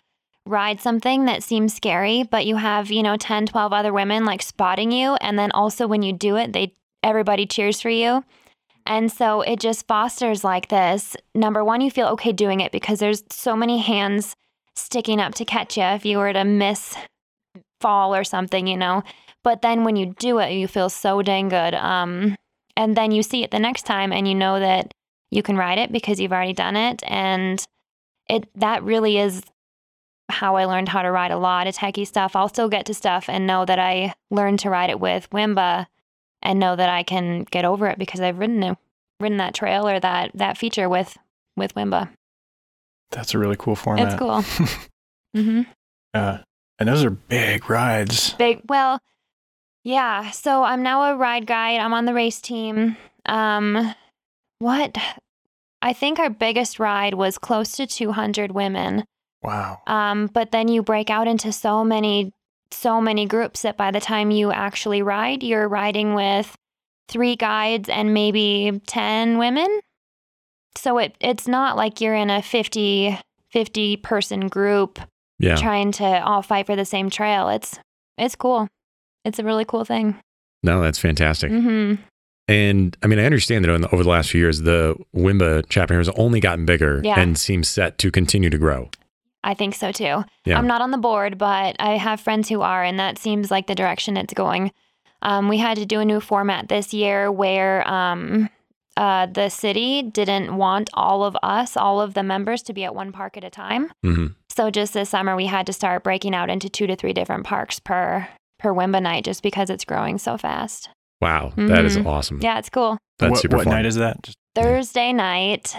[0.46, 4.42] ride something that seems scary, but you have, you know, 10, 12 other women like
[4.42, 5.14] spotting you.
[5.20, 8.24] And then also when you do it, they everybody cheers for you.
[8.86, 11.16] And so it just fosters like this.
[11.34, 14.36] Number one, you feel okay doing it because there's so many hands
[14.76, 16.94] sticking up to catch you if you were to miss
[17.80, 19.02] fall or something, you know.
[19.42, 21.74] But then when you do it, you feel so dang good.
[21.74, 22.36] Um,
[22.76, 24.92] and then you see it the next time and you know that
[25.30, 27.02] you can ride it because you've already done it.
[27.06, 27.64] And
[28.28, 29.42] it that really is
[30.30, 32.34] how I learned how to ride a lot of techie stuff.
[32.34, 35.86] I'll still get to stuff and know that I learned to ride it with Wimba
[36.44, 38.78] and know that I can get over it because I've ridden it,
[39.18, 41.16] ridden that trail or that that feature with
[41.56, 42.10] with Wimba.
[43.10, 44.06] That's a really cool format.
[44.06, 44.28] It's cool.
[45.36, 45.62] mm-hmm.
[46.12, 46.38] Uh,
[46.78, 48.34] and those are big rides.
[48.34, 48.60] Big.
[48.68, 49.00] Well,
[49.84, 50.30] yeah.
[50.30, 51.80] So I'm now a ride guide.
[51.80, 52.96] I'm on the race team.
[53.26, 53.94] Um,
[54.58, 54.96] what?
[55.82, 59.04] I think our biggest ride was close to 200 women.
[59.42, 59.82] Wow.
[59.86, 62.32] Um, but then you break out into so many,
[62.70, 66.54] so many groups that by the time you actually ride, you're riding with
[67.08, 69.80] three guides and maybe 10 women.
[70.76, 73.18] So it it's not like you're in a 50,
[73.50, 74.98] 50 person group
[75.38, 75.56] Yeah.
[75.56, 77.48] trying to all fight for the same trail.
[77.48, 77.78] It's
[78.18, 78.68] it's cool.
[79.24, 80.16] It's a really cool thing.
[80.62, 81.50] No, that's fantastic.
[81.50, 81.94] hmm
[82.48, 85.64] And I mean, I understand that in the, over the last few years, the Wimba
[85.68, 87.20] chapter has only gotten bigger Yeah.
[87.20, 88.90] and seems set to continue to grow.
[89.44, 90.24] I think so too.
[90.44, 90.58] Yeah.
[90.58, 93.66] I'm not on the board, but I have friends who are, and that seems like
[93.66, 94.72] the direction it's going.
[95.22, 98.48] Um, we had to do a new format this year where um,
[98.96, 102.94] uh, the city didn't want all of us, all of the members, to be at
[102.94, 103.90] one park at a time.
[104.02, 107.12] hmm So just this summer, we had to start breaking out into two to three
[107.12, 110.88] different parks per per Wimba night, just because it's growing so fast.
[111.20, 111.52] Wow.
[111.56, 112.06] That is Mhm.
[112.06, 112.38] awesome.
[112.40, 112.96] Yeah, it's cool.
[113.18, 113.74] That's what super what fun.
[113.74, 114.22] night is that?
[114.22, 115.76] Just, Thursday night.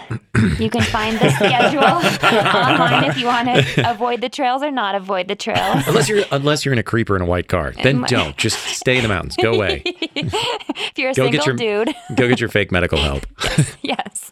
[0.58, 1.82] You can find the schedule
[2.56, 5.86] online if you want to avoid the trails or not avoid the trails.
[5.86, 8.36] unless you're unless you're in a creeper in a white car, then don't.
[8.36, 9.34] Just stay in the mountains.
[9.40, 9.82] Go away.
[9.86, 13.26] if you're a Go get single dude, Go get your fake medical help.
[13.82, 14.30] yes.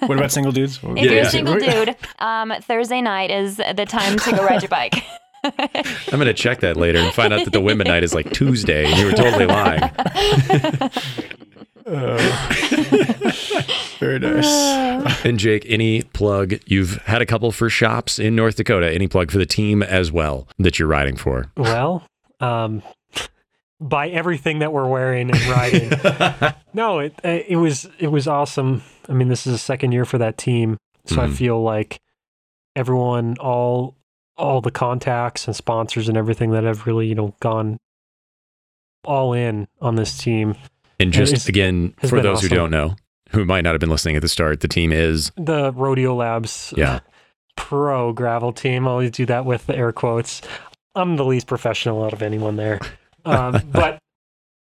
[0.00, 0.80] what about single dudes?
[0.82, 1.20] If Yeah, you're yeah.
[1.22, 5.04] a single dude, um, Thursday night is the time to go ride your bike.
[5.42, 8.84] I'm gonna check that later and find out that the women night is like Tuesday,
[8.84, 9.80] and you were totally lying.
[13.98, 14.80] Very nice.
[15.24, 16.54] And Jake, any plug?
[16.66, 18.90] You've had a couple for shops in North Dakota.
[18.92, 21.50] Any plug for the team as well that you're riding for?
[21.56, 22.04] Well,
[22.40, 22.82] um,
[23.80, 25.90] buy everything that we're wearing and riding.
[26.74, 28.82] no, it it was it was awesome.
[29.08, 30.76] I mean, this is the second year for that team,
[31.06, 31.34] so I Mhm.
[31.34, 32.00] feel like
[32.76, 33.96] everyone, all
[34.36, 37.78] all the contacts and sponsors and everything that have really you know gone
[39.04, 40.54] all in on this team.
[40.98, 42.94] And It's- just again, for been those who don't know,
[43.30, 46.72] who might not have been listening at the start, the team is The Rodeo Labs
[46.76, 47.00] Yeah.
[47.56, 48.86] pro gravel team.
[48.86, 50.40] I always do that with the air quotes.
[50.94, 52.80] I'm the least professional out of anyone there.
[53.24, 53.98] Um, but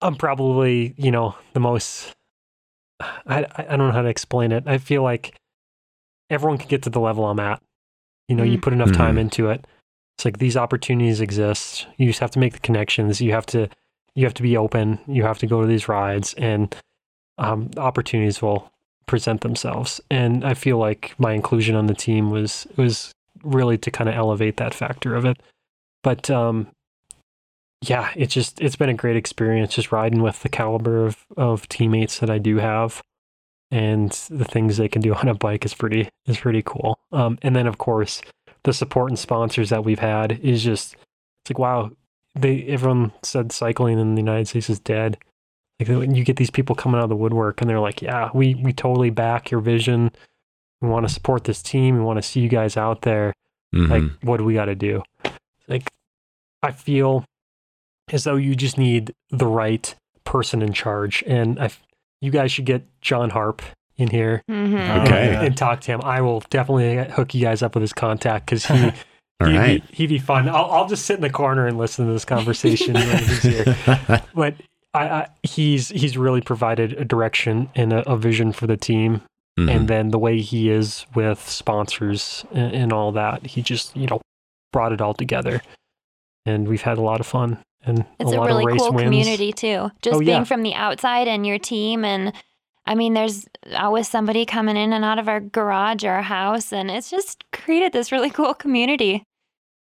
[0.00, 2.12] I'm probably, you know, the most.
[3.00, 4.64] I, I I don't know how to explain it.
[4.66, 5.34] I feel like
[6.30, 7.60] everyone can get to the level I'm at.
[8.28, 8.62] You know, you Mm.
[8.62, 9.20] put enough time Mhm.
[9.20, 9.66] into it.
[10.16, 11.86] It's like these opportunities exist.
[11.96, 13.20] You just have to make the connections.
[13.20, 13.68] You have to
[14.14, 15.00] you have to be open.
[15.08, 16.72] You have to go to these rides, and
[17.38, 18.70] um, opportunities will
[19.06, 20.00] present themselves.
[20.10, 23.12] And I feel like my inclusion on the team was was
[23.42, 25.38] really to kind of elevate that factor of it.
[26.02, 26.68] But um,
[27.82, 31.68] yeah, it's just it's been a great experience just riding with the caliber of, of
[31.68, 33.02] teammates that I do have.
[33.70, 36.98] And the things they can do on a bike is pretty is pretty cool.
[37.12, 38.22] Um, and then of course
[38.62, 41.90] the support and sponsors that we've had is just it's like wow
[42.34, 45.18] they everyone said cycling in the United States is dead.
[45.80, 48.30] Like when you get these people coming out of the woodwork and they're like, yeah,
[48.32, 50.12] we we totally back your vision.
[50.80, 51.96] We want to support this team.
[51.96, 53.32] We want to see you guys out there.
[53.74, 53.88] Mhm.
[53.90, 55.02] Like, what do we got to do?
[55.66, 55.90] Like,
[56.62, 57.24] I feel
[58.12, 59.94] as though you just need the right
[60.24, 61.70] person in charge, and I,
[62.20, 63.62] you guys should get John Harp
[63.96, 65.34] in here hmm Okay.
[65.34, 66.00] and, and talk to him.
[66.02, 68.74] I will definitely hook you guys up with his contact because he
[69.40, 69.88] All he'd, right.
[69.90, 70.48] be, he'd be fun.
[70.48, 73.76] I'll, I'll just sit in the corner and listen to this conversation when he's here.
[74.34, 74.54] But
[74.94, 79.22] I, I, he's he's really provided a direction and a, a vision for the team,
[79.58, 79.70] Mhm.
[79.74, 84.06] and then the way he is with sponsors and, and all that, he just you
[84.06, 84.20] know
[84.72, 85.60] brought it all together,
[86.46, 88.80] and we've had a lot of fun and It's a a, lot really of race
[88.80, 89.04] cool wins.
[89.04, 89.90] community too.
[90.02, 90.44] Just Oh, being yeah.
[90.44, 92.32] from the outside and your team and
[92.86, 93.46] I mean there's
[93.76, 97.44] always somebody coming in and out of our garage or our house and it's just
[97.52, 99.22] created this really cool community.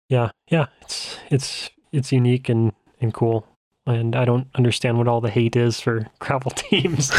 [0.09, 3.45] Yeah, yeah, it's it's it's unique and and cool.
[3.87, 7.09] And I don't understand what all the hate is for gravel teams.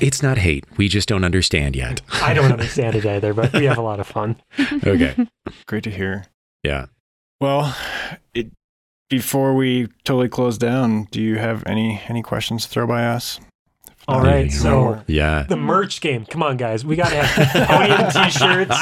[0.00, 0.64] it's not hate.
[0.76, 2.00] We just don't understand yet.
[2.22, 4.36] I don't understand it either, but we have a lot of fun.
[4.86, 5.26] Okay.
[5.66, 6.26] Great to hear.
[6.62, 6.86] Yeah.
[7.40, 7.74] Well,
[8.34, 8.50] it,
[9.08, 13.40] before we totally close down, do you have any any questions to throw by us?
[14.08, 15.44] All right, you so Yeah.
[15.48, 16.24] the merch game.
[16.26, 16.84] Come on, guys.
[16.84, 18.76] We got to have podium t-shirts,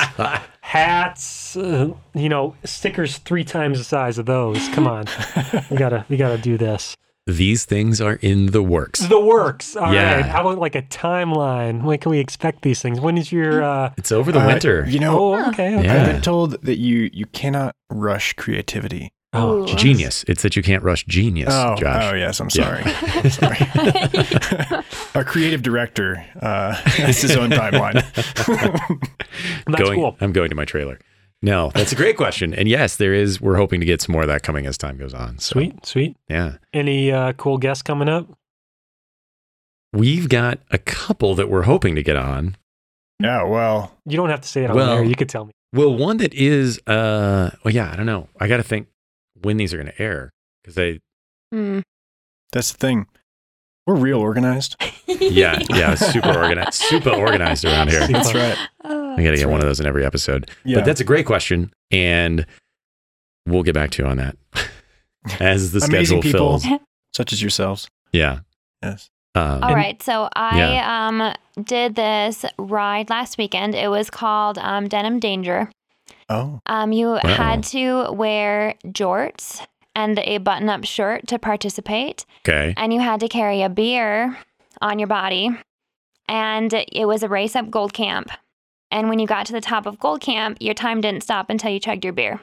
[0.69, 4.69] hats, uh, you know, stickers three times the size of those.
[4.69, 5.07] Come on.
[5.71, 6.95] We got to we got to do this.
[7.27, 9.01] These things are in the works.
[9.01, 9.77] The works.
[9.77, 9.95] All right.
[9.95, 10.23] Yeah.
[10.23, 11.83] How about like a timeline?
[11.85, 13.01] When can we expect these things?
[13.01, 14.87] When is your uh It's over the uh, winter.
[14.89, 15.75] You know, Oh, okay.
[15.77, 15.85] okay.
[15.85, 16.03] Yeah.
[16.03, 19.11] I've been told that you you cannot rush creativity.
[19.35, 19.77] Oh, Ooh.
[19.77, 20.25] Genius.
[20.27, 22.05] It's that you can't rush genius, oh, Josh.
[22.13, 23.31] oh yes, I'm Yeah.
[23.31, 23.31] sorry.
[23.31, 24.83] sorry.
[25.15, 27.95] Our creative director uh, has his own timeline.
[29.67, 30.17] That's going, cool.
[30.21, 30.99] I'm going to my trailer.
[31.43, 32.55] No, that's a great question.
[32.55, 33.41] And yes, there is.
[33.41, 35.39] We're hoping to get some more of that coming as time goes on.
[35.39, 36.17] So, Sweet, sweet.
[36.29, 36.55] Yeah.
[36.73, 38.27] Any uh, cool guests coming up?
[39.93, 42.57] We've got a couple that we're hoping to get on.
[43.21, 45.05] yeah, well, You don't have to say it on Well- there.
[45.05, 45.53] You could tell me.
[45.75, 48.29] Well, one that is, uh, well, yeah, I don't know.
[48.41, 48.89] I got to think
[49.43, 50.31] when these are going to air
[50.63, 51.01] because they,
[51.53, 51.81] Hmm.
[52.53, 53.07] that's the thing.
[53.87, 54.77] We're real organized.
[55.07, 58.07] yeah, yeah, super organized, super organized around here.
[58.07, 58.59] That's right.
[58.85, 59.13] Oh.
[59.13, 60.51] I got to That's get one of those in every episode.
[60.65, 60.77] Yeah.
[60.77, 62.45] But that's a great question, and
[63.47, 64.37] we'll get back to you on that
[65.41, 66.59] as the Amazing schedule people.
[66.59, 66.81] fills.
[67.17, 67.89] such as yourselves.
[68.13, 68.41] Yeah.
[68.83, 69.09] Yes.
[69.35, 70.79] Um, All right, so I
[71.09, 71.35] um
[71.65, 73.75] did this ride last weekend.
[73.75, 75.71] It was called um, Denim Danger.
[76.29, 82.75] Oh, Um, you had to wear jorts and a button-up shirt to participate, Okay.
[82.77, 84.37] and you had to carry a beer
[84.81, 85.51] on your body.
[86.29, 88.31] And it was a race up Gold Camp.
[88.91, 91.71] And when you got to the top of Gold Camp, your time didn't stop until
[91.71, 92.41] you chugged your beer.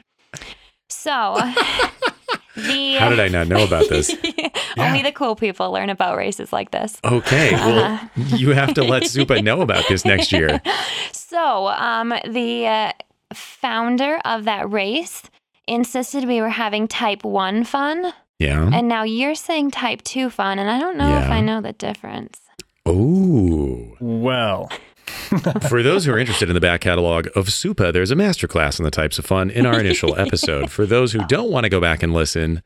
[0.90, 1.36] So
[2.56, 4.10] the How did I not know about this?
[4.78, 6.98] Only the cool people learn about races like this.
[7.04, 7.52] Okay.
[7.54, 8.08] Well, Uh-huh.
[8.38, 10.62] you have to let Supa know about this next year.
[11.12, 12.92] So, um, the uh,
[13.36, 15.24] founder of that race
[15.68, 18.70] insisted we were having type 1 fun, Yeah.
[18.72, 21.74] and now you're saying type 2 fun, and I don't know if I know the
[21.74, 22.40] difference.
[22.86, 23.96] Oh.
[24.00, 24.70] well.
[25.70, 28.84] For those who are interested in the back catalog of Supa, there's a masterclass on
[28.84, 30.72] the types of fun in our initial episode.
[30.72, 32.62] For those who don't want to go back and listen,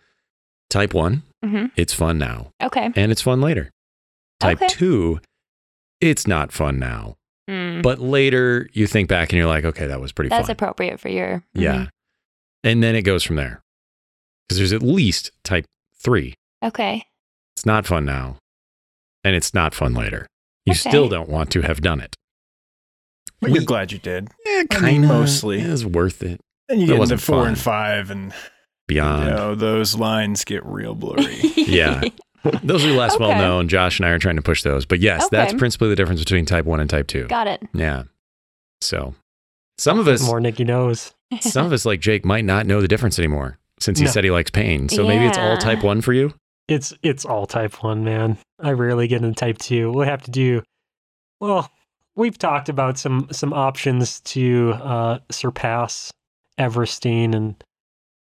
[0.70, 2.90] type one, hmm it's fun now, Okay.
[2.96, 3.72] and it's fun later.
[4.40, 4.68] Type Okay.
[4.68, 5.20] two,
[6.02, 7.16] it's not fun now,
[7.50, 10.52] Mm, but later you think back and you're like, okay, that was pretty That's fun.
[10.54, 11.44] appropriate for your.
[11.54, 11.74] yeah.
[11.76, 11.90] mhm.
[12.64, 13.62] And then it goes from there.
[14.48, 15.66] Because there's at least type
[16.02, 16.34] three.
[16.64, 17.04] Okay.
[17.56, 18.38] It's not fun now,
[19.24, 20.28] and it's not fun later.
[20.66, 20.90] You Okay.
[20.90, 22.16] still don't want to have done it.
[23.42, 24.28] But We- you're glad you did.
[24.46, 25.10] Yeah, kind of.
[25.10, 25.62] mostly.
[25.62, 26.40] It was worth it.
[26.68, 27.48] And you get into four fun.
[27.50, 28.34] and five, and
[28.88, 29.26] Beyond.
[29.26, 31.40] you know those lines get real blurry.
[31.56, 32.02] Yeah.
[32.64, 33.68] Those are less well known.
[33.68, 34.86] Josh and I are trying to push those.
[34.86, 37.28] But yes, that's principally the difference between type 1 and type 2.
[37.28, 37.62] Got it.
[37.74, 38.04] Yeah.
[38.82, 39.14] So
[39.78, 41.14] some of us More Nikki knows.
[41.42, 44.12] some of us like Jake might not know the difference anymore since he No.
[44.12, 44.90] said he likes pain.
[44.90, 46.34] So maybe it's all type 1 for you?
[46.68, 48.38] It's it's all type one, man.
[48.60, 49.92] I rarely get into type two.
[49.92, 50.62] We'll have to do.
[51.40, 51.72] Well,
[52.16, 56.12] we've talked about some some options to uh, surpass
[56.60, 57.56] Everesting and,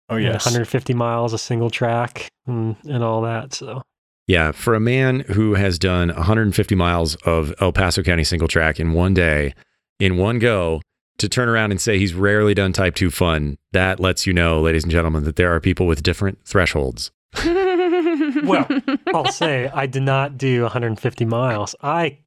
[0.10, 0.45] Oh and yes.
[0.45, 3.53] 150 miles a single track and, and all that.
[3.53, 3.81] So
[4.27, 8.79] Yeah, for a man who has done 150 miles of El Paso County single track
[8.79, 9.53] in one day,
[9.99, 10.81] in one go,
[11.17, 14.61] to turn around and say he's rarely done type 2 fun, that lets you know,
[14.61, 17.11] ladies and gentlemen, that there are people with different thresholds.
[18.43, 18.67] Well,
[19.13, 21.75] I'll say I did not do 150 miles.
[21.81, 22.19] I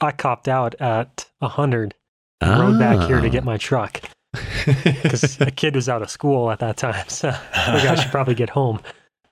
[0.00, 1.94] I copped out at 100.
[2.42, 3.46] Rode back here to get ah.
[3.46, 4.00] my truck
[4.66, 7.08] because a kid was out of school at that time.
[7.08, 8.80] So I I should probably get home.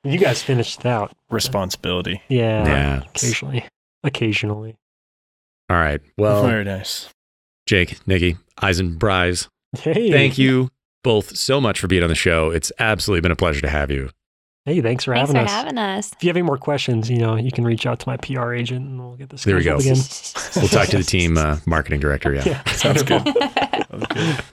[0.04, 1.12] You guys finished it out.
[1.30, 2.22] Responsibility.
[2.28, 2.64] Yeah.
[2.66, 3.02] Yeah.
[3.14, 3.64] Occasionally.
[4.04, 4.76] Occasionally.
[5.70, 6.00] All right.
[6.16, 7.08] Well, Very nice.
[7.66, 9.48] Jake, Nikki, Eisen, Bryce,
[9.78, 10.10] Hey.
[10.10, 10.70] thank you
[11.04, 12.50] both so much for being on the show.
[12.50, 14.08] It's absolutely been a pleasure to have you.
[14.64, 15.40] Hey, thanks for having us.
[15.40, 15.84] Thanks having for us.
[15.86, 16.12] having us.
[16.12, 18.52] if you have any more questions, you know, you can reach out to my PR
[18.54, 19.76] agent and we'll get this There we go.
[19.76, 19.96] again.
[20.56, 22.34] We'll talk to the team uh, marketing director.
[22.34, 22.44] Yeah.
[22.46, 22.64] Yeah.
[22.72, 23.22] Sounds good.
[23.90, 24.44] Sounds good.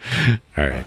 [0.58, 0.86] All right.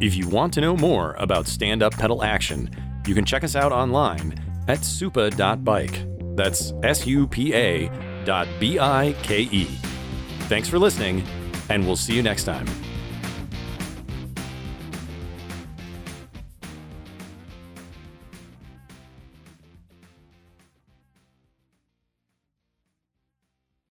[0.00, 2.70] If you want to know more about stand up pedal action,
[3.06, 4.32] you can check us out online
[4.66, 6.06] at supa.bike.
[6.36, 7.90] That's S U P A
[8.24, 9.64] dot B I K E.
[10.48, 11.22] Thanks for listening,
[11.68, 12.66] and we'll see you next time.